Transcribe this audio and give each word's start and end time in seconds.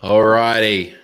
All 0.00 0.24
righty. 0.24 0.94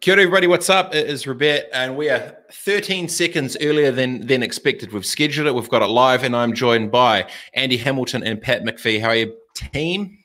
Kia 0.00 0.14
ora, 0.14 0.22
everybody. 0.22 0.48
What's 0.48 0.68
up? 0.68 0.96
It 0.96 1.08
is 1.08 1.28
Robert, 1.28 1.62
and 1.72 1.96
we 1.96 2.10
are 2.10 2.36
13 2.50 3.08
seconds 3.08 3.56
earlier 3.60 3.92
than 3.92 4.26
than 4.26 4.42
expected. 4.42 4.92
We've 4.92 5.06
scheduled 5.06 5.46
it. 5.46 5.54
We've 5.54 5.68
got 5.68 5.80
it 5.80 5.86
live, 5.86 6.24
and 6.24 6.34
I'm 6.34 6.52
joined 6.52 6.90
by 6.90 7.30
Andy 7.54 7.76
Hamilton 7.76 8.24
and 8.24 8.42
Pat 8.42 8.64
McPhee. 8.64 9.00
How 9.00 9.10
are 9.10 9.14
you, 9.14 9.36
team? 9.54 10.18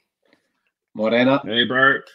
Morena. 0.95 1.39
Hey, 1.45 1.65
Bert. 1.65 2.09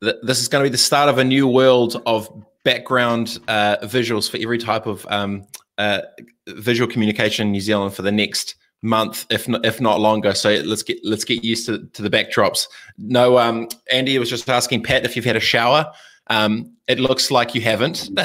This 0.00 0.40
is 0.40 0.48
going 0.48 0.64
to 0.64 0.70
be 0.70 0.72
the 0.72 0.78
start 0.78 1.10
of 1.10 1.18
a 1.18 1.24
new 1.24 1.46
world 1.46 2.00
of 2.06 2.32
background 2.64 3.38
uh, 3.48 3.76
visuals 3.82 4.30
for 4.30 4.38
every 4.38 4.56
type 4.56 4.86
of 4.86 5.06
um, 5.10 5.46
uh, 5.76 6.00
visual 6.46 6.90
communication 6.90 7.48
in 7.48 7.52
New 7.52 7.60
Zealand 7.60 7.92
for 7.92 8.00
the 8.00 8.12
next 8.12 8.54
month, 8.82 9.26
if 9.30 9.48
not, 9.48 9.64
if 9.64 9.80
not 9.80 10.00
longer. 10.00 10.34
So 10.34 10.50
let's 10.64 10.82
get 10.82 10.98
let's 11.04 11.24
get 11.24 11.44
used 11.44 11.66
to, 11.66 11.86
to 11.86 12.02
the 12.02 12.10
backdrops. 12.10 12.68
No, 12.96 13.38
um, 13.38 13.68
Andy 13.90 14.18
was 14.18 14.30
just 14.30 14.48
asking 14.48 14.82
Pat 14.82 15.04
if 15.04 15.16
you've 15.16 15.24
had 15.24 15.36
a 15.36 15.40
shower. 15.40 15.90
Um, 16.28 16.74
it 16.86 16.98
looks 16.98 17.30
like 17.30 17.54
you 17.54 17.60
haven't. 17.60 18.10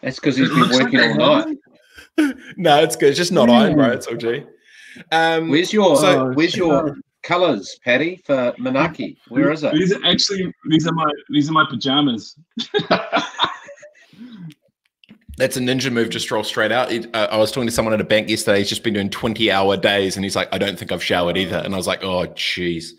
That's 0.00 0.16
because 0.16 0.36
he's 0.36 0.48
been 0.48 0.70
working 0.70 1.00
all 1.00 1.14
night. 1.14 1.58
no, 2.56 2.82
it's 2.82 2.96
good. 2.96 3.10
It's 3.10 3.18
just 3.18 3.32
not 3.32 3.48
mm. 3.48 3.54
iron, 3.54 3.74
bro. 3.74 3.90
It's 3.90 4.08
OG. 4.08 4.46
Um, 5.12 5.48
where's 5.48 5.72
your 5.72 5.96
so, 5.96 6.32
Where's 6.32 6.56
your 6.56 6.96
colors, 7.22 7.78
Patty, 7.84 8.20
for 8.24 8.52
Manaaki? 8.58 9.16
Where 9.28 9.52
is 9.52 9.62
it? 9.62 9.72
These 9.74 9.92
are 9.92 10.04
actually 10.04 10.52
these 10.68 10.86
are 10.86 10.92
my 10.92 11.10
these 11.28 11.48
are 11.48 11.52
my 11.52 11.64
pajamas. 11.68 12.36
That's 15.40 15.56
a 15.56 15.60
ninja 15.60 15.90
move 15.90 16.10
to 16.10 16.20
stroll 16.20 16.44
straight 16.44 16.70
out. 16.70 16.92
It, 16.92 17.08
uh, 17.16 17.28
I 17.30 17.38
was 17.38 17.50
talking 17.50 17.66
to 17.66 17.72
someone 17.72 17.94
at 17.94 18.00
a 18.00 18.04
bank 18.04 18.28
yesterday. 18.28 18.58
He's 18.58 18.68
just 18.68 18.82
been 18.82 18.92
doing 18.92 19.08
20 19.08 19.50
hour 19.50 19.74
days 19.74 20.16
and 20.16 20.22
he's 20.22 20.36
like, 20.36 20.50
I 20.52 20.58
don't 20.58 20.78
think 20.78 20.92
I've 20.92 21.02
showered 21.02 21.38
either. 21.38 21.56
And 21.56 21.72
I 21.72 21.78
was 21.78 21.86
like, 21.86 22.04
oh, 22.04 22.26
jeez. 22.26 22.90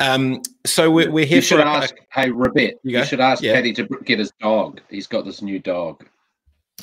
Um, 0.00 0.42
so 0.66 0.90
we're, 0.90 1.12
we're 1.12 1.24
here 1.24 1.36
you 1.36 1.42
should 1.42 1.60
for 1.60 1.66
ask, 1.66 1.94
a, 1.94 2.20
hey, 2.20 2.30
Robert, 2.32 2.74
you, 2.82 2.98
you 2.98 3.04
should 3.04 3.20
ask 3.20 3.40
yeah. 3.40 3.52
Paddy 3.52 3.72
to 3.74 3.86
get 4.04 4.18
his 4.18 4.32
dog. 4.40 4.80
He's 4.90 5.06
got 5.06 5.24
this 5.24 5.42
new 5.42 5.60
dog. 5.60 6.04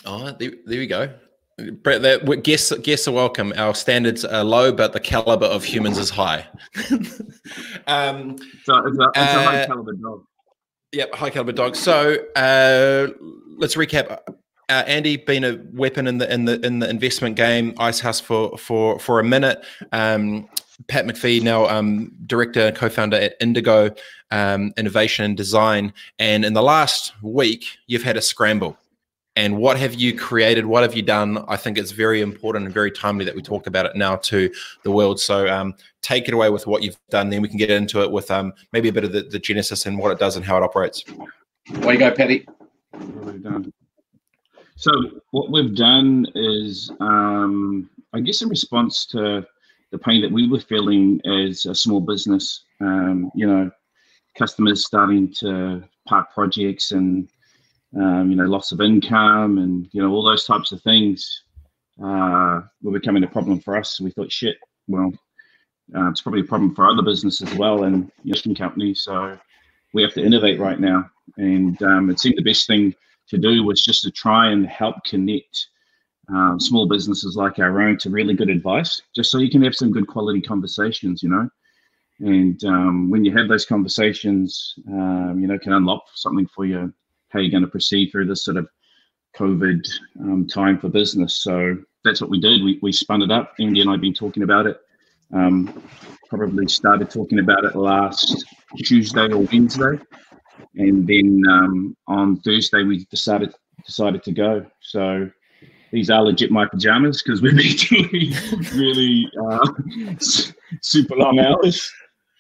Oh, 0.06 0.32
there, 0.40 0.54
there 0.66 0.80
we 0.80 0.88
go. 0.88 1.14
Brett, 1.84 2.02
that, 2.04 2.42
guests, 2.42 2.72
guests 2.78 3.10
are 3.10 3.12
welcome. 3.12 3.52
Our 3.58 3.76
standards 3.76 4.24
are 4.24 4.46
low, 4.46 4.72
but 4.72 4.94
the 4.94 5.02
caliber 5.02 5.48
of 5.48 5.66
humans 5.66 5.98
is 5.98 6.10
high. 6.10 6.48
um, 7.88 8.38
so 8.64 8.78
it's 8.88 8.98
a, 8.98 9.08
it's 9.10 9.18
a 9.18 9.44
high 9.44 9.64
uh, 9.64 9.68
caliber 9.68 9.92
dog. 9.96 10.24
Yep, 10.92 11.14
high 11.14 11.30
caliber 11.30 11.52
dog. 11.52 11.76
So 11.76 12.18
uh, 12.36 13.08
let's 13.58 13.76
recap. 13.76 14.20
Uh, 14.70 14.84
Andy 14.86 15.18
been 15.18 15.44
a 15.44 15.60
weapon 15.74 16.08
in 16.08 16.18
the 16.18 16.32
in 16.32 16.46
the 16.46 16.64
in 16.66 16.80
the 16.80 16.90
investment 16.90 17.36
game, 17.36 17.74
Icehouse 17.78 18.20
for 18.20 18.58
for 18.58 19.00
for 19.00 19.20
a 19.20 19.24
minute. 19.24 19.64
Um, 19.92 20.50
Pat 20.88 21.06
McPhee, 21.06 21.42
now 21.42 21.68
um, 21.68 22.12
director 22.26 22.68
and 22.68 22.76
co-founder 22.76 23.18
at 23.18 23.36
Indigo 23.42 23.94
um, 24.32 24.72
Innovation 24.78 25.26
and 25.26 25.36
Design, 25.38 25.94
and 26.18 26.46
in 26.46 26.54
the 26.54 26.64
last 26.64 27.14
week, 27.22 27.66
you've 27.88 28.04
had 28.04 28.18
a 28.18 28.22
scramble. 28.22 28.78
And 29.36 29.58
what 29.58 29.78
have 29.78 29.94
you 29.94 30.18
created? 30.18 30.66
What 30.66 30.84
have 30.84 30.96
you 30.96 31.02
done? 31.02 31.46
I 31.48 31.56
think 31.56 31.78
it's 31.78 31.92
very 31.92 32.22
important 32.22 32.66
and 32.66 32.74
very 32.74 32.92
timely 32.92 33.24
that 33.26 33.36
we 33.36 33.42
talk 33.42 33.68
about 33.68 33.86
it 33.86 33.96
now 33.96 34.18
to 34.18 34.52
the 34.84 34.92
world. 34.92 35.20
So 35.20 35.48
um, 35.48 35.76
take 36.02 36.28
it 36.28 36.34
away 36.34 36.50
with 36.50 36.68
what 36.68 36.84
you've 36.84 36.98
done, 37.10 37.30
then 37.30 37.42
we 37.42 37.48
can 37.48 37.58
get 37.58 37.70
into 37.70 38.02
it 38.02 38.12
with 38.12 38.30
um, 38.32 38.54
maybe 38.74 38.90
a 38.90 38.94
bit 38.94 39.04
of 39.04 39.14
the, 39.14 39.22
the 39.22 39.40
genesis 39.40 39.86
and 39.86 39.98
what 39.98 40.12
it 40.12 40.20
does 40.20 40.36
and 40.36 40.44
how 40.44 40.58
it 40.58 40.64
operates. 40.64 41.06
Way 41.72 41.94
you 41.94 42.00
go, 42.00 42.12
Patty. 42.12 42.46
What 42.92 43.26
have 43.26 43.34
we 43.34 43.40
done? 43.40 43.74
So 44.76 44.92
what 45.32 45.52
we've 45.52 45.76
done 45.76 46.26
is, 46.36 46.92
um, 47.00 47.90
I 48.14 48.22
guess, 48.22 48.42
in 48.42 48.50
response 48.50 49.06
to 49.08 49.46
the 49.92 49.98
pain 49.98 50.22
that 50.22 50.32
we 50.32 50.48
were 50.48 50.60
feeling 50.60 51.22
as 51.26 51.66
a 51.66 51.76
small 51.76 52.00
business, 52.00 52.64
um, 52.82 53.32
you 53.36 53.46
know, 53.48 53.70
customers 54.38 54.86
starting 54.86 55.34
to 55.34 55.84
park 56.08 56.34
projects 56.34 56.92
and 56.92 57.30
um, 57.96 58.30
you 58.30 58.36
know, 58.36 58.46
loss 58.46 58.72
of 58.72 58.82
income 58.82 59.58
and 59.58 59.88
you 59.92 60.02
know 60.02 60.12
all 60.12 60.24
those 60.24 60.46
types 60.46 60.72
of 60.72 60.82
things 60.82 61.44
uh, 62.04 62.62
were 62.82 62.92
becoming 62.92 63.24
a 63.24 63.28
problem 63.28 63.60
for 63.60 63.78
us. 63.78 64.00
We 64.00 64.12
thought, 64.12 64.32
shit, 64.32 64.58
well, 64.88 65.12
uh, 65.96 66.10
it's 66.10 66.22
probably 66.22 66.42
a 66.42 66.46
problem 66.46 66.76
for 66.76 66.88
other 66.88 67.02
businesses 67.02 67.52
as 67.52 67.58
well 67.58 67.84
and 67.84 68.12
Houston 68.24 68.56
companies. 68.56 69.02
So 69.04 69.38
we 69.94 70.02
have 70.04 70.14
to 70.14 70.24
innovate 70.24 70.60
right 70.60 70.80
now. 70.80 71.10
And 71.38 71.82
um, 71.84 72.10
it 72.10 72.20
seemed 72.20 72.38
the 72.38 72.44
best 72.44 72.68
thing 72.68 72.94
to 73.30 73.38
do 73.38 73.64
was 73.64 73.84
just 73.84 74.04
to 74.04 74.12
try 74.12 74.52
and 74.52 74.68
help 74.68 75.04
connect 75.06 75.68
um, 76.30 76.60
small 76.60 76.88
businesses 76.88 77.36
like 77.36 77.58
our 77.60 77.82
own 77.82 77.98
to 78.00 78.10
really 78.10 78.36
good 78.36 78.50
advice, 78.50 79.02
just 79.16 79.32
so 79.32 79.40
you 79.40 79.50
can 79.50 79.64
have 79.64 79.76
some 79.76 79.92
good 79.92 80.08
quality 80.08 80.42
conversations, 80.42 81.24
you 81.24 81.30
know. 81.30 81.50
And 82.20 82.64
um, 82.66 83.10
when 83.10 83.24
you 83.24 83.36
have 83.36 83.48
those 83.48 83.66
conversations, 83.66 84.76
um, 84.90 85.40
you 85.40 85.48
know, 85.48 85.58
can 85.58 85.74
unlock 85.74 86.04
something 86.14 86.48
for 86.54 86.66
you, 86.66 86.94
how 87.30 87.40
you're 87.40 87.52
going 87.52 87.64
to 87.64 87.70
proceed 87.70 88.12
through 88.12 88.26
this 88.26 88.44
sort 88.44 88.58
of 88.58 88.68
COVID 89.38 89.88
um, 90.22 90.48
time 90.48 90.80
for 90.80 90.90
business. 90.90 91.36
So 91.36 91.78
that's 92.04 92.22
what 92.22 92.30
we 92.30 92.40
did. 92.40 92.64
We, 92.64 92.80
we 92.82 92.92
spun 92.92 93.22
it 93.22 93.32
up. 93.32 93.54
Andy 93.60 93.82
and 93.82 93.90
I 93.90 93.94
have 93.94 94.02
been 94.02 94.14
talking 94.14 94.44
about 94.44 94.66
it. 94.66 94.80
Um, 95.34 95.84
probably 96.30 96.68
started 96.68 97.10
talking 97.10 97.40
about 97.40 97.64
it 97.64 97.76
last 97.76 98.46
Tuesday 98.78 99.32
or 99.32 99.40
Wednesday, 99.52 100.00
and 100.76 101.08
then 101.08 101.44
um, 101.50 101.98
on 102.08 102.38
Thursday 102.38 102.84
we 102.84 103.06
decided 103.06 103.54
decided 103.86 104.24
to 104.24 104.32
go. 104.32 104.66
So 104.82 105.30
these 105.92 106.10
are 106.10 106.24
legit 106.24 106.52
my 106.52 106.68
pajamas 106.68 107.22
because 107.22 107.42
we've 107.42 107.56
been 107.56 107.76
doing 108.12 108.34
really 108.76 109.32
uh, 109.40 109.68
super 110.82 111.16
long 111.16 111.40
hours. 111.40 111.92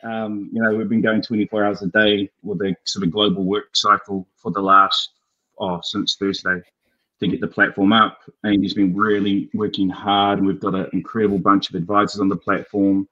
Um, 0.04 0.50
you 0.54 0.62
know, 0.62 0.74
we've 0.74 0.90
been 0.90 1.02
going 1.02 1.22
24 1.22 1.64
hours 1.64 1.82
a 1.82 1.88
day 1.88 2.30
with 2.44 2.62
a 2.62 2.76
sort 2.86 3.04
of 3.04 3.12
global 3.12 3.44
work 3.44 3.76
cycle 3.76 4.28
for 4.36 4.52
the 4.52 4.62
last, 4.62 5.12
oh, 5.60 5.80
since 5.84 6.16
Thursday 6.16 6.62
to 7.20 7.28
get 7.28 7.42
the 7.42 7.48
platform 7.48 7.94
up. 7.94 8.20
And 8.44 8.62
he's 8.64 8.74
been 8.74 8.96
really 8.96 9.50
working 9.54 9.90
hard. 9.90 10.44
We've 10.44 10.60
got 10.60 10.76
an 10.76 10.90
incredible 10.94 11.40
bunch 11.40 11.70
of 11.70 11.76
advisors 11.76 12.22
on 12.22 12.30
the 12.30 12.38
platform, 12.38 13.08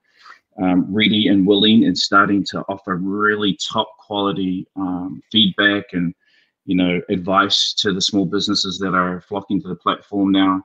um, 0.60 0.86
ready 0.88 1.28
and 1.28 1.46
willing 1.46 1.84
and 1.84 1.96
starting 1.96 2.44
to 2.46 2.64
offer 2.68 2.96
really 2.96 3.56
top 3.56 3.96
quality 3.98 4.66
um, 4.76 5.22
feedback 5.30 5.92
and, 5.92 6.14
you 6.64 6.74
know, 6.74 7.00
advice 7.10 7.74
to 7.74 7.92
the 7.92 8.00
small 8.00 8.24
businesses 8.24 8.78
that 8.78 8.94
are 8.94 9.20
flocking 9.20 9.60
to 9.62 9.68
the 9.68 9.76
platform 9.76 10.32
now. 10.32 10.62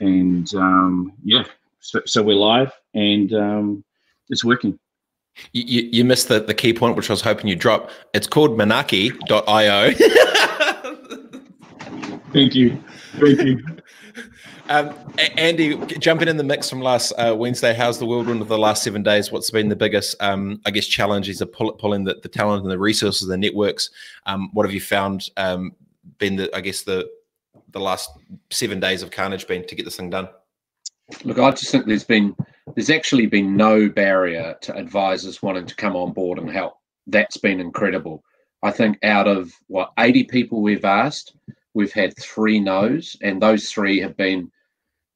And 0.00 0.52
um, 0.54 1.12
yeah, 1.22 1.44
so, 1.80 2.00
so, 2.06 2.22
we're 2.22 2.34
live 2.34 2.72
and 2.94 3.32
um, 3.34 3.84
it's 4.28 4.44
working. 4.44 4.78
You, 5.52 5.88
you 5.92 6.04
missed 6.04 6.28
the, 6.28 6.40
the 6.40 6.54
key 6.54 6.72
point, 6.72 6.96
which 6.96 7.10
I 7.10 7.12
was 7.12 7.20
hoping 7.20 7.48
you'd 7.48 7.58
drop. 7.58 7.90
It's 8.14 8.26
called 8.26 8.58
Manaaki.io. 8.58 9.92
Thank 12.32 12.54
you. 12.54 12.82
Thank 13.18 13.42
you. 13.42 13.66
Um, 14.70 14.94
Andy, 15.38 15.78
jumping 15.96 16.28
in 16.28 16.36
the 16.36 16.44
mix 16.44 16.68
from 16.68 16.82
last 16.82 17.12
uh, 17.12 17.34
Wednesday, 17.34 17.72
how's 17.72 17.98
the 17.98 18.04
world 18.04 18.26
whirlwind 18.26 18.42
of 18.42 18.48
the 18.48 18.58
last 18.58 18.82
seven 18.82 19.02
days? 19.02 19.32
What's 19.32 19.50
been 19.50 19.70
the 19.70 19.76
biggest, 19.76 20.22
um, 20.22 20.60
I 20.66 20.70
guess, 20.70 20.86
challenges 20.86 21.40
of 21.40 21.50
pull, 21.50 21.72
pulling 21.72 22.04
the, 22.04 22.18
the, 22.22 22.28
talent 22.28 22.64
and 22.64 22.70
the 22.70 22.78
resources, 22.78 23.26
the 23.26 23.38
networks? 23.38 23.88
Um, 24.26 24.50
what 24.52 24.66
have 24.66 24.74
you 24.74 24.80
found 24.82 25.30
um, 25.38 25.74
been 26.18 26.36
the, 26.36 26.54
I 26.54 26.60
guess, 26.60 26.82
the 26.82 27.08
the 27.70 27.80
last 27.80 28.10
seven 28.50 28.80
days 28.80 29.02
of 29.02 29.10
carnage 29.10 29.46
been 29.46 29.66
to 29.66 29.74
get 29.74 29.84
this 29.84 29.96
thing 29.96 30.10
done? 30.10 30.28
Look, 31.24 31.38
I 31.38 31.50
just 31.50 31.70
think 31.70 31.86
there's 31.86 32.04
been 32.04 32.36
there's 32.74 32.90
actually 32.90 33.26
been 33.26 33.56
no 33.56 33.88
barrier 33.88 34.56
to 34.60 34.76
advisors 34.76 35.42
wanting 35.42 35.66
to 35.66 35.74
come 35.74 35.96
on 35.96 36.12
board 36.12 36.38
and 36.38 36.50
help. 36.50 36.74
That's 37.06 37.38
been 37.38 37.60
incredible. 37.60 38.22
I 38.62 38.70
think 38.70 38.98
out 39.02 39.26
of 39.26 39.52
what 39.68 39.92
80 39.98 40.24
people 40.24 40.60
we've 40.60 40.84
asked, 40.84 41.34
we've 41.74 41.92
had 41.92 42.16
three 42.18 42.60
no's, 42.60 43.16
and 43.22 43.40
those 43.40 43.70
three 43.70 43.98
have 44.00 44.16
been 44.16 44.50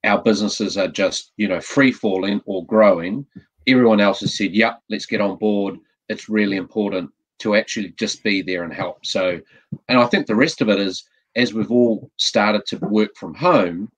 our 0.05 0.21
businesses 0.21 0.77
are 0.77 0.89
just 0.89 1.33
you 1.37 1.49
know 1.49 1.61
free 1.61 1.93
falling 1.93 2.41
or 2.47 2.67
growing. 2.67 3.27
Everyone 3.67 4.01
else 4.01 4.21
has 4.21 4.37
said, 4.37 4.53
"Yep, 4.55 4.81
let's 4.89 5.07
get 5.07 5.21
on 5.21 5.37
board." 5.39 5.79
It's 6.09 6.29
really 6.29 6.57
important 6.57 7.11
to 7.41 7.55
actually 7.55 7.95
just 7.99 8.23
be 8.23 8.43
there 8.43 8.65
and 8.65 8.73
help. 8.73 9.05
So, 9.05 9.41
and 9.89 9.99
I 9.99 10.07
think 10.07 10.27
the 10.27 10.35
rest 10.35 10.61
of 10.61 10.69
it 10.69 10.81
is 10.81 11.05
as 11.37 11.55
we've 11.55 11.71
all 11.71 12.11
started 12.19 12.67
to 12.67 12.77
work 12.79 13.17
from 13.17 13.35
home, 13.35 13.91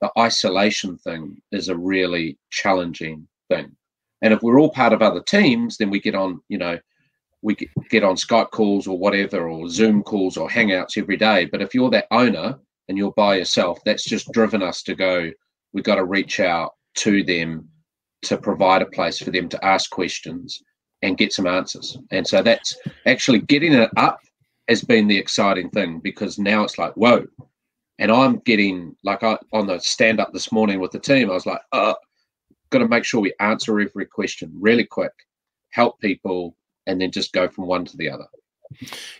the 0.00 0.10
isolation 0.18 0.96
thing 0.98 1.40
is 1.52 1.68
a 1.68 1.76
really 1.76 2.38
challenging 2.50 3.26
thing. 3.50 3.74
And 4.22 4.32
if 4.32 4.42
we're 4.42 4.60
all 4.60 4.70
part 4.70 4.92
of 4.92 5.02
other 5.02 5.22
teams, 5.22 5.76
then 5.76 5.90
we 5.90 6.00
get 6.00 6.14
on, 6.14 6.40
you 6.48 6.58
know, 6.58 6.78
we 7.42 7.56
get 7.90 8.02
on 8.02 8.16
Skype 8.16 8.50
calls 8.50 8.86
or 8.86 8.98
whatever, 8.98 9.48
or 9.48 9.68
Zoom 9.68 10.02
calls 10.02 10.36
or 10.36 10.48
Hangouts 10.48 10.98
every 10.98 11.16
day. 11.16 11.44
But 11.44 11.62
if 11.62 11.74
you're 11.74 11.90
that 11.90 12.06
owner 12.10 12.58
and 12.88 12.98
you're 12.98 13.12
by 13.12 13.36
yourself, 13.36 13.78
that's 13.84 14.04
just 14.04 14.32
driven 14.32 14.62
us 14.62 14.82
to 14.84 14.94
go, 14.94 15.30
we've 15.72 15.84
got 15.84 15.96
to 15.96 16.04
reach 16.04 16.40
out 16.40 16.72
to 16.96 17.22
them 17.22 17.68
to 18.22 18.36
provide 18.36 18.82
a 18.82 18.86
place 18.86 19.18
for 19.18 19.30
them 19.30 19.48
to 19.48 19.64
ask 19.64 19.90
questions 19.90 20.60
and 21.02 21.16
get 21.16 21.32
some 21.32 21.46
answers. 21.46 21.96
And 22.10 22.26
so 22.26 22.42
that's 22.42 22.76
actually 23.06 23.40
getting 23.40 23.72
it 23.72 23.90
up 23.96 24.18
has 24.68 24.82
been 24.82 25.06
the 25.08 25.16
exciting 25.16 25.70
thing 25.70 26.00
because 26.00 26.38
now 26.38 26.64
it's 26.64 26.76
like, 26.76 26.92
whoa, 26.94 27.24
and 27.98 28.10
I'm 28.12 28.38
getting 28.38 28.96
like 29.02 29.22
I 29.22 29.38
on 29.52 29.66
the 29.66 29.78
stand 29.78 30.20
up 30.20 30.32
this 30.32 30.52
morning 30.52 30.80
with 30.80 30.92
the 30.92 31.00
team, 31.00 31.30
I 31.30 31.34
was 31.34 31.46
like, 31.46 31.60
uh, 31.72 31.94
got 32.70 32.78
to 32.78 32.88
make 32.88 33.04
sure 33.04 33.20
we 33.20 33.34
answer 33.40 33.80
every 33.80 34.06
question 34.06 34.52
really 34.54 34.84
quick, 34.84 35.12
help 35.70 36.00
people, 36.00 36.56
and 36.86 37.00
then 37.00 37.10
just 37.10 37.32
go 37.32 37.48
from 37.48 37.66
one 37.66 37.84
to 37.84 37.96
the 37.96 38.10
other. 38.10 38.26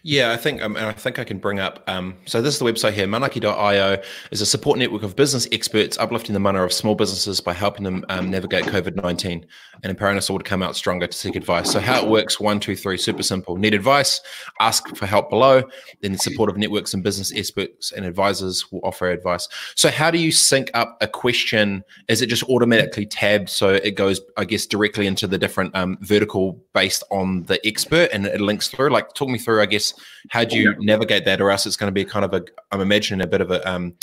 Yeah, 0.03 0.33
I 0.33 0.37
think 0.37 0.63
um, 0.63 0.77
I 0.77 0.93
think 0.93 1.19
I 1.19 1.25
can 1.25 1.39
bring 1.39 1.59
up. 1.59 1.83
Um, 1.87 2.17
so 2.27 2.41
this 2.41 2.55
is 2.55 2.61
the 2.61 2.65
website 2.65 2.93
here. 2.93 3.07
Manaaki.io 3.07 4.01
is 4.31 4.41
a 4.41 4.47
support 4.47 4.79
network 4.79 5.03
of 5.03 5.17
business 5.17 5.49
experts 5.51 5.99
uplifting 5.99 6.35
the 6.35 6.41
mana 6.41 6.63
of 6.63 6.73
small 6.73 6.95
businesses 6.95 7.41
by 7.41 7.53
helping 7.53 7.83
them 7.83 8.05
um, 8.09 8.31
navigate 8.31 8.65
COVID 8.67 8.95
nineteen 9.03 9.47
and 9.83 9.91
empowering 9.91 10.19
us 10.19 10.29
all 10.29 10.39
to 10.39 10.45
come 10.45 10.63
out 10.63 10.77
stronger 10.77 11.07
to 11.07 11.17
seek 11.17 11.35
advice. 11.35 11.73
So 11.73 11.81
how 11.81 12.05
it 12.05 12.09
works: 12.09 12.39
one, 12.39 12.61
two, 12.61 12.77
three, 12.77 12.99
super 12.99 13.23
simple. 13.23 13.57
Need 13.57 13.75
advice? 13.75 14.21
Ask 14.61 14.95
for 14.95 15.07
help 15.07 15.31
below. 15.31 15.63
Then 16.03 16.13
the 16.13 16.19
support 16.19 16.51
of 16.51 16.57
networks 16.57 16.95
and 16.95 17.03
business 17.03 17.33
experts 17.35 17.91
and 17.93 18.05
advisors 18.05 18.71
will 18.71 18.81
offer 18.85 19.11
advice. 19.11 19.49
So 19.75 19.91
how 19.91 20.11
do 20.11 20.19
you 20.19 20.31
sync 20.31 20.71
up 20.75 20.99
a 21.01 21.09
question? 21.09 21.83
Is 22.09 22.23
it 22.23 22.27
just 22.27 22.45
automatically 22.45 23.07
tabbed 23.07 23.49
so 23.49 23.71
it 23.71 23.93
goes, 23.93 24.21
I 24.37 24.45
guess, 24.45 24.67
directly 24.67 25.07
into 25.07 25.27
the 25.27 25.39
different 25.39 25.75
um, 25.75 25.99
vertical 26.03 26.63
based 26.75 27.03
on 27.11 27.45
the 27.45 27.65
expert 27.67 28.11
and 28.13 28.27
it 28.27 28.41
links 28.41 28.69
through? 28.69 28.91
Like, 28.91 29.15
talk 29.15 29.29
me 29.29 29.38
through, 29.39 29.63
I 29.63 29.67
guess, 29.67 29.95
how 30.31 30.45
do 30.45 30.59
you 30.59 30.75
navigate 30.79 31.25
that, 31.25 31.41
or 31.41 31.51
else 31.51 31.67
it's 31.67 31.77
going 31.77 31.89
to 31.89 31.93
be 31.93 32.05
kind 32.05 32.25
of 32.25 32.35
a, 32.35 32.45
I'm 32.71 32.81
imagining 32.81 33.25
a 33.25 33.27
bit 33.27 33.41
of 33.41 33.51
a, 33.51 33.69
um, 33.69 33.95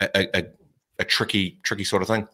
a, 0.00 0.38
a, 0.38 0.44
a 0.98 1.04
tricky, 1.04 1.58
tricky 1.62 1.84
sort 1.84 2.02
of 2.02 2.08
thing. 2.08 2.28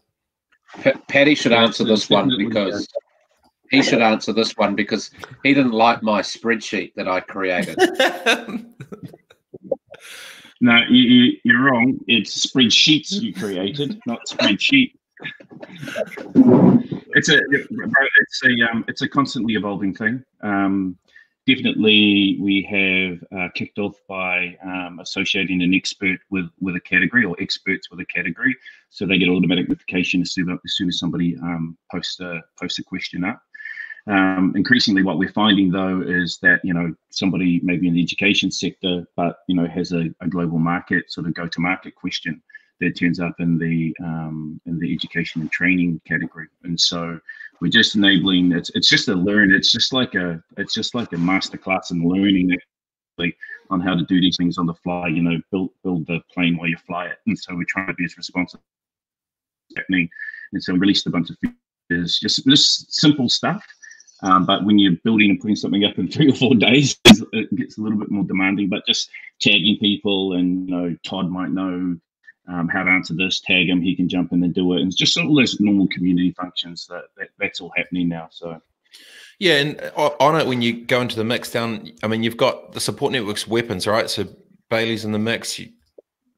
Paddy 1.08 1.35
should 1.35 1.52
answer 1.52 1.85
this 1.85 2.08
one 2.08 2.32
because 2.38 2.87
he 3.70 3.82
should 3.82 4.02
answer 4.02 4.32
this 4.32 4.56
one 4.56 4.75
because 4.75 5.11
he 5.43 5.55
didn't 5.55 5.73
like 5.73 6.02
my 6.02 6.23
spreadsheet 6.23 6.93
that 6.94 7.08
I 7.08 7.20
created. 7.20 7.79
no, 10.61 10.76
you, 10.88 11.38
are 11.49 11.62
wrong. 11.62 11.99
It's 12.06 12.46
spreadsheets 12.46 13.12
you 13.12 13.32
created, 13.32 14.00
not 14.06 14.20
spreadsheet. 14.29 14.93
it's 17.14 17.29
a 17.29 17.41
it's 17.50 18.43
a 18.44 18.70
um, 18.70 18.85
it's 18.88 19.03
a 19.03 19.08
constantly 19.08 19.55
evolving 19.55 19.94
thing. 19.94 20.25
Um, 20.43 20.96
definitely 21.55 22.38
we 22.41 22.62
have 22.62 23.25
uh, 23.37 23.49
kicked 23.55 23.79
off 23.79 23.97
by 24.08 24.56
um, 24.64 25.00
associating 25.00 25.62
an 25.62 25.75
expert 25.75 26.19
with 26.31 26.49
with 26.61 26.76
a 26.76 26.81
category 26.81 27.25
or 27.25 27.37
experts 27.41 27.91
with 27.91 28.00
a 28.00 28.05
category, 28.05 28.55
so 28.88 29.06
they 29.06 29.19
get 29.19 29.29
automatic 29.29 29.69
notification 29.69 30.20
as 30.23 30.32
soon 30.32 30.50
as, 30.50 30.58
soon 30.67 30.88
as 30.88 30.99
somebody 30.99 31.37
um, 31.43 31.76
posts 31.91 32.20
a 32.20 32.41
posts 32.58 32.79
a 32.79 32.85
question 32.85 33.25
up. 33.25 33.43
Um, 34.06 34.52
increasingly, 34.56 35.02
what 35.02 35.19
we're 35.19 35.32
finding 35.32 35.70
though 35.70 36.02
is 36.02 36.38
that 36.43 36.61
you 36.62 36.73
know 36.73 36.94
somebody 37.11 37.61
maybe 37.62 37.88
in 37.88 37.94
the 37.94 38.03
education 38.03 38.50
sector, 38.50 39.06
but 39.17 39.38
you 39.49 39.56
know 39.56 39.67
has 39.67 39.93
a, 39.93 40.08
a 40.20 40.29
global 40.29 40.58
market 40.58 41.11
sort 41.11 41.26
of 41.26 41.35
go 41.35 41.49
to 41.49 41.61
market 41.61 41.94
question 41.94 42.41
that 42.81 42.96
turns 42.96 43.20
up 43.20 43.35
in 43.41 43.58
the 43.58 43.94
um, 44.05 44.61
in 44.67 44.79
the 44.79 44.93
education 44.93 45.43
and 45.43 45.50
training 45.50 46.00
category, 46.06 46.46
and 46.62 46.81
so 46.81 47.20
we're 47.60 47.70
just 47.70 47.94
enabling. 47.94 48.52
It's 48.52 48.70
it's 48.70 48.88
just 48.88 49.08
a 49.08 49.14
learn. 49.14 49.54
It's 49.54 49.70
just 49.70 49.92
like 49.92 50.14
a 50.14 50.42
it's 50.56 50.74
just 50.74 50.94
like 50.94 51.12
a 51.12 51.16
masterclass 51.16 51.90
in 51.90 52.08
learning 52.08 52.56
like 53.18 53.36
on 53.70 53.80
how 53.80 53.94
to 53.94 54.04
do 54.04 54.20
these 54.20 54.36
things 54.36 54.58
on 54.58 54.66
the 54.66 54.74
fly. 54.74 55.08
You 55.08 55.22
know, 55.22 55.38
build 55.50 55.70
build 55.84 56.06
the 56.06 56.20
plane 56.32 56.56
while 56.56 56.68
you 56.68 56.76
fly 56.86 57.06
it, 57.06 57.18
and 57.26 57.38
so 57.38 57.54
we're 57.54 57.64
trying 57.68 57.86
to 57.86 57.94
be 57.94 58.04
as 58.04 58.16
responsive 58.16 58.60
happening. 59.76 60.08
And 60.52 60.62
so 60.62 60.72
we 60.72 60.80
released 60.80 61.06
a 61.06 61.10
bunch 61.10 61.30
of 61.30 61.36
features, 61.38 62.18
just 62.18 62.44
just 62.46 62.92
simple 62.92 63.28
stuff. 63.28 63.64
Um, 64.22 64.44
but 64.44 64.64
when 64.64 64.78
you're 64.78 64.98
building 65.02 65.30
and 65.30 65.40
putting 65.40 65.56
something 65.56 65.84
up 65.84 65.98
in 65.98 66.08
three 66.08 66.30
or 66.30 66.34
four 66.34 66.54
days, 66.68 66.98
it 67.32 67.54
gets 67.56 67.78
a 67.78 67.80
little 67.80 67.98
bit 67.98 68.10
more 68.10 68.24
demanding. 68.24 68.68
But 68.68 68.86
just 68.86 69.10
tagging 69.40 69.78
people, 69.78 70.34
and 70.34 70.68
you 70.68 70.74
know, 70.74 70.96
Todd 71.04 71.30
might 71.30 71.50
know 71.50 71.96
um, 72.50 72.69
how 72.69 72.82
to 72.82 72.91
answer 72.91 73.14
this, 73.14 73.41
tag 73.41 73.69
him, 73.69 73.81
he 73.81 73.94
can 73.94 74.08
jump 74.08 74.32
in 74.32 74.43
and 74.43 74.52
do 74.52 74.75
it. 74.75 74.82
And 74.82 74.94
just 74.94 75.17
all 75.17 75.35
those 75.35 75.61
normal 75.61 75.87
community 75.88 76.32
functions 76.32 76.87
that, 76.88 77.05
that 77.17 77.29
that's 77.38 77.61
all 77.61 77.73
happening 77.76 78.08
now. 78.08 78.29
So. 78.31 78.61
Yeah, 79.38 79.56
and 79.58 79.93
on 79.97 80.38
it 80.38 80.47
when 80.47 80.61
you 80.61 80.85
go 80.85 81.00
into 81.00 81.17
the 81.17 81.25
mix 81.25 81.50
down, 81.50 81.93
I 82.02 82.08
mean, 82.08 82.23
you've 82.23 82.37
got 82.37 82.73
the 82.73 82.81
support 82.81 83.12
network's 83.12 83.49
weapons, 83.49 83.87
right? 83.87 84.11
So 84.11 84.26
Bailey's 84.69 85.05
in 85.05 85.12
the 85.12 85.19
mix, 85.19 85.61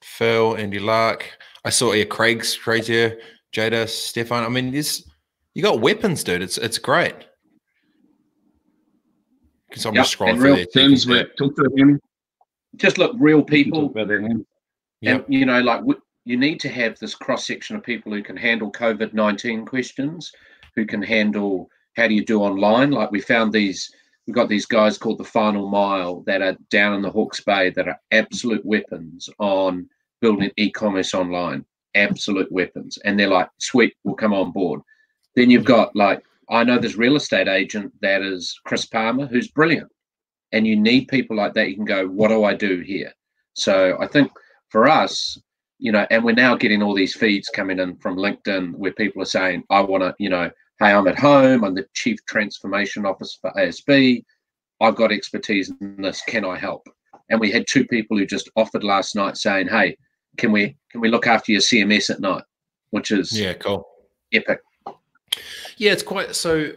Phil, 0.02 0.56
Andy 0.56 0.78
Lark. 0.78 1.28
I 1.64 1.70
saw 1.70 1.92
yeah, 1.92 2.04
Craig's 2.04 2.56
crazier, 2.56 3.18
Jada, 3.52 3.88
Stefan. 3.88 4.44
I 4.44 4.48
mean, 4.48 4.70
this 4.70 5.08
you 5.54 5.62
got 5.62 5.80
weapons, 5.80 6.22
dude. 6.22 6.42
It's 6.42 6.58
it's 6.58 6.78
great. 6.78 7.14
Because 9.68 9.86
I'm 9.86 9.94
yep. 9.94 10.04
just 10.04 10.18
scrolling 10.18 10.38
through 10.38 10.64
Things 10.66 11.06
talk 11.06 11.56
to 11.56 11.70
them. 11.74 11.98
Just 12.76 12.98
look, 12.98 13.16
real 13.18 13.42
people. 13.42 13.92
Yep. 15.02 15.24
And 15.26 15.34
you 15.34 15.44
know, 15.44 15.60
like 15.60 15.82
you 16.24 16.36
need 16.36 16.60
to 16.60 16.68
have 16.68 16.98
this 16.98 17.14
cross 17.14 17.46
section 17.46 17.76
of 17.76 17.82
people 17.82 18.12
who 18.12 18.22
can 18.22 18.36
handle 18.36 18.70
COVID 18.70 19.12
nineteen 19.12 19.64
questions, 19.64 20.32
who 20.76 20.86
can 20.86 21.02
handle 21.02 21.68
how 21.96 22.08
do 22.08 22.14
you 22.14 22.24
do 22.24 22.40
online. 22.40 22.90
Like 22.90 23.10
we 23.10 23.20
found 23.20 23.52
these, 23.52 23.90
we've 24.26 24.34
got 24.34 24.48
these 24.48 24.66
guys 24.66 24.98
called 24.98 25.18
the 25.18 25.24
Final 25.24 25.68
Mile 25.68 26.22
that 26.26 26.42
are 26.42 26.56
down 26.70 26.94
in 26.94 27.02
the 27.02 27.10
Hawke's 27.10 27.40
Bay 27.40 27.70
that 27.70 27.88
are 27.88 28.00
absolute 28.10 28.64
weapons 28.64 29.28
on 29.38 29.88
building 30.20 30.50
e-commerce 30.56 31.14
online. 31.14 31.64
Absolute 31.94 32.50
weapons, 32.50 32.96
and 33.04 33.20
they're 33.20 33.28
like, 33.28 33.50
sweet, 33.58 33.92
we'll 34.02 34.14
come 34.14 34.32
on 34.32 34.50
board. 34.50 34.80
Then 35.36 35.50
you've 35.50 35.66
got 35.66 35.94
like 35.94 36.24
I 36.48 36.64
know 36.64 36.78
this 36.78 36.96
real 36.96 37.16
estate 37.16 37.48
agent 37.48 37.92
that 38.00 38.22
is 38.22 38.58
Chris 38.64 38.86
Palmer, 38.86 39.26
who's 39.26 39.48
brilliant, 39.48 39.90
and 40.52 40.66
you 40.66 40.74
need 40.74 41.08
people 41.08 41.36
like 41.36 41.52
that. 41.52 41.68
You 41.68 41.76
can 41.76 41.84
go, 41.84 42.08
what 42.08 42.28
do 42.28 42.44
I 42.44 42.54
do 42.54 42.80
here? 42.80 43.12
So 43.52 43.98
I 44.00 44.06
think 44.06 44.32
for 44.70 44.88
us, 44.88 45.38
you 45.82 45.90
know, 45.90 46.06
and 46.12 46.22
we're 46.22 46.32
now 46.32 46.54
getting 46.54 46.80
all 46.80 46.94
these 46.94 47.16
feeds 47.16 47.48
coming 47.48 47.80
in 47.80 47.96
from 47.96 48.16
LinkedIn 48.16 48.72
where 48.76 48.92
people 48.92 49.20
are 49.20 49.26
saying, 49.26 49.64
I 49.68 49.80
want 49.80 50.04
to, 50.04 50.14
you 50.20 50.30
know, 50.30 50.48
hey, 50.78 50.92
I'm 50.92 51.08
at 51.08 51.18
home, 51.18 51.64
I'm 51.64 51.74
the 51.74 51.84
chief 51.92 52.24
transformation 52.24 53.04
officer 53.04 53.36
for 53.40 53.52
ASB, 53.58 54.24
I've 54.80 54.94
got 54.94 55.10
expertise 55.10 55.72
in 55.80 56.00
this, 56.00 56.22
can 56.22 56.44
I 56.44 56.56
help? 56.56 56.86
And 57.30 57.40
we 57.40 57.50
had 57.50 57.66
two 57.68 57.84
people 57.84 58.16
who 58.16 58.24
just 58.24 58.48
offered 58.54 58.84
last 58.84 59.16
night 59.16 59.36
saying, 59.36 59.66
hey, 59.66 59.96
can 60.36 60.52
we 60.52 60.76
can 60.92 61.00
we 61.00 61.08
look 61.08 61.26
after 61.26 61.50
your 61.50 61.60
CMS 61.60 62.10
at 62.10 62.20
night? 62.20 62.44
Which 62.90 63.10
is 63.10 63.36
yeah, 63.36 63.54
cool, 63.54 63.84
epic. 64.32 64.60
Yeah, 65.78 65.90
it's 65.92 66.04
quite 66.04 66.36
so. 66.36 66.72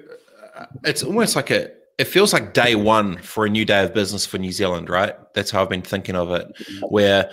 Uh, 0.56 0.66
it's 0.84 1.04
almost 1.04 1.36
like 1.36 1.52
a 1.52 1.72
it 2.00 2.06
feels 2.06 2.34
like 2.34 2.54
day 2.54 2.74
one 2.74 3.18
for 3.18 3.46
a 3.46 3.50
new 3.50 3.66
day 3.66 3.84
of 3.84 3.94
business 3.94 4.25
for 4.25 4.40
New 4.40 4.52
Zealand, 4.52 4.90
right? 4.90 5.16
That's 5.36 5.52
how 5.52 5.62
I've 5.62 5.69
been 5.69 5.84
thinking 5.84 6.16
of 6.16 6.31
it, 6.31 6.48
where 6.90 7.30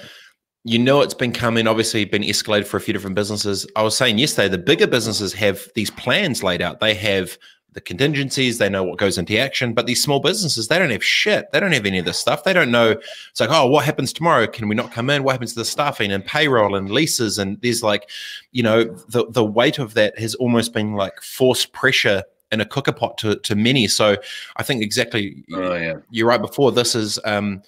you 0.65 0.79
know 0.79 1.01
it's 1.01 1.15
been 1.15 1.33
coming 1.33 1.67
obviously 1.67 2.05
been 2.05 2.23
escalated 2.23 2.67
for 2.67 2.77
a 2.77 2.81
few 2.81 2.93
different 2.93 3.17
businesses. 3.17 3.67
I 3.75 3.83
was 3.83 3.97
saying 3.97 4.19
yesterday 4.19 4.49
the 4.49 4.59
bigger 4.59 4.87
businesses 4.87 5.33
have 5.35 5.69
these 5.75 5.91
plans 5.91 6.43
laid 6.43 6.63
out. 6.63 6.81
They 6.81 6.95
have 6.95 7.37
the 7.73 7.81
contingencies 7.81 8.59
they 8.59 8.69
know 8.69 8.85
what 8.85 8.99
goes 8.99 9.17
into 9.17 9.39
action 9.39 9.73
but 9.73 9.87
these 9.87 10.03
small 10.03 10.21
businesses 10.21 10.69
they 10.69 10.79
don't 10.79 10.91
have 10.91 11.03
shit. 11.03 11.51
They 11.53 11.59
don't 11.61 11.73
have 11.73 11.87
any 11.87 11.99
of 11.99 12.05
this 12.05 12.19
stuff. 12.19 12.45
They 12.45 12.53
don't 12.53 12.71
know 12.71 12.91
it's 12.93 13.41
like 13.41 13.51
oh 13.51 13.67
what 13.67 13.85
happens 13.85 14.13
tomorrow? 14.13 14.47
Can 14.47 14.69
we 14.69 14.75
not 14.75 14.93
come 14.93 15.11
in? 15.11 15.25
What 15.25 15.33
happens 15.33 15.55
to 15.55 15.61
the 15.61 15.65
staffing 15.65 16.13
and 16.13 16.25
payroll 16.25 16.77
and 16.77 16.91
leases? 16.91 17.39
And 17.39 17.61
there's 17.61 17.83
like 17.83 18.09
you 18.53 18.63
know 18.63 18.85
the 19.09 19.27
the 19.31 19.45
weight 19.45 19.79
of 19.79 19.95
that 19.95 20.19
has 20.19 20.35
almost 20.37 20.73
been 20.73 20.95
like 20.95 21.21
forced 21.23 21.73
pressure 21.73 22.23
in 22.53 22.61
a 22.61 22.67
cooker 22.67 22.93
pot 22.93 23.17
to, 23.19 23.37
to 23.37 23.57
many. 23.57 23.89
So 23.89 24.17
i 24.57 24.63
think 24.63 24.83
exactly 24.83 25.43
oh, 25.55 25.75
yeah. 25.75 25.95
you're 26.11 26.29
right 26.29 26.41
before 26.41 26.71
this 26.71 26.95
is 26.95 27.19
um 27.25 27.63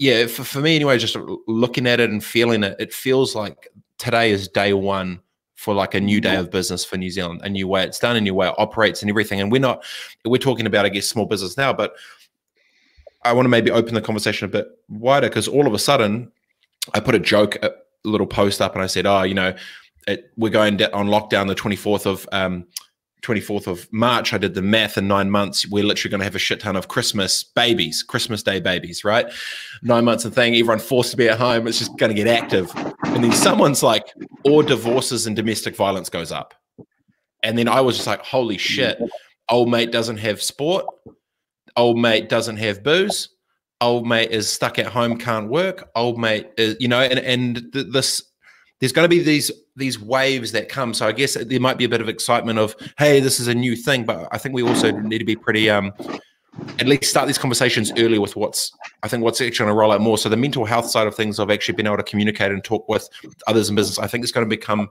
yeah, 0.00 0.26
for, 0.26 0.44
for 0.44 0.60
me 0.60 0.76
anyway, 0.76 0.98
just 0.98 1.16
looking 1.46 1.86
at 1.86 2.00
it 2.00 2.10
and 2.10 2.22
feeling 2.22 2.62
it, 2.62 2.76
it 2.78 2.92
feels 2.92 3.34
like 3.34 3.68
today 3.98 4.30
is 4.30 4.48
day 4.48 4.72
one 4.72 5.20
for 5.54 5.74
like 5.74 5.94
a 5.94 6.00
new 6.00 6.20
day 6.20 6.36
of 6.36 6.50
business 6.50 6.84
for 6.84 6.96
New 6.96 7.10
Zealand, 7.10 7.40
a 7.42 7.48
new 7.48 7.66
way 7.66 7.84
it's 7.84 7.98
done, 7.98 8.16
a 8.16 8.20
new 8.20 8.34
way 8.34 8.48
it 8.48 8.54
operates 8.58 9.02
and 9.02 9.08
everything. 9.08 9.40
And 9.40 9.50
we're 9.50 9.60
not, 9.60 9.84
we're 10.24 10.38
talking 10.38 10.66
about, 10.66 10.84
I 10.84 10.90
guess, 10.90 11.06
small 11.06 11.26
business 11.26 11.56
now, 11.56 11.72
but 11.72 11.94
I 13.24 13.32
want 13.32 13.46
to 13.46 13.50
maybe 13.50 13.70
open 13.70 13.94
the 13.94 14.02
conversation 14.02 14.44
a 14.44 14.48
bit 14.48 14.66
wider 14.88 15.28
because 15.28 15.48
all 15.48 15.66
of 15.66 15.72
a 15.72 15.78
sudden 15.78 16.30
I 16.92 17.00
put 17.00 17.14
a 17.14 17.18
joke, 17.18 17.56
a 17.62 17.72
little 18.04 18.26
post 18.26 18.60
up 18.60 18.74
and 18.74 18.82
I 18.82 18.86
said, 18.86 19.06
oh, 19.06 19.22
you 19.22 19.34
know, 19.34 19.54
it, 20.06 20.30
we're 20.36 20.50
going 20.50 20.82
on 20.82 21.06
lockdown 21.06 21.48
the 21.48 21.54
24th 21.54 22.04
of 22.04 22.28
um, 22.32 22.66
24th 23.24 23.66
of 23.66 23.92
March, 23.92 24.32
I 24.32 24.38
did 24.38 24.54
the 24.54 24.62
math 24.62 24.98
in 24.98 25.08
nine 25.08 25.30
months. 25.30 25.66
We're 25.66 25.84
literally 25.84 26.10
going 26.10 26.20
to 26.20 26.24
have 26.24 26.34
a 26.34 26.38
shit 26.38 26.60
ton 26.60 26.76
of 26.76 26.88
Christmas 26.88 27.42
babies, 27.42 28.02
Christmas 28.02 28.42
Day 28.42 28.60
babies, 28.60 29.04
right? 29.04 29.26
Nine 29.82 30.04
months 30.04 30.24
of 30.24 30.34
thing, 30.34 30.54
everyone 30.54 30.78
forced 30.78 31.10
to 31.12 31.16
be 31.16 31.28
at 31.28 31.38
home. 31.38 31.66
It's 31.66 31.78
just 31.78 31.96
going 31.98 32.14
to 32.14 32.14
get 32.14 32.26
active. 32.26 32.70
And 33.04 33.24
then 33.24 33.32
someone's 33.32 33.82
like, 33.82 34.06
or 34.44 34.62
divorces 34.62 35.26
and 35.26 35.34
domestic 35.34 35.74
violence 35.74 36.08
goes 36.08 36.30
up. 36.30 36.54
And 37.42 37.58
then 37.58 37.68
I 37.68 37.80
was 37.80 37.96
just 37.96 38.06
like, 38.06 38.20
holy 38.20 38.58
shit, 38.58 38.98
old 39.48 39.70
mate 39.70 39.90
doesn't 39.90 40.18
have 40.18 40.42
sport. 40.42 40.86
Old 41.76 41.98
mate 41.98 42.28
doesn't 42.28 42.58
have 42.58 42.82
booze. 42.82 43.30
Old 43.80 44.06
mate 44.06 44.30
is 44.30 44.48
stuck 44.48 44.78
at 44.78 44.86
home, 44.86 45.18
can't 45.18 45.48
work. 45.48 45.90
Old 45.94 46.18
mate 46.18 46.48
is, 46.56 46.76
you 46.78 46.88
know, 46.88 47.00
and, 47.00 47.18
and 47.18 47.72
th- 47.72 47.86
this 47.92 48.22
there's 48.84 48.92
going 48.92 49.08
to 49.08 49.08
be 49.08 49.22
these 49.22 49.50
these 49.76 49.98
waves 49.98 50.52
that 50.52 50.68
come. 50.68 50.92
So 50.92 51.06
I 51.06 51.12
guess 51.12 51.38
there 51.40 51.58
might 51.58 51.78
be 51.78 51.86
a 51.86 51.88
bit 51.88 52.02
of 52.02 52.08
excitement 52.10 52.58
of, 52.58 52.76
hey, 52.98 53.18
this 53.18 53.40
is 53.40 53.48
a 53.48 53.54
new 53.54 53.74
thing, 53.74 54.04
but 54.04 54.28
I 54.30 54.36
think 54.36 54.54
we 54.54 54.62
also 54.62 54.90
need 54.90 55.20
to 55.20 55.24
be 55.24 55.36
pretty 55.36 55.70
um 55.70 55.90
at 56.78 56.86
least 56.86 57.04
start 57.04 57.26
these 57.26 57.38
conversations 57.38 57.92
early 57.96 58.18
with 58.18 58.36
what's 58.36 58.72
I 59.02 59.08
think 59.08 59.22
what's 59.22 59.40
actually 59.40 59.64
going 59.64 59.74
to 59.74 59.80
roll 59.80 59.90
out 59.90 60.02
more. 60.02 60.18
So 60.18 60.28
the 60.28 60.36
mental 60.36 60.66
health 60.66 60.84
side 60.84 61.06
of 61.06 61.14
things, 61.14 61.40
I've 61.40 61.50
actually 61.50 61.76
been 61.76 61.86
able 61.86 61.96
to 61.96 62.02
communicate 62.02 62.52
and 62.52 62.62
talk 62.62 62.86
with 62.86 63.08
others 63.46 63.70
in 63.70 63.74
business. 63.74 63.98
I 63.98 64.06
think 64.06 64.22
it's 64.22 64.32
going 64.32 64.46
to 64.46 64.54
become 64.54 64.90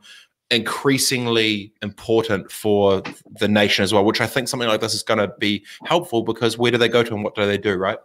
increasingly 0.50 1.71
important 1.83 2.51
for 2.51 3.03
the 3.39 3.47
nation 3.47 3.83
as 3.83 3.93
well, 3.93 4.03
which 4.03 4.21
I 4.21 4.25
think 4.25 4.47
something 4.47 4.67
like 4.67 4.81
this 4.81 4.95
is 4.95 5.03
going 5.03 5.19
to 5.19 5.31
be 5.38 5.63
helpful 5.85 6.23
because 6.23 6.57
where 6.57 6.71
do 6.71 6.79
they 6.79 6.89
go 6.89 7.03
to 7.03 7.13
and 7.13 7.23
what 7.23 7.35
do 7.35 7.45
they 7.45 7.59
do, 7.59 7.75
right? 7.75 8.00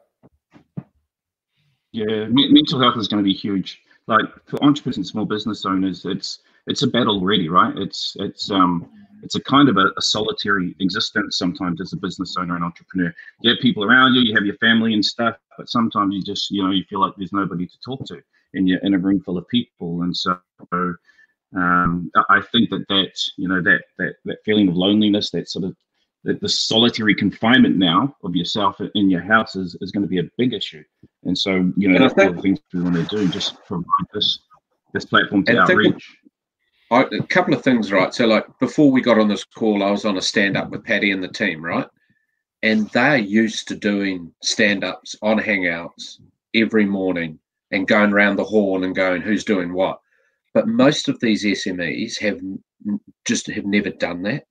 Yeah, 1.92 2.26
mental 2.28 2.78
health 2.78 2.98
is 2.98 3.08
going 3.08 3.24
to 3.24 3.26
be 3.26 3.32
huge. 3.32 3.80
Like 4.08 4.24
for 4.46 4.62
entrepreneurs 4.64 4.96
and 4.96 5.06
small 5.06 5.26
business 5.26 5.64
owners, 5.64 6.04
it's 6.04 6.40
it's 6.66 6.82
a 6.82 6.86
battle 6.86 7.20
already, 7.20 7.48
right? 7.48 7.76
It's 7.76 8.16
it's 8.18 8.50
um 8.50 8.88
it's 9.22 9.34
a 9.34 9.42
kind 9.42 9.68
of 9.68 9.76
a, 9.76 9.86
a, 9.96 10.02
solitary 10.02 10.76
existence 10.80 11.36
sometimes 11.38 11.80
as 11.80 11.92
a 11.92 11.96
business 11.96 12.36
owner 12.38 12.54
and 12.54 12.64
entrepreneur. 12.64 13.12
You 13.42 13.50
have 13.50 13.58
people 13.60 13.84
around 13.84 14.14
you, 14.14 14.22
you 14.22 14.34
have 14.34 14.46
your 14.46 14.56
family 14.56 14.94
and 14.94 15.04
stuff, 15.04 15.36
but 15.56 15.68
sometimes 15.68 16.14
you 16.14 16.22
just 16.22 16.50
you 16.50 16.62
know 16.62 16.70
you 16.70 16.84
feel 16.88 17.00
like 17.00 17.14
there's 17.16 17.32
nobody 17.32 17.66
to 17.66 17.80
talk 17.84 18.04
to, 18.06 18.22
and 18.54 18.68
you're 18.68 18.80
in 18.80 18.94
a 18.94 18.98
room 18.98 19.20
full 19.20 19.38
of 19.38 19.46
people, 19.48 20.02
and 20.02 20.16
so 20.16 20.38
um, 21.56 22.10
I 22.28 22.40
think 22.52 22.70
that 22.70 22.84
that 22.88 23.20
you 23.36 23.48
know 23.48 23.62
that 23.62 23.82
that 23.98 24.16
that 24.24 24.38
feeling 24.44 24.68
of 24.68 24.76
loneliness, 24.76 25.30
that 25.30 25.48
sort 25.48 25.64
of 25.64 25.76
the, 26.24 26.34
the 26.34 26.48
solitary 26.48 27.14
confinement 27.14 27.76
now 27.76 28.16
of 28.24 28.36
yourself 28.36 28.80
in 28.94 29.10
your 29.10 29.22
house 29.22 29.56
is, 29.56 29.76
is 29.80 29.92
going 29.92 30.02
to 30.02 30.08
be 30.08 30.18
a 30.18 30.30
big 30.36 30.52
issue. 30.52 30.84
And 31.24 31.36
so 31.36 31.72
you 31.76 31.88
know 31.88 31.98
that's 31.98 32.14
one 32.14 32.28
of 32.28 32.36
the 32.36 32.42
things 32.42 32.60
we 32.72 32.82
want 32.82 32.96
to 32.96 33.04
do, 33.04 33.28
just 33.28 33.62
provide 33.64 33.84
this 34.14 34.40
this 34.94 35.04
platform 35.04 35.44
to 35.44 35.60
outreach. 35.60 36.16
I, 36.90 37.02
a 37.02 37.22
couple 37.24 37.54
of 37.54 37.62
things, 37.62 37.92
right? 37.92 38.14
So, 38.14 38.26
like 38.26 38.46
before 38.60 38.90
we 38.90 39.00
got 39.00 39.18
on 39.18 39.28
this 39.28 39.44
call, 39.44 39.82
I 39.82 39.90
was 39.90 40.04
on 40.04 40.16
a 40.16 40.22
stand 40.22 40.56
up 40.56 40.70
with 40.70 40.84
Patty 40.84 41.10
and 41.10 41.22
the 41.22 41.28
team, 41.28 41.62
right? 41.62 41.86
And 42.62 42.88
they're 42.90 43.18
used 43.18 43.68
to 43.68 43.76
doing 43.76 44.32
stand 44.42 44.84
ups 44.84 45.14
on 45.22 45.38
Hangouts 45.38 46.20
every 46.54 46.86
morning 46.86 47.38
and 47.70 47.86
going 47.86 48.12
around 48.12 48.36
the 48.36 48.44
horn 48.44 48.84
and 48.84 48.96
going, 48.96 49.22
who's 49.22 49.44
doing 49.44 49.72
what? 49.72 50.00
But 50.54 50.66
most 50.66 51.08
of 51.08 51.20
these 51.20 51.44
SMEs 51.44 52.18
have 52.20 52.40
just 53.26 53.46
have 53.48 53.66
never 53.66 53.90
done 53.90 54.22
that. 54.22 54.44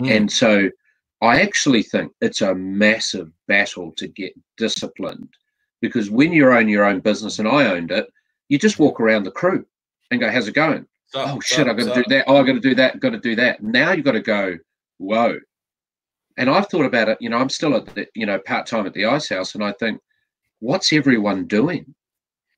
Mm. 0.00 0.16
And 0.16 0.32
so 0.32 0.70
I 1.20 1.42
actually 1.42 1.82
think 1.82 2.12
it's 2.20 2.40
a 2.40 2.54
massive 2.54 3.30
battle 3.46 3.92
to 3.96 4.08
get 4.08 4.32
disciplined 4.56 5.28
because 5.82 6.10
when 6.10 6.32
you 6.32 6.50
own 6.50 6.68
your 6.68 6.84
own 6.84 7.00
business 7.00 7.38
and 7.38 7.46
I 7.46 7.66
owned 7.66 7.90
it, 7.90 8.06
you 8.48 8.58
just 8.58 8.78
walk 8.78 9.00
around 9.00 9.24
the 9.24 9.30
crew 9.30 9.66
and 10.10 10.20
go, 10.20 10.30
how's 10.30 10.48
it 10.48 10.54
going? 10.54 10.86
oh 11.14 11.40
shit, 11.40 11.68
I've 11.68 11.76
got 11.76 11.94
to 11.94 12.02
do 12.02 12.08
that. 12.08 12.24
Oh, 12.26 12.36
I've 12.36 12.46
got 12.46 12.54
to 12.54 12.60
do 12.60 12.74
that. 12.76 13.00
Got 13.00 13.10
to 13.10 13.20
do 13.20 13.36
that. 13.36 13.62
Now 13.62 13.92
you've 13.92 14.04
got 14.04 14.12
to 14.12 14.20
go, 14.20 14.56
whoa. 14.98 15.38
And 16.38 16.48
I've 16.48 16.68
thought 16.68 16.86
about 16.86 17.10
it. 17.10 17.18
You 17.20 17.28
know, 17.28 17.36
I'm 17.36 17.50
still 17.50 17.76
at 17.76 17.86
the, 17.94 18.06
you 18.14 18.24
know, 18.24 18.38
part 18.38 18.66
time 18.66 18.86
at 18.86 18.94
the 18.94 19.04
Icehouse, 19.04 19.54
and 19.54 19.62
I 19.62 19.72
think, 19.72 20.00
what's 20.60 20.92
everyone 20.92 21.46
doing, 21.46 21.94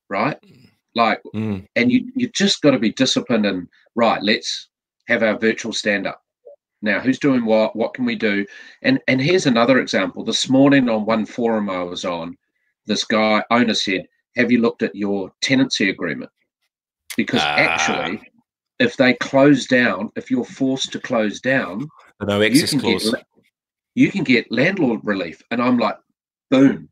right? 0.08 0.38
Like, 0.94 1.20
mm. 1.34 1.66
and 1.74 1.90
you 1.90 2.12
you 2.14 2.28
just 2.28 2.62
got 2.62 2.70
to 2.70 2.78
be 2.78 2.92
disciplined 2.92 3.46
and 3.46 3.66
right. 3.96 4.22
Let's 4.22 4.68
have 5.08 5.24
our 5.24 5.36
virtual 5.36 5.72
stand 5.72 6.06
up. 6.06 6.22
Now, 6.82 7.00
who's 7.00 7.18
doing 7.18 7.44
what? 7.44 7.74
What 7.74 7.94
can 7.94 8.04
we 8.04 8.14
do? 8.14 8.46
And 8.82 9.00
and 9.08 9.20
here's 9.20 9.46
another 9.46 9.80
example. 9.80 10.22
This 10.22 10.48
morning 10.48 10.88
on 10.88 11.04
one 11.04 11.26
forum 11.26 11.68
I 11.68 11.82
was 11.82 12.04
on, 12.04 12.36
this 12.86 13.04
guy 13.04 13.42
owner 13.50 13.74
said, 13.74 14.06
"Have 14.36 14.50
you 14.50 14.60
looked 14.60 14.82
at 14.82 14.94
your 14.94 15.32
tenancy 15.40 15.90
agreement?" 15.90 16.30
Because 17.16 17.40
ah. 17.42 17.56
actually, 17.56 18.20
if 18.78 18.96
they 18.96 19.14
close 19.14 19.66
down, 19.66 20.10
if 20.16 20.30
you're 20.30 20.44
forced 20.44 20.92
to 20.92 21.00
close 21.00 21.40
down, 21.40 21.88
no 22.20 22.42
access 22.42 22.72
you 22.72 22.80
clause. 22.80 23.10
Get, 23.10 23.24
you 23.94 24.10
can 24.10 24.24
get 24.24 24.50
landlord 24.50 25.00
relief. 25.04 25.42
And 25.50 25.62
I'm 25.62 25.78
like, 25.78 25.96
boom. 26.50 26.88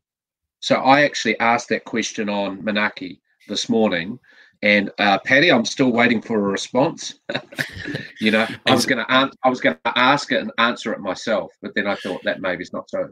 So 0.59 0.75
I 0.75 1.03
actually 1.03 1.37
asked 1.39 1.69
that 1.69 1.83
question 1.83 2.29
on 2.29 2.61
Manaaki 2.61 3.19
this 3.47 3.67
morning. 3.67 4.19
And 4.61 4.91
uh, 4.97 5.19
Patty, 5.25 5.51
I'm 5.51 5.65
still 5.65 5.91
waiting 5.91 6.21
for 6.21 6.37
a 6.37 6.41
response. 6.41 7.19
you 8.21 8.31
know, 8.31 8.47
I 8.65 8.73
was 8.73 8.85
going 8.85 9.05
to 9.05 9.13
an- 9.13 9.31
I 9.43 9.49
was 9.49 9.59
going 9.59 9.75
to 9.83 9.99
ask 9.99 10.31
it 10.31 10.39
and 10.41 10.51
answer 10.57 10.93
it 10.93 11.01
myself, 11.01 11.51
but 11.61 11.73
then 11.75 11.85
I 11.85 11.95
thought 11.95 12.23
that 12.23 12.39
maybe 12.39 12.61
it's 12.61 12.71
not 12.71 12.89
so. 12.89 13.09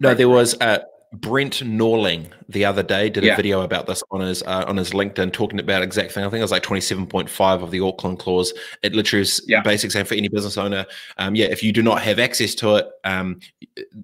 No, 0.00 0.14
there 0.14 0.28
was 0.28 0.60
uh, 0.60 0.78
Brent 1.12 1.60
Norling 1.60 2.32
the 2.48 2.64
other 2.64 2.82
day 2.82 3.10
did 3.10 3.22
a 3.22 3.28
yeah. 3.28 3.36
video 3.36 3.60
about 3.60 3.86
this 3.86 4.02
on 4.10 4.20
his 4.20 4.42
uh, 4.44 4.64
on 4.66 4.78
his 4.78 4.92
LinkedIn, 4.92 5.32
talking 5.32 5.60
about 5.60 5.82
exact 5.82 6.12
thing. 6.12 6.24
I 6.24 6.28
think 6.28 6.38
it 6.38 6.42
was 6.42 6.50
like 6.50 6.62
twenty 6.62 6.80
seven 6.80 7.06
point 7.06 7.28
five 7.28 7.62
of 7.62 7.70
the 7.70 7.80
Auckland 7.80 8.18
clause. 8.18 8.54
It 8.82 8.94
literally 8.94 9.22
is 9.22 9.44
yeah. 9.46 9.60
basic 9.60 9.90
saying 9.90 10.06
for 10.06 10.14
any 10.14 10.28
business 10.28 10.56
owner. 10.56 10.86
Um, 11.18 11.34
yeah, 11.34 11.46
if 11.46 11.62
you 11.62 11.70
do 11.70 11.82
not 11.82 12.00
have 12.00 12.18
access 12.18 12.54
to 12.56 12.76
it, 12.76 12.88
um, 13.04 13.40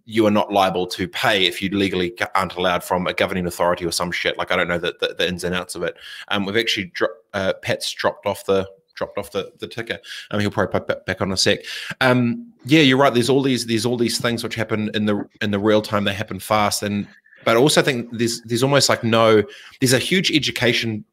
you 0.05 0.27
are 0.27 0.31
not 0.31 0.53
liable 0.53 0.87
to 0.89 1.09
pay 1.09 1.47
if 1.47 1.63
you 1.63 1.71
legally 1.71 2.15
aren't 2.35 2.57
allowed 2.57 2.85
from 2.85 3.07
a 3.07 3.15
governing 3.15 3.47
authority 3.47 3.87
or 3.87 3.93
some 3.93 4.13
shit. 4.13 4.37
Like 4.37 4.53
I 4.53 4.57
don't 4.57 4.69
know 4.69 4.79
the, 4.79 4.95
the, 5.01 5.15
the 5.17 5.27
ins 5.27 5.45
and 5.45 5.55
outs 5.55 5.75
of 5.75 5.83
it. 5.85 5.97
Um, 6.29 6.45
we've 6.45 6.59
actually 6.59 6.87
dro- 6.95 7.09
uh, 7.33 7.55
Pat's 7.63 7.91
dropped 7.91 8.27
off 8.27 8.45
the 8.45 8.69
dropped 8.99 9.17
off 9.17 9.33
the, 9.33 9.53
the 9.59 9.67
ticker. 9.69 9.99
Um, 10.31 10.41
he'll 10.41 10.51
probably 10.51 10.79
pop 10.79 11.07
back 11.07 11.23
on 11.23 11.33
a 11.33 11.37
sec. 11.37 11.61
Um, 12.01 12.53
yeah, 12.65 12.81
you're 12.81 12.99
right. 12.99 13.15
There's 13.15 13.31
all 13.31 13.43
these 13.43 13.67
there's 13.67 13.87
all 13.87 13.97
these 13.97 14.19
things 14.19 14.43
which 14.43 14.55
happen 14.55 14.91
in 14.95 15.07
the 15.07 15.27
in 15.41 15.53
the 15.53 15.59
real 15.59 15.81
time. 15.81 16.05
They 16.05 16.13
happen 16.13 16.39
fast, 16.39 16.83
and 16.83 17.09
but 17.45 17.57
I 17.57 17.61
also 17.61 17.81
think 17.81 18.11
there's 18.13 18.43
there's 18.43 18.63
almost 18.63 18.89
like 18.89 19.05
no 19.05 19.43
there's 19.81 19.95
a 19.95 19.99
huge 19.99 20.31
education 20.33 21.05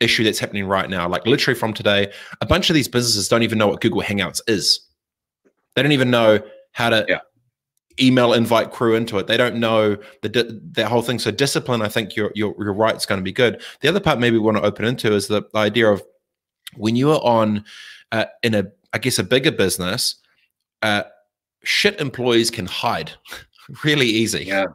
issue 0.00 0.24
that's 0.24 0.38
happening 0.38 0.66
right 0.66 0.90
now. 0.90 1.08
Like 1.08 1.26
literally 1.26 1.58
from 1.58 1.72
today, 1.72 2.12
a 2.40 2.46
bunch 2.46 2.70
of 2.70 2.74
these 2.74 2.88
businesses 2.88 3.28
don't 3.28 3.42
even 3.42 3.58
know 3.58 3.68
what 3.68 3.80
Google 3.80 4.02
Hangouts 4.02 4.40
is. 4.46 4.80
They 5.74 5.82
don't 5.82 5.92
even 5.92 6.10
know 6.10 6.40
how 6.72 6.90
to 6.90 7.04
yeah. 7.08 7.20
email 8.00 8.32
invite 8.32 8.72
crew 8.72 8.94
into 8.94 9.18
it. 9.18 9.26
They 9.26 9.36
don't 9.36 9.56
know 9.56 9.96
the 10.22 10.60
that 10.72 10.88
whole 10.88 11.02
thing. 11.02 11.18
So 11.18 11.30
discipline, 11.30 11.82
I 11.82 11.88
think 11.88 12.16
you're 12.16 12.32
you're, 12.34 12.54
you're 12.58 12.72
right. 12.72 12.94
It's 12.94 13.06
going 13.06 13.20
to 13.20 13.24
be 13.24 13.32
good. 13.32 13.62
The 13.80 13.88
other 13.88 14.00
part 14.00 14.18
maybe 14.18 14.38
we 14.38 14.44
want 14.44 14.56
to 14.56 14.62
open 14.62 14.84
into 14.84 15.12
is 15.14 15.28
the, 15.28 15.42
the 15.52 15.58
idea 15.58 15.90
of 15.90 16.02
when 16.74 16.96
you 16.96 17.10
are 17.12 17.20
on 17.22 17.64
uh, 18.12 18.26
in 18.42 18.54
a 18.54 18.64
I 18.92 18.98
guess 18.98 19.18
a 19.18 19.24
bigger 19.24 19.52
business, 19.52 20.16
uh, 20.82 21.02
shit 21.64 22.00
employees 22.00 22.50
can 22.50 22.66
hide 22.66 23.12
really 23.84 24.06
easy. 24.06 24.44
Yeah. 24.44 24.66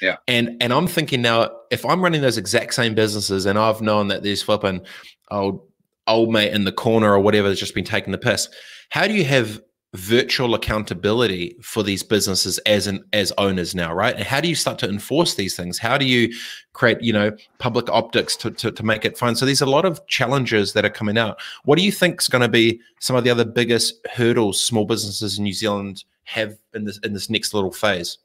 Yeah. 0.00 0.16
And 0.28 0.56
and 0.60 0.72
I'm 0.72 0.86
thinking 0.86 1.22
now, 1.22 1.50
if 1.70 1.84
I'm 1.86 2.02
running 2.02 2.20
those 2.20 2.36
exact 2.36 2.74
same 2.74 2.94
businesses 2.94 3.46
and 3.46 3.58
I've 3.58 3.80
known 3.80 4.08
that 4.08 4.22
there's 4.22 4.42
flipping 4.42 4.84
old 5.30 5.66
old 6.06 6.30
mate 6.30 6.52
in 6.52 6.64
the 6.64 6.72
corner 6.72 7.12
or 7.12 7.20
whatever 7.20 7.48
that's 7.48 7.60
just 7.60 7.74
been 7.74 7.84
taking 7.84 8.12
the 8.12 8.18
piss, 8.18 8.48
how 8.90 9.06
do 9.06 9.14
you 9.14 9.24
have 9.24 9.60
virtual 9.94 10.54
accountability 10.54 11.56
for 11.62 11.84
these 11.84 12.02
businesses 12.02 12.58
as 12.66 12.88
an 12.88 13.04
as 13.12 13.32
owners 13.38 13.76
now 13.76 13.94
right? 13.94 14.16
And 14.16 14.24
how 14.24 14.40
do 14.40 14.48
you 14.48 14.56
start 14.56 14.78
to 14.80 14.88
enforce 14.88 15.34
these 15.34 15.54
things? 15.54 15.78
How 15.78 15.96
do 15.96 16.04
you 16.04 16.34
create 16.72 17.00
you 17.00 17.12
know 17.12 17.30
public 17.58 17.88
optics 17.88 18.36
to, 18.38 18.50
to, 18.50 18.72
to 18.72 18.82
make 18.82 19.04
it 19.04 19.16
fun? 19.16 19.36
So 19.36 19.46
there's 19.46 19.60
a 19.60 19.66
lot 19.66 19.84
of 19.84 20.04
challenges 20.08 20.72
that 20.72 20.84
are 20.84 20.90
coming 20.90 21.16
out. 21.16 21.40
What 21.64 21.78
do 21.78 21.84
you 21.84 21.92
think 21.92 22.20
is 22.20 22.28
going 22.28 22.42
to 22.42 22.48
be 22.48 22.80
some 22.98 23.14
of 23.14 23.22
the 23.22 23.30
other 23.30 23.44
biggest 23.44 24.04
hurdles 24.12 24.60
small 24.60 24.84
businesses 24.84 25.38
in 25.38 25.44
new 25.44 25.52
zealand 25.52 26.04
have 26.24 26.58
in 26.74 26.84
this 26.84 26.98
in 26.98 27.12
this 27.12 27.30
next 27.30 27.54
little 27.54 27.72
phase? 27.72 28.18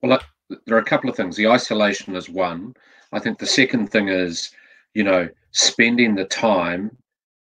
Well 0.00 0.20
there 0.66 0.76
are 0.76 0.80
a 0.80 0.84
couple 0.84 1.10
of 1.10 1.16
things. 1.16 1.36
The 1.36 1.48
isolation 1.48 2.14
is 2.14 2.28
one. 2.28 2.74
I 3.12 3.18
think 3.18 3.38
the 3.38 3.46
second 3.46 3.90
thing 3.90 4.08
is 4.08 4.52
you 4.94 5.02
know 5.02 5.28
spending 5.50 6.14
the 6.14 6.26
time 6.26 6.96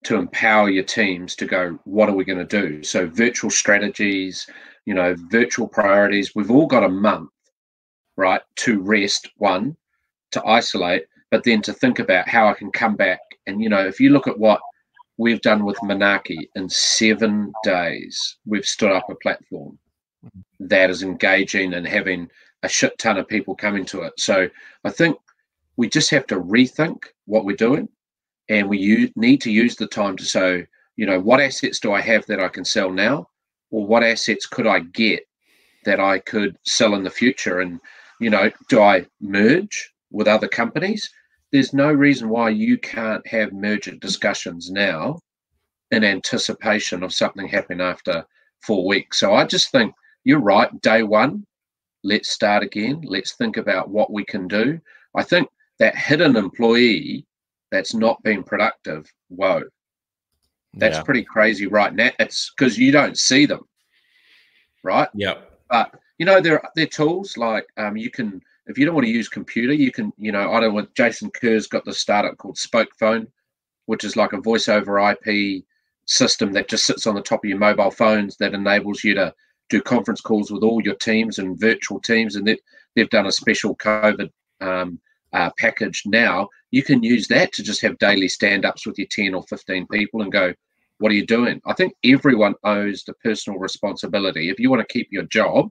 to 0.05 0.17
empower 0.17 0.71
your 0.71 0.85
teams 0.85 1.35
to 1.37 1.47
go, 1.47 1.79
what 1.85 2.09
are 2.09 2.15
we 2.15 2.25
going 2.25 2.47
to 2.47 2.61
do? 2.61 2.83
So 2.83 3.07
virtual 3.07 3.51
strategies, 3.51 4.47
you 4.85 4.95
know, 4.95 5.15
virtual 5.31 5.67
priorities. 5.67 6.35
We've 6.35 6.51
all 6.51 6.67
got 6.67 6.85
a 6.85 6.89
month, 6.89 7.31
right, 8.17 8.43
to 8.57 8.81
rest, 8.81 9.31
one, 9.39 9.77
to 10.33 10.45
isolate, 10.47 11.07
but 11.31 11.43
then 11.43 11.63
to 11.63 11.73
think 11.73 11.99
about 11.99 12.29
how 12.29 12.47
I 12.47 12.55
can 12.55 12.71
come 12.71 12.97
back. 12.97 13.21
And, 13.47 13.63
you 13.63 13.69
know, 13.69 13.85
if 13.87 13.99
you 13.99 14.11
look 14.11 14.27
at 14.27 14.39
what 14.39 14.61
we've 15.17 15.41
done 15.41 15.65
with 15.65 15.77
Manaaki 15.79 16.49
in 16.55 16.69
seven 16.69 17.53
days, 17.63 18.37
we've 18.47 18.67
stood 18.67 18.93
up 18.93 19.09
a 19.09 19.15
platform 19.17 19.79
that 20.61 20.91
is 20.91 21.03
engaging 21.03 21.75
and 21.75 21.87
having 21.87 22.29
a 22.63 22.69
shit 22.69 22.97
ton 22.99 23.17
of 23.17 23.29
people 23.29 23.55
coming 23.55 23.85
to 23.87 24.03
it. 24.03 24.13
So 24.19 24.49
I 24.85 24.91
think 24.91 25.17
we 25.77 25.89
just 25.89 26.11
have 26.11 26.27
to 26.29 26.41
rethink 26.41 27.05
what 27.27 27.45
we're 27.45 27.57
doing 27.57 27.89
and 28.49 28.69
we 28.69 29.11
need 29.17 29.41
to 29.43 29.51
use 29.51 29.77
the 29.77 29.87
time 29.87 30.17
to 30.17 30.25
say, 30.25 30.67
you 30.97 31.07
know, 31.07 31.21
what 31.21 31.41
assets 31.41 31.81
do 31.81 31.93
I 31.93 32.01
have 32.01 32.25
that 32.27 32.41
I 32.41 32.49
can 32.49 32.65
sell 32.65 32.91
now, 32.91 33.29
or 33.71 33.87
what 33.87 34.03
assets 34.03 34.47
could 34.47 34.67
I 34.67 34.81
get 34.81 35.27
that 35.85 36.01
I 36.01 36.19
could 36.21 36.57
sell 36.65 36.95
in 36.95 37.05
the 37.05 37.11
future, 37.11 37.61
and 37.61 37.81
you 38.21 38.31
know, 38.31 38.51
do 38.69 38.81
I 38.81 39.07
merge 39.21 39.93
with 40.11 40.29
other 40.29 40.49
companies? 40.49 41.11
There's 41.53 41.75
no 41.75 41.93
reason 41.93 42.29
why 42.29 42.51
you 42.51 42.79
can't 42.79 43.27
have 43.27 43.53
merger 43.53 43.93
discussions 43.93 44.71
now 44.71 45.21
in 45.91 46.05
anticipation 46.05 47.03
of 47.03 47.13
something 47.13 47.47
happening 47.47 47.81
after 47.81 48.25
four 48.63 48.87
weeks. 48.87 49.21
So 49.21 49.35
I 49.35 49.45
just 49.45 49.71
think 49.71 49.95
you're 50.25 50.41
right. 50.41 50.81
Day 50.81 51.03
one, 51.03 51.47
let's 52.03 52.31
start 52.31 52.63
again. 52.63 53.03
Let's 53.05 53.33
think 53.33 53.57
about 53.57 53.91
what 53.91 54.13
we 54.13 54.25
can 54.25 54.49
do. 54.49 54.81
I 55.15 55.23
think 55.23 55.49
that 55.79 55.97
hidden 55.97 56.37
employee 56.37 57.27
that's 57.71 57.95
not 57.95 58.23
been 58.23 58.43
productive, 58.43 59.11
whoa, 59.29 59.63
that's 60.75 60.97
yeah. 60.97 61.03
pretty 61.03 61.25
crazy 61.25 61.67
right 61.67 61.95
now. 61.95 62.11
It's 62.19 62.53
because 62.57 62.79
you 62.79 62.93
don't 62.93 63.19
see 63.19 63.47
them, 63.47 63.67
right? 64.83 65.09
Yeah. 65.15 65.35
But 65.71 65.95
you 66.19 66.27
know, 66.27 66.41
there 66.41 66.63
there 66.75 66.85
are 66.85 66.89
tools 66.89 67.37
like 67.37 67.67
um, 67.77 67.97
you 67.97 68.11
can 68.11 68.41
if 68.67 68.79
you 68.79 68.87
don't 68.87 68.95
want 68.95 69.07
to 69.07 69.13
use 69.13 69.29
computer, 69.29 69.73
you 69.73 69.93
can 69.93 70.13
you 70.19 70.33
know 70.33 70.53
I 70.53 70.61
don't 70.61 70.75
want 70.75 70.95
Jason 70.95 71.31
Kerr's 71.31 71.67
got 71.67 71.85
the 71.85 71.93
startup 71.93 72.37
called 72.39 72.59
Spoke 72.59 72.91
Phone, 72.99 73.27
which 73.87 74.05
is 74.05 74.17
like 74.17 74.33
a 74.33 74.41
voice 74.41 74.69
over 74.69 74.99
IP 74.99 75.65
system 76.07 76.53
that 76.53 76.69
just 76.69 76.87
sits 76.87 77.07
on 77.07 77.15
the 77.15 77.23
top 77.23 77.45
of 77.45 77.49
your 77.49 77.59
mobile 77.59 77.91
phones 77.91 78.37
that 78.37 78.55
enables 78.55 79.03
you 79.05 79.15
to 79.15 79.33
do 79.71 79.81
conference 79.81 80.21
calls 80.21 80.51
with 80.51 80.63
all 80.63 80.83
your 80.83 80.95
teams 80.97 81.39
and 81.39 81.59
virtual 81.59 82.01
teams, 82.01 82.37
and 82.37 82.47
they've, 82.47 82.59
they've 82.95 83.11
done 83.11 83.27
a 83.27 83.33
special 83.33 83.75
COVID 83.77 84.31
um, 84.61 84.99
uh, 85.35 85.51
package 85.59 86.03
now. 86.07 86.49
You 86.71 86.83
can 86.83 87.03
use 87.03 87.29
that 87.29 87.53
to 87.53 87.63
just 87.63 87.83
have 87.83 87.99
daily 87.99 88.29
stand-ups 88.29 88.87
with 88.87 88.99
your 88.99 89.09
10 89.11 89.35
or 89.35 89.43
15 89.45 89.87
people 89.89 90.23
and 90.23 90.33
go, 90.33 90.55
what 90.99 91.13
are 91.13 91.17
you 91.17 91.27
doing? 91.27 91.61
I 91.67 91.75
think 91.75 91.95
everyone 92.05 92.55
owes 92.65 93.05
the 93.05 93.15
personal 93.15 93.59
responsibility. 93.59 94.49
If 94.49 94.59
you 94.59 94.71
want 94.71 94.81
to 94.81 94.93
keep 94.93 95.09
your 95.11 95.25
job, 95.25 95.69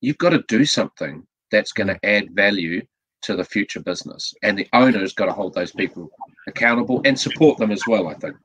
you've 0.00 0.18
got 0.18 0.30
to 0.30 0.44
do 0.48 0.64
something 0.64 1.26
that's 1.50 1.72
going 1.72 1.86
to 1.86 2.04
add 2.04 2.34
value 2.34 2.82
to 3.22 3.36
the 3.36 3.44
future 3.44 3.80
business. 3.80 4.34
And 4.42 4.58
the 4.58 4.68
owner's 4.72 5.14
got 5.14 5.26
to 5.26 5.32
hold 5.32 5.54
those 5.54 5.72
people 5.72 6.10
accountable 6.48 7.00
and 7.04 7.18
support 7.18 7.58
them 7.58 7.70
as 7.70 7.82
well, 7.86 8.08
I 8.08 8.14
think. 8.14 8.36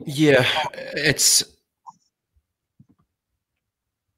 Yeah, 0.00 0.46
it's 0.94 1.44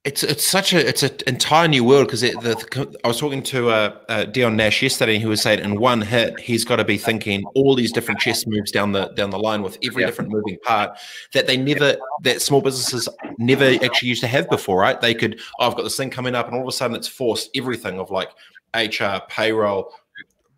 it's 0.07 0.23
it's 0.23 0.45
such 0.45 0.73
a 0.73 0.89
it's 0.89 1.03
an 1.03 1.11
entire 1.27 1.67
new 1.67 1.83
world 1.83 2.07
because 2.07 2.23
I 2.23 3.09
was 3.09 3.19
talking 3.19 3.43
to 3.43 3.71
uh, 3.71 3.99
uh, 4.09 4.25
Dion 4.25 4.55
Nash 4.57 4.81
yesterday, 4.81 5.15
and 5.15 5.23
he 5.23 5.29
was 5.29 5.43
saying 5.43 5.59
in 5.59 5.81
one 5.81 6.01
hit 6.01 6.39
he's 6.39 6.65
got 6.65 6.77
to 6.77 6.85
be 6.85 6.97
thinking 6.97 7.45
all 7.57 7.75
these 7.75 7.91
different 7.91 8.21
chess 8.21 8.47
moves 8.47 8.71
down 8.71 8.93
the 8.93 9.09
down 9.09 9.31
the 9.31 9.39
line 9.39 9.63
with 9.63 9.77
every 9.85 10.07
different 10.07 10.31
moving 10.31 10.59
part 10.63 10.97
that 11.35 11.49
they 11.49 11.57
never 11.57 11.97
that 12.23 12.41
small 12.41 12.61
businesses 12.61 13.09
never 13.39 13.65
actually 13.85 14.09
used 14.09 14.21
to 14.21 14.29
have 14.29 14.49
before, 14.49 14.79
right? 14.81 15.01
They 15.01 15.13
could 15.13 15.41
oh, 15.59 15.67
I've 15.67 15.77
got 15.77 15.83
this 15.83 15.97
thing 15.97 16.11
coming 16.11 16.37
up, 16.37 16.47
and 16.47 16.55
all 16.55 16.63
of 16.63 16.69
a 16.69 16.73
sudden 16.73 16.97
it's 16.97 17.09
forced 17.09 17.51
everything 17.57 17.99
of 17.99 18.13
like 18.13 18.31
HR, 18.77 19.19
payroll, 19.29 19.93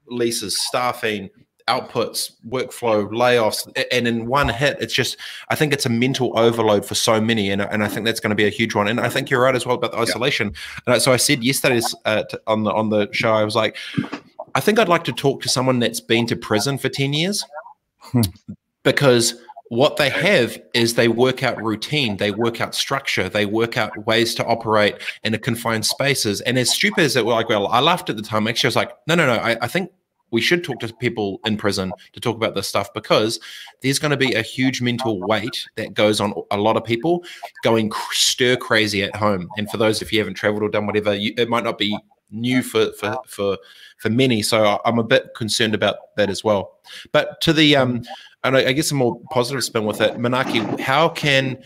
leases, 0.09 0.63
staffing, 0.63 1.31
outputs, 1.69 2.33
workflow, 2.49 3.09
layoffs, 3.11 3.71
and 3.93 4.09
in 4.09 4.27
one 4.27 4.49
hit, 4.49 4.79
it's 4.81 4.93
just 4.93 5.17
I 5.49 5.55
think 5.55 5.73
it's 5.73 5.87
a 5.87 5.91
mental 5.91 6.37
overload 6.37 6.85
for 6.85 6.95
so 6.95 7.21
many, 7.21 7.51
and, 7.51 7.63
and 7.63 7.85
I 7.85 7.89
think 7.89 8.07
that's 8.07 8.21
going 8.21 8.31
to 8.31 8.37
be 8.37 8.47
a 8.47 8.51
huge 8.51 8.75
one. 8.75 8.89
And 8.89 8.99
I 8.99 9.09
think 9.09 9.31
you're 9.31 9.43
right 9.43 9.55
as 9.55 9.67
well 9.67 9.77
about 9.77 9.93
the 9.93 9.99
isolation. 9.99 10.55
Yeah. 10.87 10.99
so 10.99 11.13
I 11.13 11.19
said 11.19 11.45
yesterday 11.45 11.81
uh, 12.05 12.25
on 12.47 12.65
the 12.65 12.73
on 12.73 12.89
the 12.89 13.09
show, 13.13 13.33
I 13.33 13.45
was 13.45 13.55
like, 13.55 13.77
I 14.55 14.61
think 14.61 14.79
I'd 14.79 14.89
like 14.89 15.05
to 15.05 15.13
talk 15.13 15.43
to 15.43 15.49
someone 15.49 15.79
that's 15.79 16.01
been 16.01 16.27
to 16.27 16.37
prison 16.37 16.79
for 16.79 16.89
ten 16.89 17.13
years, 17.13 17.45
hmm. 18.01 18.23
because 18.83 19.35
what 19.69 19.99
they 19.99 20.09
have 20.09 20.59
is 20.73 20.95
they 20.95 21.09
work 21.09 21.43
out 21.43 21.63
routine, 21.63 22.17
they 22.17 22.31
work 22.31 22.61
out 22.61 22.75
structure, 22.75 23.29
they 23.29 23.45
work 23.45 23.77
out 23.77 24.07
ways 24.07 24.35
to 24.37 24.45
operate 24.47 24.95
in 25.25 25.35
a 25.35 25.39
confined 25.39 25.85
spaces. 25.85 26.41
And 26.41 26.59
as 26.59 26.71
stupid 26.71 27.05
as 27.05 27.17
it 27.17 27.27
was, 27.27 27.35
like, 27.35 27.49
well, 27.51 27.67
I 27.69 27.81
laughed 27.81 28.09
at 28.09 28.17
the 28.17 28.23
time. 28.23 28.49
Actually, 28.49 28.69
I 28.69 28.71
was 28.71 28.77
like, 28.77 28.93
no, 29.07 29.15
no, 29.15 29.27
no. 29.27 29.35
I, 29.35 29.59
I 29.61 29.69
think 29.69 29.91
we 30.31 30.41
should 30.41 30.65
talk 30.65 30.81
to 30.81 30.93
people 30.95 31.41
in 31.45 31.57
prison 31.57 31.93
to 32.13 32.21
talk 32.21 32.37
about 32.37 32.55
this 32.55 32.69
stuff 32.69 32.93
because 32.95 33.41
there's 33.83 33.99
going 33.99 34.11
to 34.11 34.17
be 34.17 34.35
a 34.35 34.43
huge 34.43 34.81
mental 34.83 35.21
weight 35.21 35.67
that 35.77 35.95
goes 35.95 36.21
on 36.21 36.35
a 36.51 36.57
lot 36.57 36.77
of 36.77 36.85
people 36.85 37.25
going 37.63 37.91
stir 38.11 38.57
crazy 38.57 39.03
at 39.03 39.15
home. 39.17 39.49
And 39.57 39.71
for 39.71 39.77
those, 39.77 40.03
if 40.03 40.13
you 40.13 40.19
haven't 40.19 40.35
traveled 40.35 40.63
or 40.63 40.69
done 40.69 40.87
whatever, 40.87 41.15
you, 41.15 41.33
it 41.37 41.49
might 41.49 41.65
not 41.65 41.79
be 41.79 41.99
new 42.31 42.63
for 42.63 42.93
for 42.93 43.19
for 43.27 43.59
for 43.99 44.11
many. 44.11 44.43
So 44.43 44.81
I'm 44.85 44.99
a 44.99 45.05
bit 45.05 45.35
concerned 45.35 45.75
about 45.75 46.15
that 46.17 46.31
as 46.31 46.45
well. 46.45 46.79
But 47.13 47.41
to 47.43 47.53
the 47.53 47.77
um, 47.77 48.03
and 48.45 48.57
I 48.57 48.73
guess 48.73 48.91
a 48.91 48.95
more 48.95 49.21
positive 49.31 49.65
spin 49.65 49.85
with 49.85 50.01
it, 50.01 50.17
Manaaki, 50.17 50.79
how 50.81 51.09
can 51.09 51.63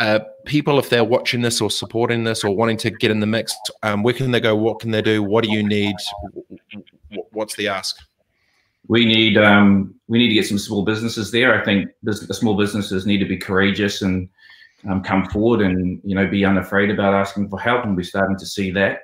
uh, 0.00 0.20
people, 0.46 0.78
if 0.78 0.88
they're 0.88 1.04
watching 1.04 1.42
this 1.42 1.60
or 1.60 1.70
supporting 1.70 2.24
this 2.24 2.42
or 2.42 2.56
wanting 2.56 2.78
to 2.78 2.90
get 2.90 3.10
in 3.10 3.20
the 3.20 3.26
mix, 3.26 3.54
um, 3.82 4.02
where 4.02 4.14
can 4.14 4.30
they 4.30 4.40
go? 4.40 4.56
What 4.56 4.80
can 4.80 4.90
they 4.90 5.02
do? 5.02 5.22
What 5.22 5.44
do 5.44 5.50
you 5.50 5.62
need? 5.62 5.94
What's 7.40 7.56
the 7.56 7.68
ask? 7.68 7.96
We 8.86 9.06
need 9.06 9.38
um, 9.38 9.94
we 10.08 10.18
need 10.18 10.28
to 10.28 10.34
get 10.34 10.46
some 10.46 10.58
small 10.58 10.84
businesses 10.84 11.30
there. 11.30 11.58
I 11.58 11.64
think 11.64 11.90
the 12.02 12.14
small 12.14 12.54
businesses 12.54 13.06
need 13.06 13.18
to 13.18 13.24
be 13.24 13.38
courageous 13.38 14.02
and 14.02 14.28
um, 14.88 15.02
come 15.02 15.24
forward 15.26 15.62
and 15.62 16.00
you 16.04 16.14
know 16.14 16.28
be 16.28 16.44
unafraid 16.44 16.90
about 16.90 17.14
asking 17.14 17.48
for 17.48 17.58
help, 17.58 17.84
and 17.84 17.96
we're 17.96 18.02
starting 18.02 18.38
to 18.38 18.46
see 18.46 18.70
that. 18.72 19.00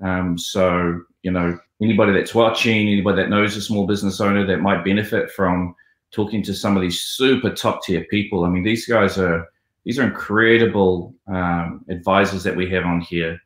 Um, 0.00 0.38
so 0.38 1.00
you 1.22 1.32
know 1.32 1.58
anybody 1.82 2.12
that's 2.12 2.34
watching, 2.34 2.88
anybody 2.88 3.22
that 3.22 3.30
knows 3.30 3.56
a 3.56 3.60
small 3.60 3.86
business 3.86 4.20
owner 4.20 4.46
that 4.46 4.60
might 4.60 4.84
benefit 4.84 5.30
from 5.32 5.74
talking 6.12 6.42
to 6.44 6.54
some 6.54 6.76
of 6.76 6.82
these 6.82 7.00
super 7.00 7.50
top 7.50 7.82
tier 7.82 8.04
people. 8.10 8.44
I 8.44 8.48
mean, 8.48 8.62
these 8.62 8.86
guys 8.86 9.18
are 9.18 9.48
these 9.84 9.98
are 9.98 10.04
incredible 10.04 11.14
um, 11.26 11.84
advisors 11.88 12.44
that 12.44 12.54
we 12.54 12.70
have 12.70 12.84
on 12.84 13.00
here. 13.00 13.40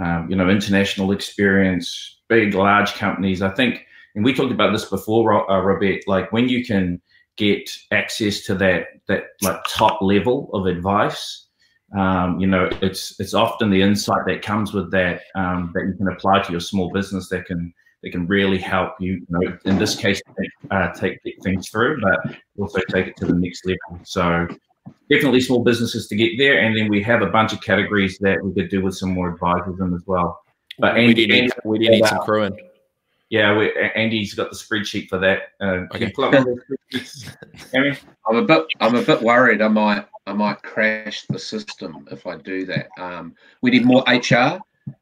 Um, 0.00 0.30
you 0.30 0.36
know, 0.36 0.48
international 0.48 1.12
experience, 1.12 2.20
big, 2.28 2.54
large 2.54 2.94
companies. 2.94 3.42
I 3.42 3.50
think, 3.50 3.84
and 4.14 4.24
we 4.24 4.32
talked 4.32 4.52
about 4.52 4.72
this 4.72 4.84
before, 4.84 5.50
uh, 5.50 5.60
Robert. 5.60 6.02
Like 6.06 6.32
when 6.32 6.48
you 6.48 6.64
can 6.64 7.00
get 7.36 7.70
access 7.92 8.42
to 8.42 8.54
that 8.56 8.86
that 9.08 9.24
like 9.42 9.60
top 9.68 10.00
level 10.02 10.50
of 10.52 10.66
advice, 10.66 11.48
um, 11.96 12.38
you 12.38 12.46
know, 12.46 12.68
it's 12.82 13.18
it's 13.18 13.34
often 13.34 13.70
the 13.70 13.80
insight 13.80 14.26
that 14.26 14.42
comes 14.42 14.72
with 14.74 14.90
that 14.92 15.22
um, 15.34 15.72
that 15.74 15.86
you 15.86 15.94
can 15.94 16.08
apply 16.08 16.42
to 16.42 16.52
your 16.52 16.60
small 16.60 16.90
business 16.92 17.28
that 17.30 17.46
can 17.46 17.72
that 18.02 18.10
can 18.10 18.26
really 18.26 18.58
help 18.58 18.92
you. 19.00 19.14
you 19.14 19.26
know, 19.30 19.58
in 19.64 19.78
this 19.78 19.96
case, 19.96 20.20
uh, 20.70 20.92
take 20.92 21.18
things 21.42 21.68
through, 21.70 22.00
but 22.00 22.36
also 22.58 22.80
take 22.90 23.06
it 23.06 23.16
to 23.16 23.26
the 23.26 23.34
next 23.34 23.64
level. 23.64 24.04
So 24.04 24.46
definitely 25.10 25.40
small 25.40 25.62
businesses 25.62 26.06
to 26.08 26.16
get 26.16 26.32
there, 26.38 26.60
and 26.60 26.76
then 26.76 26.88
we 26.88 27.02
have 27.02 27.22
a 27.22 27.26
bunch 27.26 27.52
of 27.52 27.60
categories 27.60 28.18
that 28.18 28.42
we 28.42 28.52
could 28.52 28.70
do 28.70 28.82
with 28.82 28.96
some 28.96 29.10
more 29.10 29.32
advisors 29.32 29.78
in 29.80 29.94
as 29.94 30.02
well. 30.06 30.40
But 30.78 30.96
Andy, 30.96 31.06
we 31.06 31.14
did 31.14 31.30
need, 31.30 31.52
we 31.64 31.78
did 31.78 31.90
need 31.90 32.06
some 32.06 32.20
crewing. 32.20 32.56
Yeah, 33.30 33.56
we, 33.56 33.72
Andy's 33.94 34.32
got 34.34 34.50
the 34.50 34.56
spreadsheet 34.56 35.08
for 35.08 35.18
that. 35.18 35.40
Uh, 35.60 35.84
okay. 35.94 36.10
I'm 38.26 38.36
a 38.36 38.42
bit, 38.42 38.64
I'm 38.80 38.94
a 38.94 39.02
bit 39.02 39.20
worried. 39.20 39.60
I 39.60 39.68
might, 39.68 40.06
I 40.26 40.32
might 40.32 40.62
crash 40.62 41.26
the 41.28 41.38
system 41.38 42.08
if 42.10 42.26
I 42.26 42.38
do 42.38 42.64
that. 42.66 42.88
Um, 42.98 43.34
we 43.60 43.70
need 43.70 43.84
more 43.84 44.02
HR. 44.06 44.60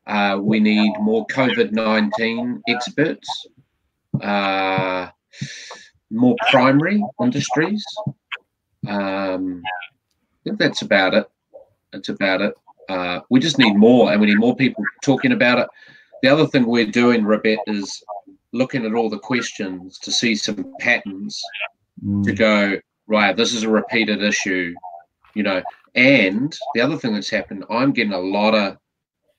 Uh, 0.08 0.38
we 0.40 0.58
need 0.58 0.92
more 0.98 1.24
COVID 1.28 1.70
nineteen 1.70 2.60
experts. 2.68 3.46
Uh, 4.20 5.08
more 6.10 6.34
primary 6.50 7.02
industries. 7.20 7.84
Um, 8.88 9.62
I 9.64 10.38
think 10.44 10.58
that's 10.58 10.82
about 10.82 11.14
it. 11.14 11.28
That's 11.92 12.08
about 12.08 12.42
it. 12.42 12.54
Uh, 12.88 13.20
we 13.30 13.40
just 13.40 13.58
need 13.58 13.76
more, 13.76 14.12
and 14.12 14.20
we 14.20 14.28
need 14.28 14.38
more 14.38 14.54
people 14.54 14.84
talking 15.02 15.32
about 15.32 15.58
it. 15.58 15.68
The 16.22 16.28
other 16.28 16.46
thing 16.46 16.66
we're 16.66 16.86
doing, 16.86 17.22
Rebet, 17.22 17.58
is 17.66 18.02
looking 18.52 18.86
at 18.86 18.94
all 18.94 19.10
the 19.10 19.18
questions 19.18 19.98
to 19.98 20.12
see 20.12 20.34
some 20.34 20.72
patterns 20.80 21.40
mm. 22.04 22.24
to 22.24 22.32
go 22.32 22.78
right. 23.06 23.36
This 23.36 23.52
is 23.52 23.64
a 23.64 23.68
repeated 23.68 24.22
issue, 24.22 24.74
you 25.34 25.42
know. 25.42 25.62
And 25.94 26.56
the 26.74 26.80
other 26.80 26.96
thing 26.96 27.14
that's 27.14 27.30
happened, 27.30 27.64
I'm 27.70 27.92
getting 27.92 28.12
a 28.12 28.18
lot 28.18 28.54
of 28.54 28.78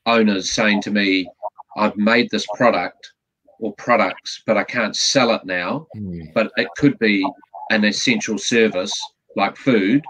owners 0.06 0.52
saying 0.52 0.82
to 0.84 0.92
me, 0.92 1.30
"I've 1.78 1.96
made 1.96 2.30
this 2.32 2.46
product 2.56 3.14
or 3.60 3.74
products, 3.76 4.42
but 4.46 4.58
I 4.58 4.64
can't 4.64 4.96
sell 4.96 5.34
it 5.34 5.46
now. 5.46 5.88
Mm. 5.96 6.34
But 6.34 6.52
it 6.58 6.68
could 6.78 6.98
be 7.00 7.26
an 7.70 7.84
essential 7.84 8.38
service 8.38 8.94
like 9.38 9.56
food." 9.56 10.04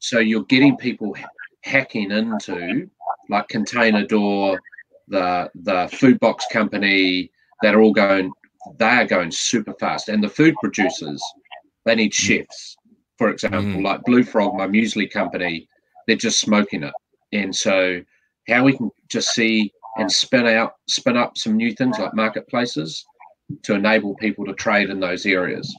So 0.00 0.18
you're 0.18 0.44
getting 0.44 0.76
people 0.76 1.14
hacking 1.62 2.10
into 2.10 2.90
like 3.28 3.48
Container 3.48 4.04
Door, 4.04 4.60
the 5.08 5.50
the 5.54 5.88
food 5.92 6.18
box 6.20 6.44
company 6.52 7.30
that 7.62 7.74
are 7.74 7.80
all 7.80 7.92
going 7.92 8.32
they 8.78 8.84
are 8.84 9.06
going 9.06 9.30
super 9.30 9.72
fast 9.74 10.08
and 10.08 10.22
the 10.22 10.28
food 10.28 10.54
producers 10.60 11.22
they 11.84 11.94
need 11.94 12.12
mm. 12.12 12.14
chefs 12.14 12.76
for 13.16 13.30
example 13.30 13.80
mm. 13.80 13.84
like 13.84 14.02
blue 14.04 14.24
frog 14.24 14.54
my 14.54 14.66
muesli 14.66 15.10
company 15.10 15.68
they're 16.06 16.16
just 16.16 16.40
smoking 16.40 16.82
it 16.82 16.92
and 17.32 17.54
so 17.54 18.00
how 18.48 18.64
we 18.64 18.76
can 18.76 18.90
just 19.08 19.30
see 19.30 19.72
and 19.96 20.10
spin 20.10 20.46
out 20.46 20.74
spin 20.88 21.16
up 21.16 21.38
some 21.38 21.56
new 21.56 21.72
things 21.72 21.98
like 21.98 22.14
marketplaces 22.14 23.04
to 23.62 23.74
enable 23.74 24.14
people 24.16 24.44
to 24.44 24.52
trade 24.54 24.90
in 24.90 24.98
those 24.98 25.24
areas 25.24 25.74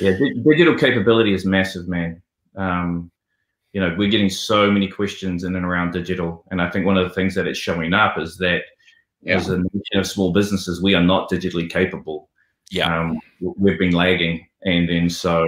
yeah 0.00 0.16
digital 0.44 0.76
capability 0.76 1.32
is 1.32 1.44
massive 1.44 1.88
man 1.88 2.20
um, 2.56 3.10
you 3.72 3.80
know, 3.80 3.94
we're 3.96 4.10
getting 4.10 4.30
so 4.30 4.70
many 4.70 4.88
questions 4.88 5.44
in 5.44 5.56
and 5.56 5.64
around 5.64 5.92
digital. 5.92 6.44
And 6.50 6.60
I 6.60 6.70
think 6.70 6.84
one 6.84 6.98
of 6.98 7.08
the 7.08 7.14
things 7.14 7.34
that 7.34 7.46
it's 7.46 7.58
showing 7.58 7.94
up 7.94 8.18
is 8.18 8.36
that 8.38 8.62
yeah. 9.22 9.36
as 9.36 9.48
a 9.48 9.58
nation 9.58 9.98
of 9.98 10.06
small 10.06 10.32
businesses, 10.32 10.82
we 10.82 10.94
are 10.94 11.02
not 11.02 11.30
digitally 11.30 11.70
capable. 11.70 12.28
Yeah. 12.70 12.94
Um, 12.94 13.18
we've 13.40 13.78
been 13.78 13.92
lagging. 13.92 14.46
And 14.62 14.88
then 14.88 15.08
so, 15.08 15.44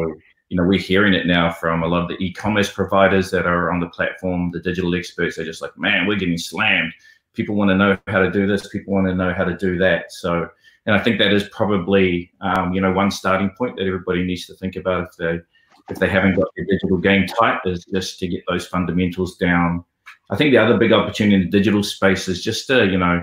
you 0.49 0.57
know, 0.57 0.65
we're 0.65 0.79
hearing 0.79 1.13
it 1.13 1.27
now 1.27 1.53
from 1.53 1.83
a 1.83 1.87
lot 1.87 2.03
of 2.03 2.09
the 2.09 2.25
e-commerce 2.25 2.73
providers 2.73 3.31
that 3.31 3.47
are 3.47 3.71
on 3.71 3.81
the 3.81 3.89
platform, 3.89 4.51
the 4.53 4.61
digital 4.61 4.95
experts, 4.95 5.37
they're 5.37 5.45
just 5.45 5.63
like, 5.63 5.77
man, 5.77 6.07
we're 6.07 6.19
getting 6.19 6.39
slammed. 6.39 6.93
People 7.35 7.57
want 7.57 7.71
to 7.71 7.77
know 7.77 7.99
how 8.07 8.21
to 8.21 8.31
do 8.31 8.47
this. 8.47 8.69
People 8.69 8.95
want 8.95 9.07
to 9.07 9.15
know 9.15 9.35
how 9.35 9.45
to 9.45 9.57
do 9.57 9.77
that. 9.79 10.13
So, 10.13 10.49
and 10.87 10.95
I 10.95 11.03
think 11.03 11.19
that 11.19 11.33
is 11.33 11.49
probably, 11.51 12.31
um, 12.41 12.73
you 12.73 12.81
know, 12.81 12.93
one 12.93 13.11
starting 13.11 13.51
point 13.57 13.77
that 13.77 13.87
everybody 13.87 14.25
needs 14.25 14.47
to 14.47 14.55
think 14.55 14.77
about 14.77 15.09
if 15.09 15.17
they 15.17 15.41
if 15.91 15.99
they 15.99 16.09
haven't 16.09 16.37
got 16.37 16.49
their 16.57 16.65
digital 16.65 16.97
game 16.97 17.27
tight, 17.27 17.61
is 17.67 17.85
just 17.93 18.19
to 18.19 18.29
get 18.29 18.43
those 18.49 18.67
fundamentals 18.67 19.37
down 19.37 19.85
I 20.31 20.37
think 20.37 20.53
the 20.53 20.59
other 20.59 20.79
big 20.79 20.93
opportunity 20.93 21.37
in 21.37 21.43
the 21.43 21.51
digital 21.51 21.83
space 21.83 22.29
is 22.29 22.43
just 22.43 22.67
to, 22.69 22.87
you 22.87 22.99
know, 22.99 23.23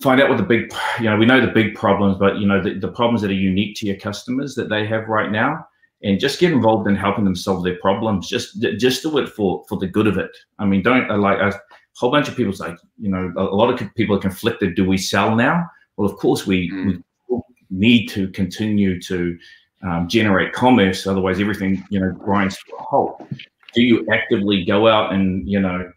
find 0.00 0.20
out 0.20 0.28
what 0.28 0.38
the 0.38 0.44
big, 0.44 0.72
you 0.98 1.06
know, 1.06 1.16
we 1.16 1.26
know 1.26 1.40
the 1.40 1.52
big 1.52 1.74
problems, 1.74 2.16
but 2.18 2.38
you 2.38 2.46
know, 2.46 2.62
the, 2.62 2.74
the 2.74 2.88
problems 2.88 3.22
that 3.22 3.30
are 3.30 3.34
unique 3.34 3.76
to 3.76 3.86
your 3.86 3.96
customers 3.96 4.54
that 4.54 4.68
they 4.68 4.86
have 4.86 5.08
right 5.08 5.30
now, 5.30 5.66
and 6.04 6.18
just 6.18 6.40
get 6.40 6.52
involved 6.52 6.88
in 6.88 6.96
helping 6.96 7.24
them 7.24 7.36
solve 7.36 7.62
their 7.62 7.78
problems. 7.78 8.28
Just, 8.28 8.60
just 8.78 9.02
do 9.02 9.18
it 9.18 9.28
for 9.28 9.64
for 9.68 9.78
the 9.78 9.86
good 9.86 10.06
of 10.06 10.18
it. 10.18 10.30
I 10.58 10.64
mean, 10.64 10.82
don't 10.82 11.08
like 11.20 11.38
a 11.38 11.58
whole 11.96 12.10
bunch 12.10 12.28
of 12.28 12.36
people 12.36 12.52
say, 12.52 12.74
you 12.98 13.08
know, 13.08 13.32
a 13.36 13.42
lot 13.42 13.70
of 13.70 13.94
people 13.94 14.16
are 14.16 14.20
conflicted. 14.20 14.74
Do 14.74 14.84
we 14.84 14.98
sell 14.98 15.36
now? 15.36 15.68
Well, 16.02 16.10
of 16.10 16.18
course 16.18 16.48
we, 16.48 16.68
mm. 16.68 17.00
we 17.28 17.40
need 17.70 18.08
to 18.08 18.26
continue 18.30 19.00
to 19.02 19.38
um, 19.84 20.08
generate 20.08 20.52
commerce. 20.52 21.06
Otherwise, 21.06 21.38
everything 21.38 21.80
you 21.90 22.00
know 22.00 22.10
grinds 22.10 22.56
to 22.56 22.74
a 22.74 22.82
halt. 22.82 23.24
Do 23.72 23.82
you 23.82 24.04
actively 24.12 24.64
go 24.64 24.88
out 24.88 25.12
and 25.12 25.48
you 25.48 25.60
know 25.60 25.92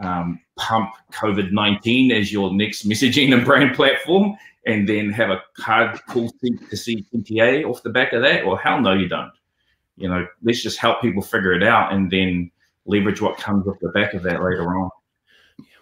um, 0.00 0.38
pump 0.56 0.90
COVID 1.14 1.50
19 1.50 2.12
as 2.12 2.32
your 2.32 2.52
next 2.52 2.88
messaging 2.88 3.34
and 3.34 3.44
brand 3.44 3.74
platform 3.74 4.36
and 4.66 4.88
then 4.88 5.10
have 5.10 5.30
a 5.30 5.42
hard 5.58 5.98
pull 6.08 6.30
to 6.70 6.76
see 6.76 7.04
CTA 7.12 7.68
off 7.68 7.82
the 7.82 7.90
back 7.90 8.12
of 8.12 8.22
that? 8.22 8.44
Or 8.44 8.56
hell 8.56 8.80
no, 8.80 8.92
you 8.92 9.08
don't. 9.08 9.32
You 9.96 10.10
know, 10.10 10.28
let's 10.44 10.62
just 10.62 10.78
help 10.78 11.02
people 11.02 11.22
figure 11.22 11.54
it 11.54 11.64
out 11.64 11.92
and 11.92 12.08
then 12.08 12.52
leverage 12.86 13.20
what 13.20 13.36
comes 13.38 13.66
off 13.66 13.78
the 13.80 13.88
back 13.88 14.14
of 14.14 14.22
that 14.22 14.44
later 14.44 14.76
on. 14.76 14.90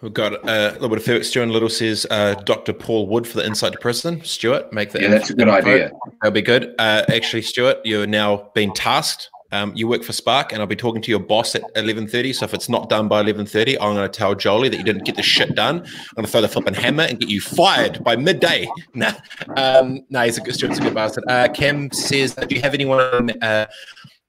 We've 0.01 0.13
got 0.13 0.33
uh, 0.33 0.71
a 0.71 0.73
little 0.73 0.89
bit 0.89 0.97
of 0.99 1.03
feedback. 1.03 1.25
Stuart 1.25 1.47
Little 1.47 1.69
says 1.69 2.05
uh, 2.09 2.35
Dr. 2.45 2.73
Paul 2.73 3.07
Wood 3.07 3.27
for 3.27 3.37
the 3.37 3.45
Insight 3.45 3.73
to 3.73 3.79
Prison. 3.79 4.23
Stuart, 4.23 4.71
make 4.71 4.91
that. 4.91 5.01
Yeah, 5.01 5.09
that's 5.09 5.29
a 5.29 5.33
good 5.33 5.49
idea. 5.49 5.91
That'll 6.21 6.33
be 6.33 6.41
good. 6.41 6.75
Uh, 6.79 7.03
actually, 7.09 7.41
Stuart, 7.41 7.79
you're 7.83 8.07
now 8.07 8.49
being 8.53 8.73
tasked 8.73 9.29
um, 9.51 9.73
you 9.75 9.87
work 9.87 10.03
for 10.03 10.13
Spark, 10.13 10.51
and 10.51 10.61
I'll 10.61 10.67
be 10.67 10.75
talking 10.75 11.01
to 11.01 11.09
your 11.09 11.19
boss 11.19 11.55
at 11.55 11.63
eleven 11.75 12.07
thirty. 12.07 12.33
So 12.33 12.45
if 12.45 12.53
it's 12.53 12.69
not 12.69 12.89
done 12.89 13.07
by 13.07 13.21
eleven 13.21 13.45
thirty, 13.45 13.79
I'm 13.79 13.95
going 13.95 14.09
to 14.09 14.17
tell 14.17 14.35
Jolie 14.35 14.69
that 14.69 14.77
you 14.77 14.83
didn't 14.83 15.05
get 15.05 15.15
the 15.15 15.23
shit 15.23 15.55
done. 15.55 15.79
I'm 15.79 16.15
going 16.15 16.25
to 16.25 16.31
throw 16.31 16.41
the 16.41 16.47
flipping 16.47 16.75
hammer 16.75 17.03
and 17.03 17.19
get 17.19 17.29
you 17.29 17.41
fired 17.41 18.03
by 18.03 18.15
midday. 18.15 18.67
Nah, 18.95 19.13
um, 19.55 20.01
nah, 20.09 20.23
he's 20.23 20.37
a 20.37 20.41
good, 20.41 20.55
he's 20.55 20.77
a 20.77 20.81
good 20.81 20.95
bastard. 20.95 21.23
Uh, 21.27 21.47
Cam 21.53 21.91
says, 21.91 22.33
"Do 22.33 22.53
you 22.53 22.61
have 22.61 22.73
anyone 22.73 22.99
on 22.99 23.29
uh, 23.41 23.67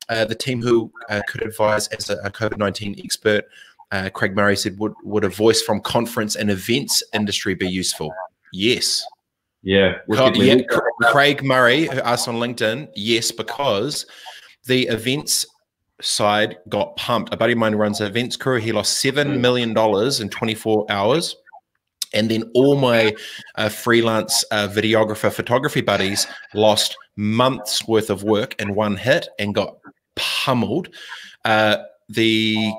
uh, 0.08 0.24
the 0.26 0.34
team 0.34 0.62
who 0.62 0.92
uh, 1.08 1.22
could 1.26 1.42
advise 1.42 1.88
as 1.88 2.10
a, 2.10 2.16
a 2.18 2.30
COVID 2.30 2.58
nineteen 2.58 2.94
expert?" 3.02 3.46
Uh, 3.92 4.08
Craig 4.10 4.34
Murray 4.36 4.56
said, 4.56 4.78
"Would 4.78 4.94
would 5.04 5.24
a 5.24 5.28
voice 5.28 5.62
from 5.62 5.80
conference 5.80 6.36
and 6.36 6.50
events 6.50 7.02
industry 7.12 7.54
be 7.54 7.68
useful?" 7.68 8.12
Yes. 8.52 9.04
Yeah. 9.62 9.96
yeah. 10.08 10.62
Craig 11.02 11.42
Murray, 11.44 11.84
who 11.86 12.00
asked 12.00 12.28
on 12.28 12.36
LinkedIn, 12.36 12.88
yes, 12.94 13.30
because 13.30 14.06
the 14.66 14.86
events 14.88 15.46
side 16.00 16.56
got 16.68 16.96
pumped. 16.96 17.32
A 17.32 17.36
buddy 17.36 17.52
of 17.52 17.58
mine 17.58 17.74
runs 17.74 18.00
an 18.00 18.06
events 18.06 18.36
crew. 18.36 18.58
He 18.58 18.72
lost 18.72 19.00
seven 19.00 19.34
hmm. 19.34 19.40
million 19.40 19.74
dollars 19.74 20.20
in 20.20 20.28
24 20.28 20.86
hours. 20.88 21.36
And 22.12 22.28
then 22.28 22.42
all 22.54 22.76
my 22.76 23.14
uh, 23.54 23.68
freelance 23.68 24.44
uh, 24.50 24.66
videographer 24.66 25.32
photography 25.32 25.80
buddies 25.80 26.26
lost 26.54 26.96
months 27.16 27.86
worth 27.86 28.10
of 28.10 28.24
work 28.24 28.60
in 28.60 28.74
one 28.74 28.96
hit 28.96 29.28
and 29.38 29.54
got 29.54 29.76
pummeled. 30.16 30.88
Uh, 31.44 31.76
the 32.08 32.72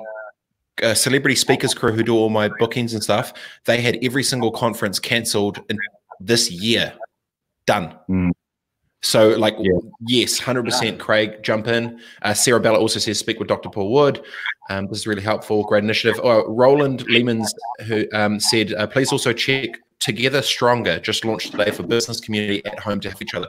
uh, 0.82 0.94
celebrity 0.94 1.36
speakers 1.36 1.74
crew 1.74 1.92
who 1.92 2.02
do 2.02 2.14
all 2.14 2.30
my 2.30 2.48
bookings 2.58 2.94
and 2.94 3.02
stuff, 3.02 3.32
they 3.64 3.80
had 3.80 3.98
every 4.02 4.22
single 4.22 4.50
conference 4.50 4.98
cancelled 4.98 5.60
in 5.68 5.78
this 6.20 6.50
year. 6.50 6.92
Done. 7.66 7.96
Mm. 8.08 8.30
So, 9.04 9.30
like, 9.30 9.56
yeah. 9.58 9.78
yes, 10.06 10.40
100% 10.40 10.98
Craig, 10.98 11.42
jump 11.42 11.66
in. 11.66 12.00
Uh, 12.22 12.34
Sarah 12.34 12.60
Bella 12.60 12.78
also 12.78 13.00
says, 13.00 13.18
speak 13.18 13.40
with 13.40 13.48
Dr. 13.48 13.68
Paul 13.68 13.92
Wood. 13.92 14.24
Um, 14.70 14.86
this 14.86 14.98
is 14.98 15.06
really 15.08 15.22
helpful. 15.22 15.64
Great 15.64 15.82
initiative. 15.82 16.20
Oh, 16.22 16.46
Roland 16.46 17.04
Lehmans, 17.06 17.48
who 17.86 18.06
um, 18.12 18.38
said, 18.38 18.72
uh, 18.74 18.86
please 18.86 19.10
also 19.10 19.32
check 19.32 19.70
Together 19.98 20.42
Stronger, 20.42 20.98
just 20.98 21.24
launched 21.24 21.52
today 21.52 21.70
for 21.70 21.82
business 21.82 22.20
community 22.20 22.64
at 22.64 22.78
home 22.78 23.00
to 23.00 23.08
have 23.08 23.20
each 23.22 23.34
other. 23.34 23.48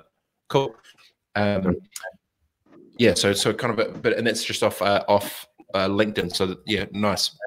Cool. 0.50 0.76
Um, 1.36 1.78
yeah, 2.98 3.16
so 3.16 3.34
so 3.34 3.54
kind 3.54 3.78
of 3.78 3.80
a 3.80 3.92
but 3.92 4.14
and 4.14 4.28
that's 4.28 4.44
just 4.44 4.62
off 4.62 4.80
uh, 4.82 5.04
off 5.08 5.48
uh, 5.74 5.88
LinkedIn. 5.88 6.34
So 6.34 6.46
that, 6.48 6.60
yeah, 6.66 6.86
nice. 6.92 7.38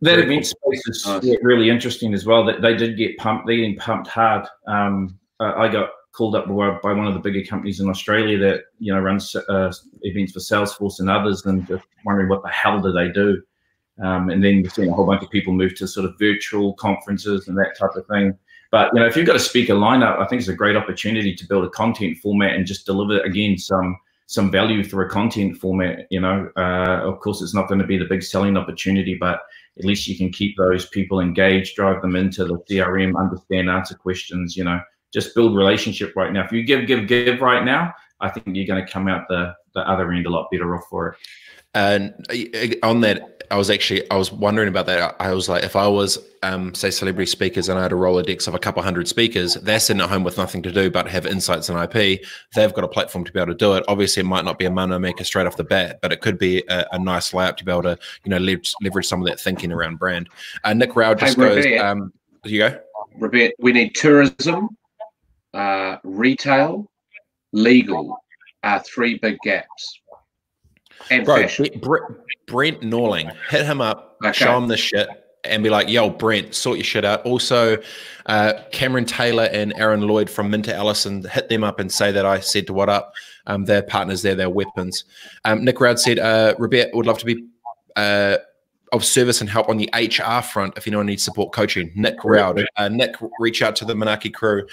That 0.00 0.18
event 0.18 0.46
space 0.46 0.82
is 0.86 1.06
nice. 1.06 1.22
yeah, 1.22 1.36
really 1.42 1.70
interesting 1.70 2.12
as 2.14 2.26
well. 2.26 2.44
That 2.44 2.60
they 2.60 2.74
did 2.74 2.96
get 2.96 3.16
pumped. 3.18 3.46
They 3.46 3.56
getting 3.56 3.76
pumped 3.76 4.08
hard. 4.08 4.46
Um, 4.66 5.18
I 5.40 5.68
got 5.68 5.90
called 6.12 6.36
up 6.36 6.46
by 6.46 6.92
one 6.92 7.06
of 7.06 7.14
the 7.14 7.20
bigger 7.20 7.44
companies 7.44 7.80
in 7.80 7.88
Australia 7.88 8.38
that 8.38 8.64
you 8.78 8.92
know 8.92 9.00
runs 9.00 9.34
uh, 9.34 9.72
events 10.02 10.32
for 10.32 10.40
Salesforce 10.40 11.00
and 11.00 11.08
others, 11.08 11.46
and 11.46 11.66
just 11.66 11.84
wondering 12.04 12.28
what 12.28 12.42
the 12.42 12.50
hell 12.50 12.80
do 12.80 12.92
they 12.92 13.08
do. 13.08 13.42
Um, 14.02 14.30
and 14.30 14.42
then 14.42 14.62
we've 14.62 14.72
seen 14.72 14.88
a 14.88 14.92
whole 14.92 15.06
bunch 15.06 15.22
of 15.22 15.30
people 15.30 15.52
move 15.52 15.74
to 15.76 15.86
sort 15.86 16.06
of 16.06 16.18
virtual 16.18 16.74
conferences 16.74 17.46
and 17.46 17.56
that 17.58 17.76
type 17.78 17.94
of 17.94 18.06
thing. 18.06 18.36
But 18.70 18.90
you 18.94 19.00
know, 19.00 19.06
if 19.06 19.16
you've 19.16 19.26
got 19.26 19.36
a 19.36 19.40
speaker 19.40 19.74
lineup, 19.74 20.18
I 20.18 20.26
think 20.26 20.40
it's 20.40 20.48
a 20.48 20.54
great 20.54 20.76
opportunity 20.76 21.34
to 21.34 21.46
build 21.46 21.64
a 21.64 21.70
content 21.70 22.18
format 22.18 22.54
and 22.54 22.66
just 22.66 22.86
deliver 22.86 23.20
again 23.20 23.58
some 23.58 23.96
some 24.32 24.50
value 24.50 24.82
through 24.82 25.04
a 25.04 25.10
content 25.10 25.58
format. 25.58 26.06
You 26.10 26.20
know, 26.20 26.50
uh, 26.56 27.02
of 27.04 27.20
course, 27.20 27.42
it's 27.42 27.54
not 27.54 27.68
going 27.68 27.80
to 27.80 27.86
be 27.86 27.98
the 27.98 28.06
big 28.06 28.22
selling 28.22 28.56
opportunity, 28.56 29.14
but 29.14 29.40
at 29.78 29.84
least 29.84 30.08
you 30.08 30.16
can 30.16 30.30
keep 30.30 30.56
those 30.56 30.86
people 30.86 31.20
engaged, 31.20 31.76
drive 31.76 32.00
them 32.00 32.16
into 32.16 32.46
the 32.46 32.58
CRM, 32.70 33.12
understand, 33.18 33.68
answer 33.68 33.94
questions. 33.94 34.56
You 34.56 34.64
know, 34.64 34.80
just 35.12 35.34
build 35.34 35.54
relationship 35.54 36.14
right 36.16 36.32
now. 36.32 36.44
If 36.44 36.52
you 36.52 36.62
give, 36.62 36.86
give, 36.86 37.06
give 37.06 37.42
right 37.42 37.62
now, 37.62 37.92
I 38.20 38.30
think 38.30 38.56
you're 38.56 38.66
going 38.66 38.84
to 38.84 38.90
come 38.90 39.06
out 39.06 39.28
the, 39.28 39.54
the 39.74 39.80
other 39.80 40.10
end 40.12 40.24
a 40.24 40.30
lot 40.30 40.48
better 40.50 40.74
off 40.76 40.84
for 40.88 41.08
it. 41.08 41.18
And 41.74 42.14
uh, 42.30 42.86
on 42.86 43.02
that, 43.02 43.41
I 43.52 43.56
was 43.56 43.68
actually 43.68 44.10
I 44.10 44.16
was 44.16 44.32
wondering 44.32 44.68
about 44.68 44.86
that. 44.86 45.14
I 45.20 45.34
was 45.34 45.46
like, 45.46 45.62
if 45.62 45.76
I 45.76 45.86
was 45.86 46.18
um, 46.42 46.74
say 46.74 46.90
celebrity 46.90 47.30
speakers 47.30 47.68
and 47.68 47.78
I 47.78 47.82
had 47.82 47.92
a 47.92 47.96
Rolodex 47.96 48.48
of 48.48 48.54
a 48.54 48.58
couple 48.58 48.82
hundred 48.82 49.08
speakers, 49.08 49.54
they're 49.54 49.78
sitting 49.78 50.00
at 50.00 50.08
home 50.08 50.24
with 50.24 50.38
nothing 50.38 50.62
to 50.62 50.72
do 50.72 50.90
but 50.90 51.06
have 51.06 51.26
insights 51.26 51.68
and 51.68 51.78
IP. 51.78 52.24
They've 52.54 52.72
got 52.72 52.82
a 52.82 52.88
platform 52.88 53.26
to 53.26 53.32
be 53.32 53.38
able 53.38 53.52
to 53.52 53.58
do 53.58 53.74
it. 53.74 53.84
Obviously, 53.88 54.22
it 54.22 54.26
might 54.26 54.46
not 54.46 54.58
be 54.58 54.64
a 54.64 54.70
money 54.70 54.98
maker 54.98 55.22
straight 55.22 55.46
off 55.46 55.58
the 55.58 55.64
bat, 55.64 55.98
but 56.00 56.12
it 56.12 56.22
could 56.22 56.38
be 56.38 56.64
a, 56.70 56.86
a 56.92 56.98
nice 56.98 57.32
layup 57.32 57.58
to 57.58 57.64
be 57.64 57.70
able 57.70 57.82
to 57.82 57.98
you 58.24 58.30
know 58.30 58.38
leverage, 58.38 58.72
leverage 58.80 59.06
some 59.06 59.20
of 59.20 59.28
that 59.28 59.38
thinking 59.38 59.70
around 59.70 59.98
brand. 59.98 60.30
Uh, 60.64 60.72
Nick 60.72 60.96
Rao 60.96 61.12
just 61.12 61.36
hey, 61.36 61.76
goes. 61.76 61.80
Um, 61.80 62.10
you 62.44 62.58
go. 62.58 62.80
Robert, 63.18 63.52
we 63.58 63.72
need 63.72 63.94
tourism 63.94 64.70
uh, 65.52 65.98
retail, 66.04 66.90
legal 67.52 68.16
are 68.62 68.80
three 68.80 69.18
big 69.18 69.36
gaps. 69.44 70.00
And 71.10 71.24
Bro, 71.24 71.42
fashion. 71.42 71.66
Brent 72.46 72.80
Norling, 72.80 73.34
hit 73.48 73.64
him 73.66 73.80
up, 73.80 74.18
okay. 74.24 74.32
show 74.32 74.56
him 74.56 74.68
the 74.68 74.76
shit, 74.76 75.08
and 75.44 75.62
be 75.62 75.70
like, 75.70 75.88
"Yo, 75.88 76.10
Brent, 76.10 76.54
sort 76.54 76.78
your 76.78 76.84
shit 76.84 77.04
out." 77.04 77.24
Also, 77.24 77.78
uh, 78.26 78.54
Cameron 78.72 79.04
Taylor 79.04 79.48
and 79.52 79.72
Aaron 79.76 80.06
Lloyd 80.06 80.28
from 80.28 80.50
MinterEllison, 80.50 81.28
hit 81.28 81.48
them 81.48 81.64
up 81.64 81.80
and 81.80 81.90
say 81.90 82.12
that 82.12 82.26
I 82.26 82.40
said 82.40 82.66
to 82.68 82.72
what 82.72 82.88
up. 82.88 83.14
Um, 83.46 83.64
they're 83.64 83.82
partners 83.82 84.22
there, 84.22 84.34
they're 84.34 84.50
weapons. 84.50 85.04
Um, 85.44 85.64
Nick 85.64 85.80
Rowd 85.80 85.98
said, 85.98 86.18
uh, 86.18 86.54
"Robert 86.58 86.90
would 86.94 87.06
love 87.06 87.18
to 87.18 87.26
be." 87.26 87.46
Uh, 87.96 88.38
of 88.92 89.04
service 89.04 89.40
and 89.40 89.48
help 89.48 89.68
on 89.68 89.78
the 89.78 89.88
HR 89.94 90.42
front 90.42 90.76
if 90.76 90.86
anyone 90.86 91.06
needs 91.06 91.24
support 91.24 91.52
coaching. 91.52 91.90
Nick 91.94 92.22
Rowd, 92.24 92.64
uh, 92.76 92.88
Nick, 92.88 93.16
reach 93.40 93.62
out 93.62 93.74
to 93.76 93.86
the 93.86 93.94
Manaki 93.94 94.32
crew, 94.32 94.66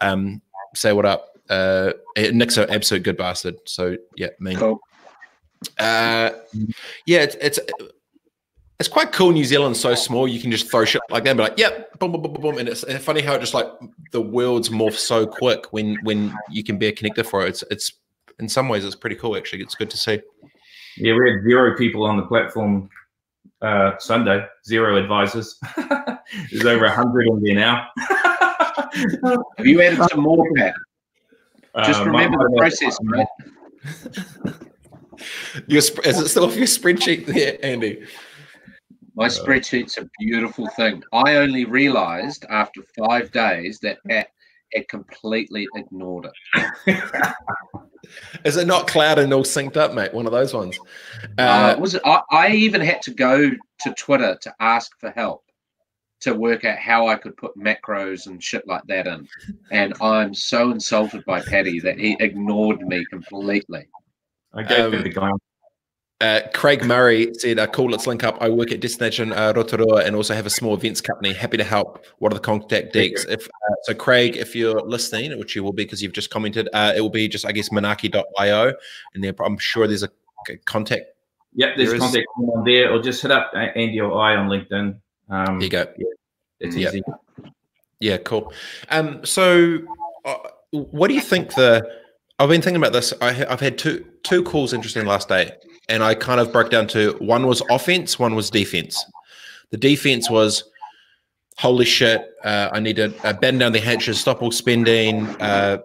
um, 0.00 0.40
say 0.74 0.92
what 0.92 1.04
up. 1.04 1.36
Uh, 1.50 1.92
Nick's 2.16 2.56
an 2.56 2.70
absolute 2.70 3.02
good 3.02 3.16
bastard. 3.16 3.56
So 3.64 3.96
yeah, 4.16 4.28
me. 4.38 4.54
Cool. 4.54 4.80
Uh, 5.78 6.30
yeah, 7.06 7.22
it's, 7.22 7.36
it's 7.40 7.60
it's 8.80 8.88
quite 8.88 9.12
cool. 9.12 9.30
New 9.32 9.44
Zealand's 9.44 9.80
so 9.80 9.94
small, 9.94 10.26
you 10.26 10.40
can 10.40 10.50
just 10.50 10.70
throw 10.70 10.84
shit 10.84 11.00
like 11.10 11.24
that, 11.24 11.30
and 11.30 11.38
be 11.38 11.42
like, 11.44 11.58
"Yep, 11.58 11.98
boom, 11.98 12.12
boom, 12.12 12.22
boom, 12.22 12.34
boom," 12.34 12.58
and 12.58 12.68
it's 12.68 12.84
funny 13.04 13.20
how 13.20 13.34
it 13.34 13.40
just 13.40 13.54
like 13.54 13.68
the 14.12 14.20
worlds 14.20 14.68
morph 14.68 14.94
so 14.94 15.26
quick 15.26 15.72
when 15.72 15.96
when 16.02 16.36
you 16.50 16.64
can 16.64 16.78
be 16.78 16.86
a 16.86 16.92
connector 16.92 17.24
for 17.24 17.44
it. 17.44 17.50
It's 17.50 17.64
it's 17.70 17.92
in 18.40 18.48
some 18.48 18.68
ways 18.68 18.84
it's 18.84 18.96
pretty 18.96 19.16
cool. 19.16 19.36
Actually, 19.36 19.62
it's 19.62 19.74
good 19.74 19.90
to 19.90 19.96
see. 19.96 20.20
Yeah, 20.96 21.14
we 21.14 21.30
had 21.30 21.42
zero 21.42 21.76
people 21.76 22.04
on 22.04 22.16
the 22.16 22.24
platform 22.24 22.88
uh, 23.62 23.92
Sunday, 23.98 24.44
zero 24.66 24.96
advisors. 24.96 25.58
There's 26.50 26.66
over 26.66 26.84
100 26.84 27.26
in 27.26 27.42
there 27.42 27.54
now. 27.54 27.88
Have 29.56 29.66
you 29.66 29.80
added 29.82 30.00
some 30.10 30.20
more, 30.20 30.46
Pat? 30.56 30.74
Just 31.84 32.02
uh, 32.02 32.06
remember 32.06 32.38
the 32.38 32.56
process, 32.56 32.96
mate. 33.02 33.26
Your, 35.66 35.78
is 35.78 36.20
it 36.20 36.28
still 36.28 36.44
off 36.44 36.56
your 36.56 36.66
spreadsheet 36.66 37.26
there, 37.26 37.58
Andy? 37.62 38.06
My 39.16 39.28
spreadsheet's 39.28 39.96
a 39.98 40.08
beautiful 40.18 40.66
thing. 40.68 41.02
I 41.12 41.36
only 41.36 41.64
realized 41.64 42.44
after 42.50 42.80
five 42.98 43.30
days 43.30 43.78
that 43.80 43.98
Pat 44.08 44.28
had 44.74 44.88
completely 44.88 45.68
ignored 45.76 46.26
it. 46.86 46.96
Is 48.44 48.56
it 48.56 48.66
not 48.66 48.86
cloud 48.86 49.18
and 49.18 49.32
all 49.32 49.44
synced 49.44 49.76
up, 49.76 49.94
mate? 49.94 50.12
One 50.12 50.26
of 50.26 50.32
those 50.32 50.52
ones. 50.52 50.78
Uh, 51.38 51.74
uh, 51.76 51.76
was 51.78 51.94
it? 51.94 52.02
I, 52.04 52.20
I, 52.30 52.48
even 52.50 52.80
had 52.80 53.00
to 53.02 53.12
go 53.12 53.50
to 53.50 53.94
Twitter 53.94 54.36
to 54.42 54.54
ask 54.60 54.90
for 54.98 55.10
help 55.10 55.44
to 56.20 56.34
work 56.34 56.64
out 56.64 56.78
how 56.78 57.08
I 57.08 57.16
could 57.16 57.36
put 57.36 57.56
macros 57.56 58.26
and 58.26 58.42
shit 58.42 58.66
like 58.66 58.82
that 58.88 59.06
in. 59.06 59.28
And 59.70 59.94
I'm 60.00 60.34
so 60.34 60.70
insulted 60.70 61.24
by 61.24 61.40
Paddy 61.40 61.80
that 61.80 61.98
he 61.98 62.16
ignored 62.20 62.80
me 62.80 63.04
completely. 63.10 63.86
I 64.54 64.62
gave 64.62 64.94
um, 64.94 65.02
the 65.02 65.08
guy. 65.08 65.30
Uh, 66.20 66.40
Craig 66.54 66.84
Murray 66.84 67.34
said, 67.34 67.58
uh, 67.58 67.66
"Cool, 67.66 67.90
let's 67.90 68.06
link 68.06 68.22
up. 68.22 68.38
I 68.40 68.48
work 68.48 68.70
at 68.70 68.80
Destination 68.80 69.32
uh, 69.32 69.52
Rotorua 69.54 70.04
and 70.04 70.14
also 70.14 70.34
have 70.34 70.46
a 70.46 70.50
small 70.50 70.74
events 70.74 71.00
company. 71.00 71.32
Happy 71.32 71.56
to 71.56 71.64
help. 71.64 72.04
What 72.18 72.32
are 72.32 72.36
the 72.36 72.40
contact 72.40 72.92
details? 72.92 73.26
If 73.28 73.46
uh, 73.46 73.74
so, 73.82 73.94
Craig, 73.94 74.36
if 74.36 74.54
you're 74.54 74.80
listening, 74.80 75.36
which 75.38 75.56
you 75.56 75.64
will 75.64 75.72
be 75.72 75.84
because 75.84 76.02
you've 76.02 76.12
just 76.12 76.30
commented, 76.30 76.68
uh, 76.72 76.94
it 76.96 77.00
will 77.00 77.10
be 77.10 77.26
just 77.28 77.44
I 77.44 77.52
guess 77.52 77.68
Manaaki.io, 77.70 78.72
and 79.14 79.24
there 79.24 79.34
I'm 79.44 79.58
sure 79.58 79.86
there's 79.88 80.04
a 80.04 80.08
contact. 80.64 81.06
Yep, 81.56 81.76
there's 81.76 81.90
there 81.90 81.98
contact 81.98 82.26
on 82.38 82.64
there, 82.64 82.92
or 82.92 83.02
just 83.02 83.20
hit 83.20 83.30
up 83.30 83.52
Andy 83.54 84.00
or 84.00 84.18
I 84.18 84.36
on 84.36 84.48
LinkedIn. 84.48 84.96
Um, 85.28 85.58
there 85.58 85.64
you 85.64 85.68
go. 85.68 85.86
Yeah, 85.98 86.06
it's 86.60 86.76
yep. 86.76 86.94
easy. 86.94 87.02
Yeah, 87.98 88.18
cool. 88.18 88.52
Um, 88.88 89.24
so, 89.24 89.80
uh, 90.24 90.36
what 90.70 91.08
do 91.08 91.14
you 91.14 91.20
think 91.20 91.54
the? 91.54 92.03
I've 92.38 92.48
been 92.48 92.62
thinking 92.62 92.82
about 92.82 92.92
this. 92.92 93.12
I, 93.20 93.32
have 93.32 93.60
had 93.60 93.78
two 93.78 94.04
two 94.22 94.42
calls 94.42 94.72
interesting 94.72 95.06
last 95.06 95.28
day 95.28 95.52
and 95.88 96.02
I 96.02 96.14
kind 96.14 96.40
of 96.40 96.52
broke 96.52 96.70
down 96.70 96.86
to 96.88 97.12
one 97.18 97.46
was 97.46 97.62
offense, 97.70 98.18
one 98.18 98.34
was 98.34 98.50
defense. 98.50 99.04
The 99.70 99.76
defense 99.76 100.30
was 100.30 100.64
holy 101.56 101.84
shit, 101.84 102.28
uh, 102.42 102.70
I 102.72 102.80
need 102.80 102.96
to 102.96 103.14
uh, 103.24 103.32
bend 103.32 103.60
down 103.60 103.72
the 103.72 103.80
hatches, 103.80 104.20
stop 104.20 104.42
all 104.42 104.50
spending. 104.50 105.26
Uh, 105.40 105.78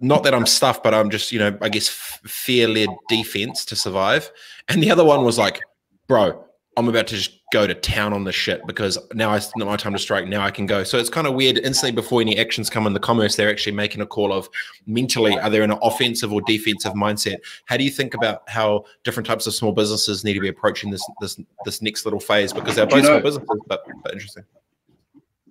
not 0.00 0.22
that 0.24 0.34
I'm 0.34 0.46
stuffed, 0.46 0.82
but 0.82 0.94
I'm 0.94 1.10
just, 1.10 1.32
you 1.32 1.38
know, 1.38 1.56
I 1.60 1.68
guess 1.68 1.88
fear 1.88 2.68
led 2.68 2.88
defense 3.08 3.64
to 3.66 3.76
survive. 3.76 4.30
And 4.68 4.82
the 4.82 4.90
other 4.90 5.04
one 5.04 5.24
was 5.24 5.38
like, 5.38 5.60
bro, 6.06 6.44
I'm 6.78 6.88
about 6.88 7.06
to 7.06 7.14
just 7.16 7.40
go 7.52 7.66
to 7.66 7.74
town 7.74 8.12
on 8.12 8.24
this 8.24 8.34
shit 8.34 8.66
because 8.66 8.98
now 9.14 9.32
it's 9.32 9.50
not 9.56 9.66
my 9.66 9.76
time 9.76 9.94
to 9.94 9.98
strike. 9.98 10.26
Now 10.26 10.42
I 10.42 10.50
can 10.50 10.66
go. 10.66 10.84
So 10.84 10.98
it's 10.98 11.08
kind 11.08 11.26
of 11.26 11.32
weird. 11.32 11.56
Instantly 11.58 11.92
before 11.92 12.20
any 12.20 12.38
actions 12.38 12.68
come 12.68 12.86
in 12.86 12.92
the 12.92 13.00
commerce, 13.00 13.34
they're 13.34 13.48
actually 13.48 13.72
making 13.72 14.02
a 14.02 14.06
call 14.06 14.30
of 14.30 14.48
mentally, 14.86 15.38
are 15.38 15.48
they 15.48 15.62
in 15.62 15.70
an 15.70 15.78
offensive 15.82 16.34
or 16.34 16.42
defensive 16.42 16.92
mindset? 16.92 17.36
How 17.64 17.78
do 17.78 17.84
you 17.84 17.90
think 17.90 18.12
about 18.12 18.46
how 18.48 18.84
different 19.04 19.26
types 19.26 19.46
of 19.46 19.54
small 19.54 19.72
businesses 19.72 20.22
need 20.22 20.34
to 20.34 20.40
be 20.40 20.48
approaching 20.48 20.90
this 20.90 21.02
this 21.20 21.40
this 21.64 21.80
next 21.80 22.04
little 22.04 22.20
phase? 22.20 22.52
Because 22.52 22.74
they're 22.74 22.86
both 22.86 22.96
you 22.96 23.02
know, 23.04 23.08
small 23.08 23.22
businesses, 23.22 23.60
but, 23.66 23.86
but 24.02 24.12
interesting. 24.12 24.44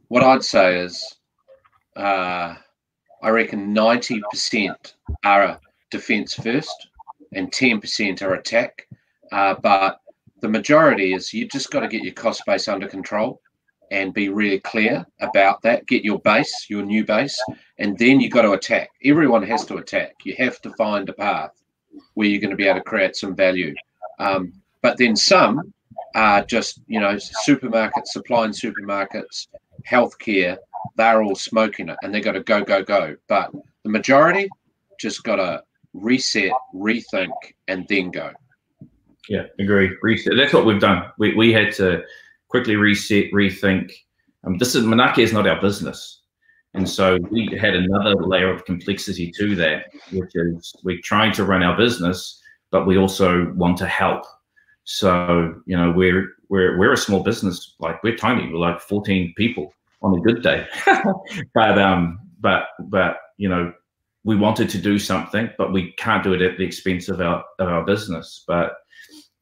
What 0.10 0.22
I'd 0.22 0.44
say 0.44 0.80
is, 0.80 1.18
uh, 1.96 2.54
I 3.24 3.30
reckon 3.30 3.74
ninety 3.74 4.22
percent 4.30 4.94
are 5.24 5.60
defense 5.90 6.36
first, 6.36 6.90
and 7.34 7.52
ten 7.52 7.82
percent 7.82 8.22
are 8.22 8.36
attack. 8.36 8.88
Uh, 9.32 9.56
but 9.56 10.02
the 10.42 10.50
majority 10.50 11.14
is 11.14 11.34
you 11.34 11.48
just 11.48 11.72
got 11.72 11.82
to 11.82 11.88
get 11.88 12.04
your 12.04 12.14
cost 12.14 12.44
base 12.46 12.68
under 12.68 12.88
control 12.88 13.42
and 13.92 14.14
be 14.14 14.30
really 14.30 14.60
clear 14.60 15.06
about 15.22 15.62
that. 15.62 15.86
Get 15.88 16.04
your 16.04 16.20
base, 16.20 16.66
your 16.70 16.84
new 16.84 17.06
base, 17.06 17.40
and 17.78 17.98
then 17.98 18.20
you 18.20 18.30
got 18.30 18.42
to 18.44 18.52
attack. 18.52 18.90
Everyone 19.04 19.44
has 19.44 19.66
to 19.66 19.78
attack. 19.78 20.16
You 20.24 20.36
have 20.38 20.62
to 20.62 20.72
find 20.74 21.08
a 21.08 21.14
path 21.14 21.52
where 22.16 22.28
you're 22.28 22.42
going 22.42 22.52
to 22.52 22.58
be 22.58 22.68
able 22.68 22.80
to 22.80 22.84
create 22.84 23.16
some 23.16 23.36
value. 23.36 23.74
Um, 24.20 24.54
but 24.82 24.98
then 24.98 25.16
some 25.16 25.74
are 26.16 26.44
just, 26.44 26.82
you 26.88 27.00
know, 27.00 27.18
supermarkets, 27.48 28.08
supplying 28.08 28.52
supermarkets, 28.52 29.48
healthcare, 29.90 30.58
they're 30.96 31.24
all 31.24 31.36
smoking 31.36 31.90
it 31.90 31.98
and 32.04 32.14
they 32.14 32.22
got 32.22 32.34
to 32.34 32.44
go, 32.44 32.64
go, 32.64 32.84
go. 32.84 33.16
But 33.28 33.52
the 33.84 33.90
majority 33.90 34.50
just 35.00 35.24
got 35.24 35.38
to 35.38 35.64
reset, 35.94 36.52
rethink, 36.74 37.34
and 37.68 37.86
then 37.90 38.12
go. 38.12 38.32
Yeah, 39.30 39.44
agree. 39.60 39.96
Reset. 40.02 40.34
That's 40.36 40.54
what 40.54 40.66
we've 40.66 40.80
done. 40.80 41.12
We, 41.18 41.36
we 41.36 41.52
had 41.52 41.74
to 41.76 42.04
quickly 42.50 42.76
reset, 42.76 43.32
rethink. 43.32 43.92
Um, 44.46 44.58
this 44.58 44.76
is 44.76 44.84
Manaaki 44.84 45.20
is 45.20 45.34
not 45.34 45.48
our 45.48 45.60
business. 45.60 46.22
And 46.76 46.88
so 46.88 47.18
we 47.32 47.48
had 47.60 47.74
another 47.74 48.16
layer 48.16 48.50
of 48.54 48.66
complexity 48.66 49.32
to 49.38 49.56
that, 49.56 49.86
which 50.12 50.32
is 50.36 50.76
we're 50.84 51.00
trying 51.04 51.32
to 51.34 51.46
run 51.46 51.64
our 51.64 51.78
business, 51.78 52.42
but 52.70 52.86
we 52.86 52.98
also 52.98 53.52
want 53.54 53.78
to 53.78 53.88
help. 53.88 54.26
So, 54.84 55.62
you 55.66 55.78
know, 55.78 55.92
we're 55.92 56.34
we're 56.50 56.78
we're 56.78 56.92
a 56.92 56.98
small 56.98 57.24
business, 57.24 57.76
like 57.80 58.04
we're 58.04 58.18
tiny, 58.18 58.52
we're 58.52 58.60
like 58.60 58.82
14 58.82 59.34
people 59.38 59.74
on 60.02 60.18
a 60.18 60.22
good 60.22 60.44
day. 60.44 60.68
but 61.54 61.80
um, 61.80 62.20
but 62.42 62.68
but 62.82 63.18
you 63.38 63.48
know, 63.48 63.74
we 64.26 64.36
wanted 64.36 64.70
to 64.70 64.78
do 64.78 65.00
something, 65.00 65.50
but 65.58 65.72
we 65.72 65.94
can't 65.94 66.24
do 66.24 66.34
it 66.34 66.42
at 66.42 66.58
the 66.58 66.66
expense 66.66 67.08
of 67.08 67.22
our 67.22 67.44
of 67.58 67.70
our 67.70 67.86
business. 67.86 68.44
But 68.46 68.74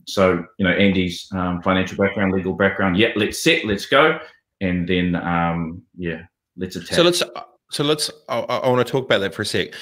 so 0.06 0.46
you 0.58 0.66
know 0.66 0.72
Andy's 0.72 1.28
um, 1.34 1.62
financial 1.62 1.98
background, 1.98 2.34
legal 2.34 2.54
background. 2.54 2.98
Yeah, 2.98 3.10
let's 3.16 3.42
set, 3.42 3.66
let's 3.66 3.86
go, 3.86 4.20
and 4.62 4.88
then 4.88 5.16
um, 5.16 5.82
yeah, 5.98 6.24
let's 6.58 6.76
attack. 6.76 6.96
So 6.96 7.04
let's 7.04 7.24
so 7.72 7.84
let's. 7.84 8.12
I, 8.30 8.40
I 8.40 8.70
want 8.70 8.86
to 8.86 8.92
talk 8.92 9.06
about 9.06 9.20
that 9.20 9.34
for 9.34 9.42
a 9.42 9.46
sec. 9.46 9.74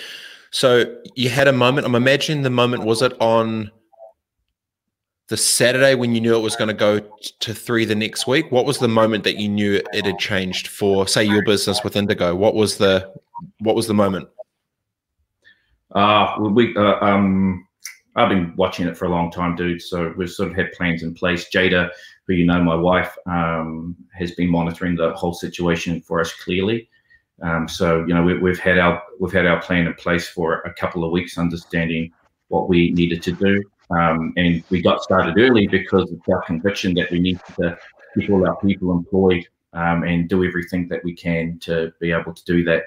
So 0.51 0.97
you 1.15 1.29
had 1.29 1.47
a 1.47 1.53
moment. 1.53 1.85
I'm 1.85 1.95
imagining 1.95 2.43
the 2.43 2.49
moment 2.49 2.83
was 2.83 3.01
it 3.01 3.13
on 3.21 3.71
the 5.27 5.37
Saturday 5.37 5.95
when 5.95 6.13
you 6.13 6.19
knew 6.19 6.35
it 6.35 6.41
was 6.41 6.57
going 6.57 6.67
to 6.67 6.73
go 6.73 6.99
to 7.39 7.53
three 7.53 7.85
the 7.85 7.95
next 7.95 8.27
week. 8.27 8.51
What 8.51 8.65
was 8.65 8.79
the 8.79 8.89
moment 8.89 9.23
that 9.23 9.37
you 9.37 9.47
knew 9.47 9.81
it 9.93 10.05
had 10.05 10.19
changed 10.19 10.67
for, 10.67 11.07
say, 11.07 11.23
your 11.23 11.43
business 11.43 11.83
with 11.83 11.95
Indigo? 11.95 12.35
What 12.35 12.53
was 12.53 12.77
the 12.77 13.13
what 13.59 13.75
was 13.75 13.87
the 13.87 13.93
moment? 13.93 14.27
Uh, 15.93 16.35
we 16.39 16.75
uh, 16.75 16.97
um 17.01 17.65
I've 18.15 18.29
been 18.29 18.53
watching 18.55 18.87
it 18.87 18.97
for 18.97 19.05
a 19.05 19.09
long 19.09 19.31
time, 19.31 19.55
dude. 19.55 19.81
So 19.81 20.13
we've 20.17 20.29
sort 20.29 20.49
of 20.49 20.55
had 20.55 20.73
plans 20.73 21.03
in 21.03 21.13
place. 21.13 21.49
Jada, 21.49 21.89
who 22.27 22.33
you 22.33 22.45
know, 22.45 22.61
my 22.61 22.75
wife, 22.75 23.15
um, 23.25 23.95
has 24.13 24.31
been 24.31 24.49
monitoring 24.49 24.95
the 24.95 25.13
whole 25.13 25.33
situation 25.33 26.01
for 26.01 26.19
us 26.19 26.33
clearly. 26.33 26.89
Um, 27.41 27.67
so 27.67 28.05
you 28.05 28.13
know, 28.13 28.23
we, 28.23 28.49
have 28.49 28.59
had 28.59 28.77
our 28.77 29.01
we've 29.19 29.31
had 29.31 29.47
our 29.47 29.61
plan 29.61 29.87
in 29.87 29.93
place 29.95 30.27
for 30.27 30.61
a 30.61 30.73
couple 30.73 31.03
of 31.03 31.11
weeks, 31.11 31.37
understanding 31.37 32.11
what 32.49 32.69
we 32.69 32.91
needed 32.91 33.23
to 33.23 33.31
do, 33.31 33.63
um, 33.97 34.33
and 34.35 34.63
we 34.69 34.81
got 34.81 35.01
started 35.01 35.39
early 35.39 35.67
because 35.67 36.11
of 36.11 36.19
our 36.29 36.41
conviction 36.43 36.93
that 36.95 37.09
we 37.09 37.19
need 37.19 37.39
to 37.57 37.77
keep 38.13 38.29
all 38.29 38.45
our 38.45 38.57
people 38.57 38.91
employed 38.91 39.47
um, 39.73 40.03
and 40.03 40.29
do 40.29 40.43
everything 40.43 40.87
that 40.89 41.03
we 41.03 41.15
can 41.15 41.57
to 41.59 41.91
be 41.99 42.11
able 42.11 42.33
to 42.33 42.43
do 42.45 42.63
that. 42.65 42.83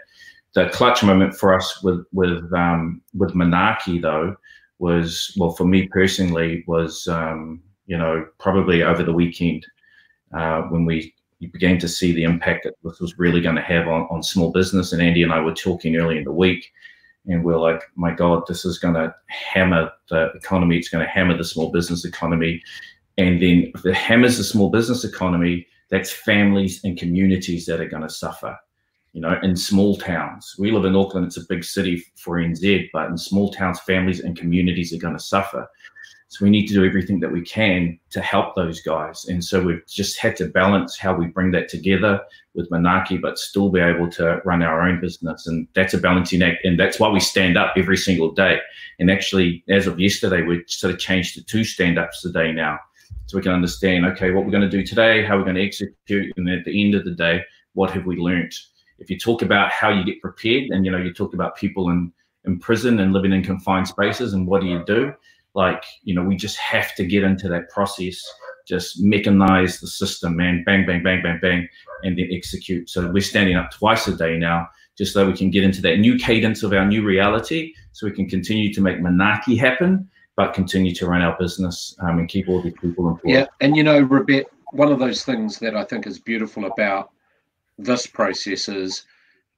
The 0.53 0.69
clutch 0.69 1.03
moment 1.03 1.35
for 1.35 1.53
us 1.53 1.83
with 1.83 2.05
with 2.13 2.53
um, 2.53 3.01
with 3.15 3.33
Manaaki 3.33 4.01
though 4.01 4.37
was 4.79 5.35
well 5.39 5.53
for 5.53 5.65
me 5.65 5.89
personally 5.89 6.65
was 6.67 7.07
um, 7.09 7.63
you 7.87 7.97
know 7.97 8.27
probably 8.39 8.83
over 8.83 9.03
the 9.03 9.13
weekend 9.13 9.65
uh, 10.37 10.63
when 10.63 10.85
we 10.85 11.15
began 11.53 11.79
to 11.79 11.89
see 11.89 12.13
the 12.13 12.25
impact 12.25 12.65
that 12.65 12.75
this 12.83 13.01
was 13.01 13.19
really 13.19 13.41
going 13.41 13.55
to 13.55 13.61
have 13.63 13.87
on, 13.87 14.03
on 14.11 14.23
small 14.23 14.51
business. 14.51 14.93
And 14.93 15.03
andy 15.03 15.23
and 15.23 15.33
i 15.33 15.41
were 15.41 15.55
talking 15.55 15.97
early 15.97 16.19
in 16.19 16.25
the 16.25 16.33
week 16.33 16.73
and 17.27 17.45
we're 17.45 17.59
like 17.59 17.83
my 17.97 18.13
god 18.13 18.43
this 18.47 18.65
is 18.65 18.79
going 18.79 18.95
to 18.95 19.15
hammer 19.29 19.91
the 20.11 20.31
economy. 20.33 20.77
It's 20.77 20.89
going 20.89 21.05
to 21.05 21.11
hammer 21.11 21.37
the 21.37 21.45
small 21.45 21.71
business 21.71 22.05
economy. 22.05 22.63
And 23.17 23.41
then 23.41 23.73
if 23.75 23.87
it 23.87 23.95
hammers 23.95 24.39
the 24.39 24.45
small 24.45 24.71
business 24.71 25.05
economy 25.05 25.67
that's 25.91 26.13
families 26.13 26.83
and 26.85 26.99
communities 26.99 27.67
that 27.67 27.81
are 27.81 27.89
going 27.89 28.03
to 28.03 28.11
suffer 28.11 28.57
you 29.15 29.21
know, 29.21 29.39
in 29.43 29.57
small 29.57 29.97
towns. 29.97 30.57
We 30.59 30.73
live 30.73 30.85
in 30.85 30.97
Auckland, 30.97 31.27
it's 31.27 31.37
a 31.37 31.47
big 31.49 31.65
city 31.65 32.05
for 32.17 32.37
NZ, 32.37 32.91
but 32.93 33.09
in 33.09 33.17
small 33.17 33.51
towns, 33.53 33.81
families 33.81 34.21
and 34.21 34.37
communities 34.37 34.93
are 34.93 34.99
going 34.99 35.17
to 35.17 35.23
suffer. 35.23 35.67
So 36.29 36.45
we 36.45 36.51
need 36.51 36.67
to 36.67 36.75
do 36.75 36.85
everything 36.85 37.21
that 37.21 37.31
we 37.31 37.43
can 37.43 37.97
to 38.11 38.21
help 38.21 38.57
those 38.57 38.81
guys. 38.81 39.27
And 39.27 39.43
so 39.43 39.63
we've 39.63 39.87
just 39.87 40.19
had 40.19 40.35
to 40.39 40.49
balance 40.49 40.99
how 40.99 41.15
we 41.15 41.27
bring 41.27 41.53
that 41.53 41.69
together 41.69 42.21
with 42.55 42.69
Manaaki, 42.71 43.23
but 43.23 43.39
still 43.39 43.69
be 43.69 43.79
able 43.79 44.11
to 44.11 44.43
run 44.45 44.65
our 44.65 44.83
own 44.83 45.01
business. 45.01 45.47
And 45.47 45.69
that's 45.77 45.95
a 45.95 45.99
balancing 45.99 46.43
act. 46.43 46.65
And 46.65 46.79
that's 46.79 46.99
why 46.99 47.09
we 47.09 47.21
stand 47.21 47.57
up 47.57 47.75
every 47.77 47.97
single 47.97 48.33
day. 48.33 48.59
And 48.99 49.13
actually, 49.13 49.63
as 49.69 49.87
of 49.87 50.01
yesterday, 50.01 50.43
we 50.43 50.65
sort 50.67 50.93
of 50.93 50.99
changed 50.99 51.35
to 51.35 51.45
two 51.45 51.63
stand 51.63 52.01
ups 52.01 52.25
a 52.25 52.33
day 52.33 52.51
now. 52.51 52.81
So 53.27 53.39
we 53.39 53.43
can 53.43 53.53
understand, 53.53 54.05
okay, 54.07 54.33
what 54.33 54.45
we're 54.45 54.51
going 54.51 54.69
to 54.69 54.77
do 54.77 54.85
today, 54.85 55.25
how 55.25 55.37
we're 55.37 55.45
going 55.45 55.55
to 55.55 55.65
execute. 55.65 56.33
And 56.37 56.51
at 56.51 56.65
the 56.65 56.85
end 56.85 56.97
of 56.97 57.05
the 57.05 57.13
day, 57.13 57.45
what 57.75 57.93
have 57.93 58.07
we 58.07 58.17
learned? 58.17 58.55
If 58.99 59.11
you 59.11 59.19
talk 59.19 59.43
about 59.43 59.71
how 59.71 59.91
you 59.91 60.05
get 60.05 60.21
prepared 60.21 60.71
and 60.71 60.85
you 60.85 60.93
know 60.93 60.99
you 60.99 61.13
talk 61.13 61.35
about 61.35 61.57
people 61.57 61.91
in 61.91 62.13
in 62.45 62.59
prison 62.59 63.01
and 63.01 63.13
living 63.13 63.33
in 63.33 63.43
confined 63.43 63.89
spaces 63.89 64.35
and 64.35 64.47
what 64.47 64.61
do 64.61 64.67
you 64.67 64.85
do? 64.85 65.13
Like 65.55 65.85
you 66.03 66.15
know 66.15 66.23
we 66.23 66.37
just 66.37 66.57
have 66.59 66.95
to 66.97 67.05
get 67.05 67.25
into 67.25 67.49
that 67.49 67.69
process 67.71 68.23
just 68.67 69.03
mechanize 69.03 69.81
the 69.81 69.87
system 69.87 70.37
man 70.37 70.63
bang 70.65 70.87
bang 70.87 71.03
bang 71.03 71.23
bang 71.23 71.39
bang 71.41 71.69
and 72.03 72.19
then 72.19 72.29
execute. 72.31 72.89
So 72.89 73.11
we're 73.11 73.21
standing 73.21 73.57
up 73.57 73.71
twice 73.71 74.09
a 74.09 74.17
day 74.17 74.39
now 74.39 74.69
just 74.97 75.13
so 75.13 75.27
we 75.27 75.37
can 75.37 75.51
get 75.51 75.65
into 75.65 75.83
that 75.83 75.99
new 75.99 76.17
cadence 76.19 76.63
of 76.63 76.73
our 76.73 76.85
new 76.85 77.05
reality 77.05 77.75
so 77.93 78.07
we 78.07 78.13
can 78.13 78.29
continue 78.29 78.73
to 78.73 78.81
make 78.81 78.99
Manaaki 78.99 79.59
happen 79.59 80.09
but 80.37 80.53
continue 80.53 80.93
to 80.95 81.07
run 81.07 81.23
our 81.23 81.37
business 81.39 81.97
um, 82.01 82.19
and 82.19 82.29
keep 82.29 82.49
all 82.49 82.61
these 82.61 82.75
people 82.81 83.09
employed. 83.09 83.33
Yeah 83.33 83.47
and 83.61 83.77
you 83.77 83.83
know 83.83 84.05
Rebet, 84.05 84.45
one 84.73 84.91
of 84.91 84.99
those 84.99 85.25
things 85.25 85.59
that 85.59 85.77
i 85.77 85.85
think 85.85 86.07
is 86.07 86.19
beautiful 86.19 86.65
about 86.67 87.11
this 87.79 88.07
process 88.07 88.69
is 88.69 89.05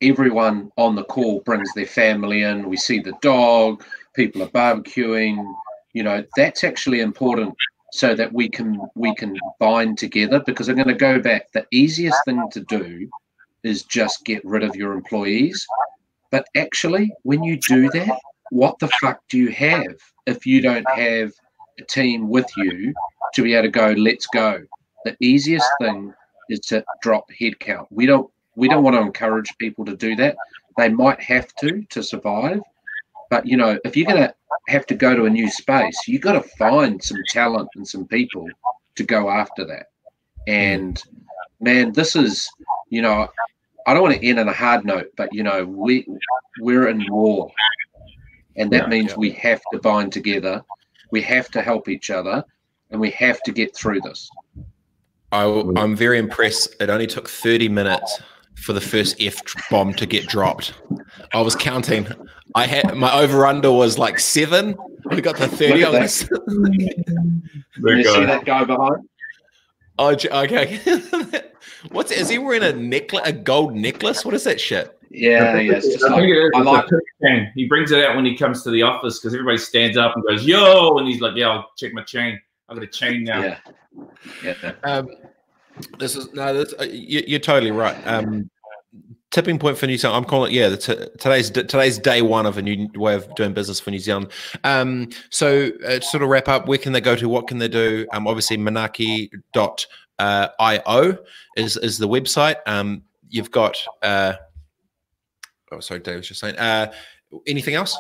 everyone 0.02 0.70
on 0.76 0.94
the 0.94 1.04
call 1.04 1.40
brings 1.40 1.72
their 1.74 1.86
family 1.86 2.42
in. 2.42 2.68
We 2.68 2.76
see 2.76 3.00
the 3.00 3.14
dog, 3.22 3.84
people 4.14 4.42
are 4.42 4.48
barbecuing. 4.48 5.44
You 5.92 6.02
know, 6.02 6.24
that's 6.36 6.64
actually 6.64 7.00
important 7.00 7.54
so 7.92 8.14
that 8.14 8.32
we 8.32 8.48
can 8.48 8.78
we 8.94 9.14
can 9.14 9.36
bind 9.58 9.98
together 9.98 10.40
because 10.44 10.68
I'm 10.68 10.76
going 10.76 10.88
to 10.88 10.94
go 10.94 11.20
back. 11.20 11.52
The 11.52 11.66
easiest 11.70 12.18
thing 12.24 12.42
to 12.52 12.60
do 12.60 13.08
is 13.62 13.82
just 13.82 14.24
get 14.24 14.44
rid 14.44 14.62
of 14.62 14.76
your 14.76 14.92
employees. 14.92 15.66
But 16.30 16.46
actually, 16.56 17.12
when 17.22 17.42
you 17.42 17.58
do 17.68 17.88
that, 17.90 18.18
what 18.50 18.78
the 18.78 18.88
fuck 19.00 19.20
do 19.28 19.38
you 19.38 19.50
have 19.50 19.96
if 20.26 20.44
you 20.44 20.60
don't 20.60 20.88
have 20.90 21.32
a 21.78 21.84
team 21.84 22.28
with 22.28 22.46
you 22.56 22.92
to 23.34 23.42
be 23.42 23.54
able 23.54 23.64
to 23.64 23.70
go, 23.70 23.90
let's 23.92 24.26
go. 24.26 24.62
The 25.04 25.16
easiest 25.20 25.68
thing 25.80 26.12
is 26.48 26.60
to 26.60 26.84
drop 27.02 27.28
headcount. 27.30 27.86
We 27.90 28.06
don't 28.06 28.30
we 28.54 28.68
don't 28.68 28.82
want 28.82 28.96
to 28.96 29.02
encourage 29.02 29.56
people 29.58 29.84
to 29.84 29.96
do 29.96 30.16
that. 30.16 30.36
They 30.76 30.88
might 30.88 31.20
have 31.20 31.54
to 31.56 31.82
to 31.90 32.02
survive, 32.02 32.60
but 33.30 33.46
you 33.46 33.56
know, 33.56 33.78
if 33.84 33.96
you're 33.96 34.06
gonna 34.06 34.34
have 34.68 34.86
to 34.86 34.94
go 34.94 35.14
to 35.14 35.24
a 35.24 35.30
new 35.30 35.50
space, 35.50 35.96
you 36.06 36.18
got 36.18 36.32
to 36.32 36.42
find 36.58 37.02
some 37.02 37.22
talent 37.28 37.68
and 37.76 37.86
some 37.86 38.06
people 38.06 38.48
to 38.96 39.04
go 39.04 39.30
after 39.30 39.64
that. 39.64 39.90
And 40.46 41.00
man, 41.60 41.92
this 41.92 42.16
is 42.16 42.50
you 42.88 43.02
know, 43.02 43.28
I 43.86 43.94
don't 43.94 44.02
want 44.02 44.16
to 44.16 44.26
end 44.26 44.38
on 44.38 44.48
a 44.48 44.52
hard 44.52 44.84
note, 44.84 45.12
but 45.16 45.32
you 45.32 45.42
know, 45.42 45.64
we 45.64 46.06
we're 46.60 46.88
in 46.88 47.04
war, 47.08 47.50
and 48.56 48.70
that 48.72 48.84
yeah, 48.84 48.88
means 48.88 49.10
yeah. 49.10 49.18
we 49.18 49.30
have 49.32 49.60
to 49.72 49.78
bind 49.78 50.12
together. 50.12 50.62
We 51.10 51.22
have 51.22 51.50
to 51.52 51.62
help 51.62 51.88
each 51.88 52.10
other, 52.10 52.44
and 52.90 53.00
we 53.00 53.10
have 53.12 53.40
to 53.42 53.52
get 53.52 53.76
through 53.76 54.00
this. 54.00 54.28
I, 55.36 55.44
mm. 55.44 55.78
I'm 55.78 55.94
very 55.94 56.18
impressed. 56.18 56.74
It 56.80 56.88
only 56.88 57.06
took 57.06 57.28
30 57.28 57.68
minutes 57.68 58.20
for 58.54 58.72
the 58.72 58.80
first 58.80 59.16
F 59.20 59.36
bomb 59.70 59.92
to 59.94 60.06
get 60.06 60.26
dropped. 60.26 60.72
I 61.32 61.40
was 61.42 61.54
counting. 61.54 62.06
I 62.54 62.66
had 62.66 62.96
my 62.96 63.12
over 63.12 63.46
under 63.46 63.70
was 63.70 63.98
like 63.98 64.18
seven. 64.18 64.76
We 65.10 65.20
got 65.20 65.36
to 65.36 65.46
30 65.46 65.84
on 65.84 65.92
this. 65.92 66.28
you 66.48 68.04
see 68.04 68.24
that 68.24 68.44
guy 68.44 68.64
behind? 68.64 69.08
Oh, 69.98 70.10
okay. 70.14 70.80
What's 71.90 72.12
is 72.12 72.28
he 72.28 72.38
wearing 72.38 72.62
a 72.62 72.72
necklace, 72.72 73.22
a 73.24 73.32
gold 73.32 73.74
necklace? 73.74 74.24
What 74.24 74.34
is 74.34 74.44
that 74.44 74.60
shit? 74.60 74.98
Yeah, 75.10 75.58
yeah. 75.58 75.74
It's 75.74 75.86
just 75.86 76.04
I 76.04 76.08
like, 76.08 76.20
think 76.20 76.30
it 76.30 76.38
is. 76.38 76.50
I 76.54 76.60
like 76.60 76.86
chain. 77.22 77.52
He 77.54 77.66
brings 77.66 77.92
it 77.92 78.04
out 78.04 78.16
when 78.16 78.24
he 78.24 78.36
comes 78.36 78.62
to 78.64 78.70
the 78.70 78.82
office 78.82 79.18
because 79.18 79.34
everybody 79.34 79.58
stands 79.58 79.96
up 79.96 80.14
and 80.16 80.24
goes, 80.24 80.44
"Yo!" 80.44 80.96
and 80.96 81.06
he's 81.06 81.20
like, 81.20 81.36
"Yeah, 81.36 81.48
I'll 81.48 81.70
check 81.78 81.92
my 81.92 82.02
chain. 82.02 82.38
I 82.68 82.74
got 82.74 82.82
a 82.82 82.88
chain 82.88 83.24
now." 83.24 83.42
Yeah. 83.42 83.58
Yeah. 84.42 84.72
Um, 84.84 85.08
this 85.98 86.16
is 86.16 86.32
no. 86.32 86.54
This, 86.54 86.74
uh, 86.78 86.84
you, 86.84 87.36
are 87.36 87.40
totally 87.40 87.70
right. 87.70 87.96
Um, 88.06 88.50
tipping 89.30 89.58
point 89.58 89.76
for 89.76 89.86
New 89.86 89.98
Zealand. 89.98 90.24
I'm 90.24 90.28
calling 90.28 90.52
it. 90.52 90.56
Yeah, 90.56 90.74
today's 91.18 91.50
today's 91.50 91.98
day 91.98 92.22
one 92.22 92.46
of 92.46 92.56
a 92.58 92.62
new 92.62 92.88
way 92.94 93.14
of 93.14 93.32
doing 93.34 93.52
business 93.52 93.80
for 93.80 93.90
New 93.90 93.98
Zealand. 93.98 94.28
Um, 94.64 95.10
so 95.30 95.70
uh, 95.84 95.98
to 95.98 96.02
sort 96.02 96.22
of 96.22 96.28
wrap 96.28 96.48
up, 96.48 96.66
where 96.66 96.78
can 96.78 96.92
they 96.92 97.00
go 97.00 97.16
to? 97.16 97.28
What 97.28 97.46
can 97.46 97.58
they 97.58 97.68
do? 97.68 98.06
Um, 98.12 98.26
obviously, 98.26 98.56
Manaaki.io 98.56 99.28
uh, 100.18 101.16
is 101.56 101.76
is 101.76 101.98
the 101.98 102.08
website. 102.08 102.56
Um, 102.66 103.02
you've 103.28 103.50
got. 103.50 103.84
Uh, 104.02 104.34
oh, 105.72 105.80
sorry, 105.80 106.00
Dave 106.00 106.16
was 106.16 106.28
just 106.28 106.40
saying. 106.40 106.56
Uh, 106.56 106.92
anything 107.46 107.74
else? 107.74 107.96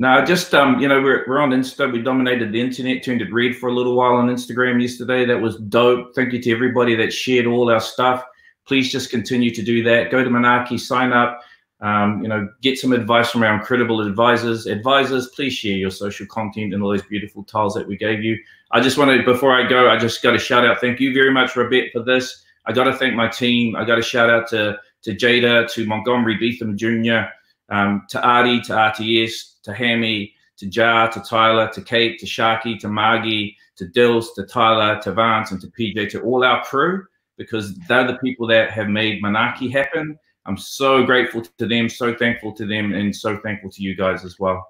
No, 0.00 0.24
just 0.24 0.54
um, 0.54 0.78
you 0.78 0.86
know, 0.86 1.02
we're 1.02 1.24
we're 1.26 1.40
on 1.40 1.50
Insta. 1.50 1.92
We 1.92 2.00
dominated 2.00 2.52
the 2.52 2.60
internet, 2.60 3.02
turned 3.02 3.20
it 3.20 3.32
red 3.32 3.56
for 3.56 3.68
a 3.68 3.74
little 3.74 3.96
while 3.96 4.12
on 4.12 4.28
Instagram 4.28 4.80
yesterday. 4.80 5.26
That 5.26 5.40
was 5.40 5.56
dope. 5.56 6.14
Thank 6.14 6.32
you 6.32 6.40
to 6.40 6.52
everybody 6.52 6.94
that 6.94 7.12
shared 7.12 7.46
all 7.46 7.68
our 7.68 7.80
stuff. 7.80 8.24
Please 8.64 8.92
just 8.92 9.10
continue 9.10 9.52
to 9.52 9.60
do 9.60 9.82
that. 9.82 10.12
Go 10.12 10.22
to 10.22 10.30
Manaaki, 10.30 10.78
sign 10.78 11.12
up. 11.12 11.40
Um, 11.80 12.22
you 12.22 12.28
know, 12.28 12.48
get 12.62 12.78
some 12.78 12.92
advice 12.92 13.30
from 13.30 13.42
our 13.42 13.52
incredible 13.52 14.00
advisors. 14.00 14.66
Advisors, 14.66 15.30
please 15.30 15.54
share 15.54 15.76
your 15.76 15.90
social 15.90 16.26
content 16.26 16.74
and 16.74 16.80
all 16.80 16.90
those 16.90 17.02
beautiful 17.02 17.42
tiles 17.42 17.74
that 17.74 17.88
we 17.88 17.96
gave 17.96 18.22
you. 18.22 18.38
I 18.70 18.80
just 18.80 18.98
want 18.98 19.10
to, 19.10 19.24
before 19.24 19.52
I 19.52 19.68
go, 19.68 19.90
I 19.90 19.96
just 19.96 20.22
got 20.22 20.30
to 20.30 20.38
shout 20.38 20.64
out. 20.64 20.80
Thank 20.80 21.00
you 21.00 21.12
very 21.12 21.32
much, 21.32 21.56
Robert, 21.56 21.90
for 21.92 22.04
this. 22.04 22.44
I 22.66 22.72
got 22.72 22.84
to 22.84 22.96
thank 22.96 23.14
my 23.14 23.26
team. 23.26 23.74
I 23.74 23.84
got 23.84 23.96
to 23.96 24.02
shout 24.02 24.30
out 24.30 24.46
to 24.50 24.78
to 25.02 25.14
Jada, 25.14 25.68
to 25.72 25.86
Montgomery 25.86 26.36
Beetham 26.38 26.76
Jr., 26.76 27.30
um, 27.68 28.06
to 28.10 28.20
Artie, 28.22 28.60
to 28.62 28.72
RTS, 28.72 29.60
to 29.62 29.72
Hammy, 29.72 30.34
to 30.58 30.66
Jar, 30.66 31.10
to 31.10 31.20
Tyler, 31.20 31.70
to 31.72 31.80
Kate, 31.80 32.18
to 32.18 32.26
Sharky, 32.26 32.78
to 32.80 32.88
Margie, 32.88 33.56
to 33.76 33.86
Dills, 33.86 34.32
to 34.34 34.44
Tyler, 34.44 35.00
to 35.02 35.12
Vance, 35.12 35.52
and 35.52 35.60
to 35.60 35.68
PJ, 35.68 36.10
to 36.10 36.22
all 36.22 36.44
our 36.44 36.64
crew, 36.64 37.04
because 37.36 37.74
they're 37.88 38.06
the 38.06 38.18
people 38.18 38.46
that 38.48 38.70
have 38.70 38.88
made 38.88 39.22
Manaaki 39.22 39.70
happen. 39.70 40.18
I'm 40.46 40.56
so 40.56 41.04
grateful 41.04 41.42
to 41.42 41.66
them, 41.66 41.88
so 41.88 42.14
thankful 42.14 42.52
to 42.54 42.66
them, 42.66 42.92
and 42.92 43.14
so 43.14 43.38
thankful 43.38 43.70
to 43.70 43.82
you 43.82 43.94
guys 43.94 44.24
as 44.24 44.38
well. 44.40 44.66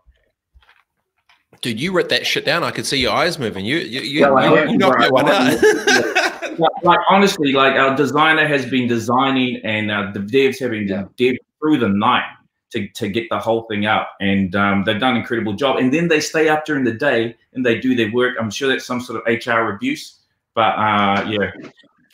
Dude, 1.61 1.81
you 1.81 1.93
wrote 1.93 2.09
that 2.11 2.27
shit 2.27 2.45
down. 2.45 2.63
I 2.63 2.71
could 2.71 2.87
see 2.87 2.99
your 2.99 3.13
eyes 3.13 3.39
moving. 3.39 3.65
You 3.65 3.79
you 3.79 4.01
you, 4.01 4.21
yeah, 4.21 4.65
you, 4.65 4.73
you 4.73 4.79
knocked 4.79 5.01
that 5.01 5.13
one 5.13 5.29
out. 5.29 6.59
like, 6.59 6.85
like, 6.85 6.99
honestly, 7.09 7.53
like 7.53 7.75
our 7.75 7.97
designer 7.97 8.47
has 8.47 8.67
been 8.67 8.87
designing 8.87 9.61
and 9.65 9.91
uh, 9.91 10.11
the 10.13 10.21
devs 10.21 10.61
have 10.61 10.71
been 10.71 10.87
yeah. 10.87 11.05
dev 11.17 11.35
through 11.59 11.79
the 11.79 11.89
night 11.89 12.29
to, 12.70 12.88
to 12.88 13.09
get 13.09 13.28
the 13.31 13.38
whole 13.38 13.62
thing 13.62 13.87
up. 13.87 14.12
And 14.20 14.54
um, 14.54 14.85
they've 14.85 15.00
done 15.00 15.12
an 15.12 15.20
incredible 15.20 15.54
job. 15.54 15.76
And 15.76 15.92
then 15.92 16.09
they 16.09 16.20
stay 16.20 16.48
up 16.48 16.64
during 16.64 16.85
the 16.85 16.92
day 16.92 17.37
and 17.54 17.64
they 17.64 17.78
do 17.81 17.94
their 17.94 18.12
work. 18.12 18.37
I'm 18.38 18.50
sure 18.50 18.68
that's 18.68 18.87
some 18.87 19.00
sort 19.00 19.22
of 19.26 19.46
HR 19.46 19.70
abuse. 19.74 20.20
But 20.54 20.78
uh, 20.78 21.24
yeah, 21.28 21.50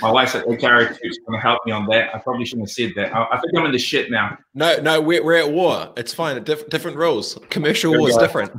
my 0.00 0.10
wife 0.10 0.30
said 0.30 0.44
HR 0.46 0.80
is 1.02 1.18
going 1.26 1.32
to 1.32 1.38
help 1.40 1.64
me 1.64 1.72
on 1.72 1.86
that. 1.86 2.14
I 2.14 2.18
probably 2.18 2.44
shouldn't 2.44 2.68
have 2.68 2.74
said 2.74 2.92
that. 2.96 3.14
I, 3.14 3.26
I, 3.32 3.40
think 3.40 3.56
I'm 3.56 3.64
in 3.64 3.72
the 3.72 3.78
shit 3.78 4.10
now. 4.10 4.36
No, 4.54 4.76
no, 4.78 5.00
we're, 5.00 5.24
we're 5.24 5.38
at 5.38 5.50
war. 5.50 5.92
It's 5.96 6.12
fine. 6.12 6.42
Diff- 6.44 6.68
different 6.68 6.96
rules. 6.96 7.38
Commercial 7.50 7.96
war 7.96 8.08
is 8.08 8.16
different. 8.16 8.52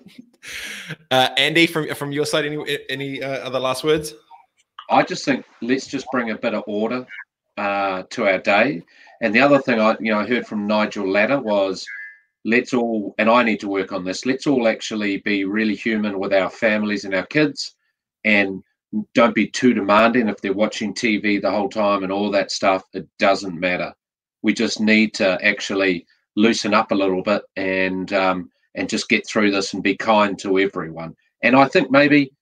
uh, 1.10 1.28
Andy, 1.36 1.66
from 1.66 1.94
from 1.94 2.12
your 2.12 2.26
side, 2.26 2.46
any 2.46 2.78
any 2.88 3.22
uh, 3.22 3.46
other 3.46 3.60
last 3.60 3.84
words? 3.84 4.14
I 4.90 5.02
just 5.02 5.24
think 5.24 5.44
let's 5.62 5.86
just 5.86 6.06
bring 6.10 6.30
a 6.30 6.38
bit 6.38 6.54
of 6.54 6.64
order 6.66 7.06
uh, 7.56 8.04
to 8.10 8.26
our 8.26 8.38
day. 8.38 8.82
And 9.22 9.34
the 9.34 9.40
other 9.40 9.58
thing 9.58 9.80
I, 9.80 9.96
you 10.00 10.12
know, 10.12 10.20
I 10.20 10.26
heard 10.26 10.46
from 10.46 10.66
Nigel 10.66 11.10
Latta 11.10 11.38
was, 11.38 11.84
let's 12.44 12.74
all, 12.74 13.14
and 13.18 13.28
I 13.30 13.42
need 13.42 13.60
to 13.60 13.68
work 13.68 13.92
on 13.92 14.04
this. 14.04 14.26
Let's 14.26 14.46
all 14.46 14.68
actually 14.68 15.18
be 15.18 15.44
really 15.44 15.74
human 15.74 16.18
with 16.18 16.32
our 16.32 16.50
families 16.50 17.04
and 17.04 17.14
our 17.14 17.26
kids, 17.26 17.74
and 18.24 18.62
don't 19.14 19.34
be 19.34 19.48
too 19.48 19.74
demanding 19.74 20.28
if 20.28 20.40
they're 20.40 20.52
watching 20.52 20.94
TV 20.94 21.40
the 21.40 21.50
whole 21.50 21.68
time 21.68 22.02
and 22.02 22.12
all 22.12 22.30
that 22.30 22.50
stuff. 22.50 22.84
It 22.92 23.06
doesn't 23.18 23.58
matter. 23.58 23.92
We 24.42 24.54
just 24.54 24.80
need 24.80 25.14
to 25.14 25.38
actually 25.44 26.06
loosen 26.36 26.74
up 26.74 26.92
a 26.92 26.94
little 26.94 27.22
bit 27.22 27.42
and 27.56 28.12
um, 28.12 28.50
and 28.74 28.88
just 28.88 29.08
get 29.08 29.26
through 29.26 29.50
this 29.50 29.74
and 29.74 29.82
be 29.82 29.96
kind 29.96 30.38
to 30.38 30.58
everyone. 30.58 31.16
And 31.42 31.56
I 31.56 31.66
think 31.66 31.90
maybe 31.90 32.32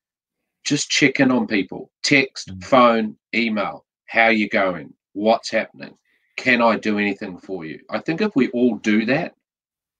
just 0.65 0.91
check 0.91 1.21
in 1.21 1.31
on 1.31 1.47
people, 1.47 1.91
text, 2.03 2.49
mm. 2.49 2.65
phone, 2.65 3.17
email. 3.35 3.85
How 4.07 4.29
you 4.29 4.49
going? 4.49 4.93
What's 5.13 5.51
happening? 5.51 5.97
Can 6.37 6.61
I 6.61 6.77
do 6.77 6.99
anything 6.99 7.39
for 7.39 7.65
you? 7.65 7.81
I 7.91 7.99
think 8.01 8.21
if 8.21 8.35
we 8.35 8.51
all 8.51 8.77
do 8.77 9.05
that 9.07 9.35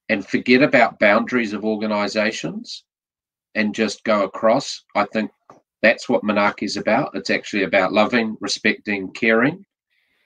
and 0.09 0.27
forget 0.27 0.63
about 0.63 0.99
boundaries 0.99 1.53
of 1.53 1.65
organizations 1.65 2.85
and 3.55 3.75
just 3.75 4.05
go 4.05 4.25
across, 4.25 4.83
I 4.95 5.07
think 5.13 5.31
that's 5.83 6.09
what 6.09 6.23
Manaaki 6.23 6.65
is 6.65 6.77
about. 6.77 7.15
It's 7.15 7.31
actually 7.31 7.65
about 7.65 7.93
loving, 7.93 8.37
respecting, 8.41 9.13
caring, 9.13 9.65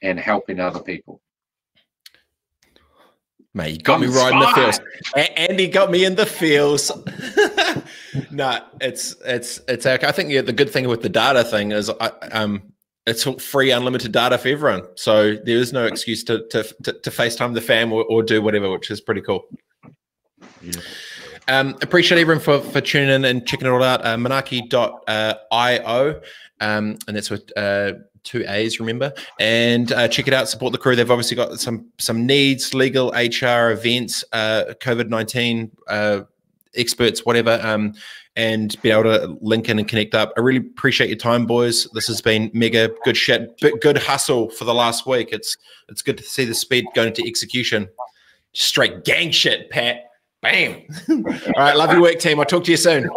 and 0.03 0.19
helping 0.19 0.61
other 0.61 0.81
people. 0.81 1.21
Mate, 3.55 3.71
you 3.71 3.79
got 3.79 3.95
I'm 3.97 4.03
me 4.03 4.07
right 4.07 4.33
in 4.33 4.39
the 4.39 4.53
feels. 4.55 4.81
Andy 5.37 5.67
got 5.69 5.91
me 5.91 6.05
in 6.05 6.15
the 6.15 6.27
feels. 6.27 6.93
no, 8.31 8.61
it's 8.81 9.17
it's 9.25 9.61
it's. 9.67 9.85
I 9.87 10.13
think 10.13 10.31
yeah, 10.31 10.43
the 10.43 10.53
good 10.53 10.71
thing 10.71 10.87
with 10.87 11.03
the 11.03 11.09
data 11.09 11.43
thing 11.43 11.73
is, 11.73 11.91
I, 11.91 12.09
um, 12.31 12.63
it's 13.09 13.25
free 13.43 13.71
unlimited 13.71 14.13
data 14.13 14.39
for 14.39 14.49
everyone 14.49 14.83
so 14.95 15.37
there 15.45 15.57
is 15.57 15.73
no 15.73 15.87
excuse 15.87 16.23
to 16.25 16.47
to, 16.49 16.63
to, 16.83 16.93
to 16.93 17.11
facetime 17.11 17.55
the 17.55 17.61
fam 17.61 17.93
or, 17.93 18.05
or, 18.05 18.23
do 18.23 18.43
whatever 18.43 18.71
which 18.71 18.91
is 18.91 19.01
pretty 19.01 19.21
cool 19.21 19.45
yeah. 20.63 20.73
um, 21.49 21.77
appreciate 21.83 22.21
everyone 22.21 22.43
for 22.43 22.61
for 22.61 22.81
tuning 22.81 23.11
in 23.11 23.25
and 23.25 23.47
checking 23.47 23.67
it 23.67 23.71
all 23.71 23.83
out 23.83 24.05
uh, 24.05 24.17
manaaki.io 24.17 26.21
um, 26.61 26.99
and 27.07 27.17
that's 27.17 27.31
with 27.31 27.51
uh, 27.57 27.93
two 28.25 28.45
A's, 28.49 28.81
remember, 28.81 29.13
and 29.41 29.93
uh, 29.93 30.09
check 30.09 30.29
it 30.29 30.35
out. 30.35 30.49
Support 30.49 30.73
the 30.73 30.79
crew. 30.79 30.97
They've 30.97 31.11
obviously 31.11 31.37
got 31.37 31.61
some 31.61 31.91
some 31.99 32.27
needs, 32.27 32.75
legal, 32.75 33.11
HR, 33.11 33.71
events, 33.71 34.25
uh, 34.33 34.75
COVID 34.81 35.09
nineteen 35.09 35.71
uh, 35.89 36.23
experts, 36.75 37.25
whatever. 37.25 37.61
Um, 37.63 37.95
and 38.37 38.81
be 38.83 38.91
able 38.93 39.03
to 39.03 39.37
link 39.41 39.69
in 39.69 39.81
and 39.81 39.89
connect 39.89 40.15
up. 40.15 40.33
I 40.37 40.41
really 40.41 40.61
appreciate 40.61 41.09
your 41.09 41.19
time, 41.19 41.45
boys. 41.45 41.89
This 41.93 42.07
has 42.07 42.21
been 42.21 42.53
mega 42.55 42.89
good 43.05 43.17
shit, 43.17 43.61
good 43.81 43.99
hustle 43.99 44.49
for 44.51 44.65
the 44.65 44.73
last 44.73 45.07
week. 45.07 45.31
It's 45.33 45.57
it's 45.89 46.03
good 46.03 46.17
to 46.19 46.23
see 46.23 46.45
the 46.45 46.55
speed 46.55 46.85
going 46.95 47.13
to 47.15 47.29
execution. 47.29 47.89
Straight 48.53 49.05
gang 49.05 49.33
shit, 49.33 49.71
Pat. 49.71 50.05
Bam. 50.41 50.83
All 51.11 51.17
right, 51.57 51.77
love 51.77 51.91
your 51.91 52.01
work, 52.01 52.21
team. 52.21 52.39
I'll 52.39 52.47
talk 52.47 52.63
to 52.65 52.71
you 52.71 52.77
soon. 52.77 53.11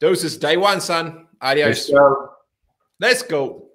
Doses 0.00 0.36
day 0.36 0.56
one, 0.56 0.80
son. 0.80 1.28
Adios. 1.40 1.88
Let's 1.88 1.90
go. 1.90 2.30
Let's 2.98 3.22
go. 3.22 3.69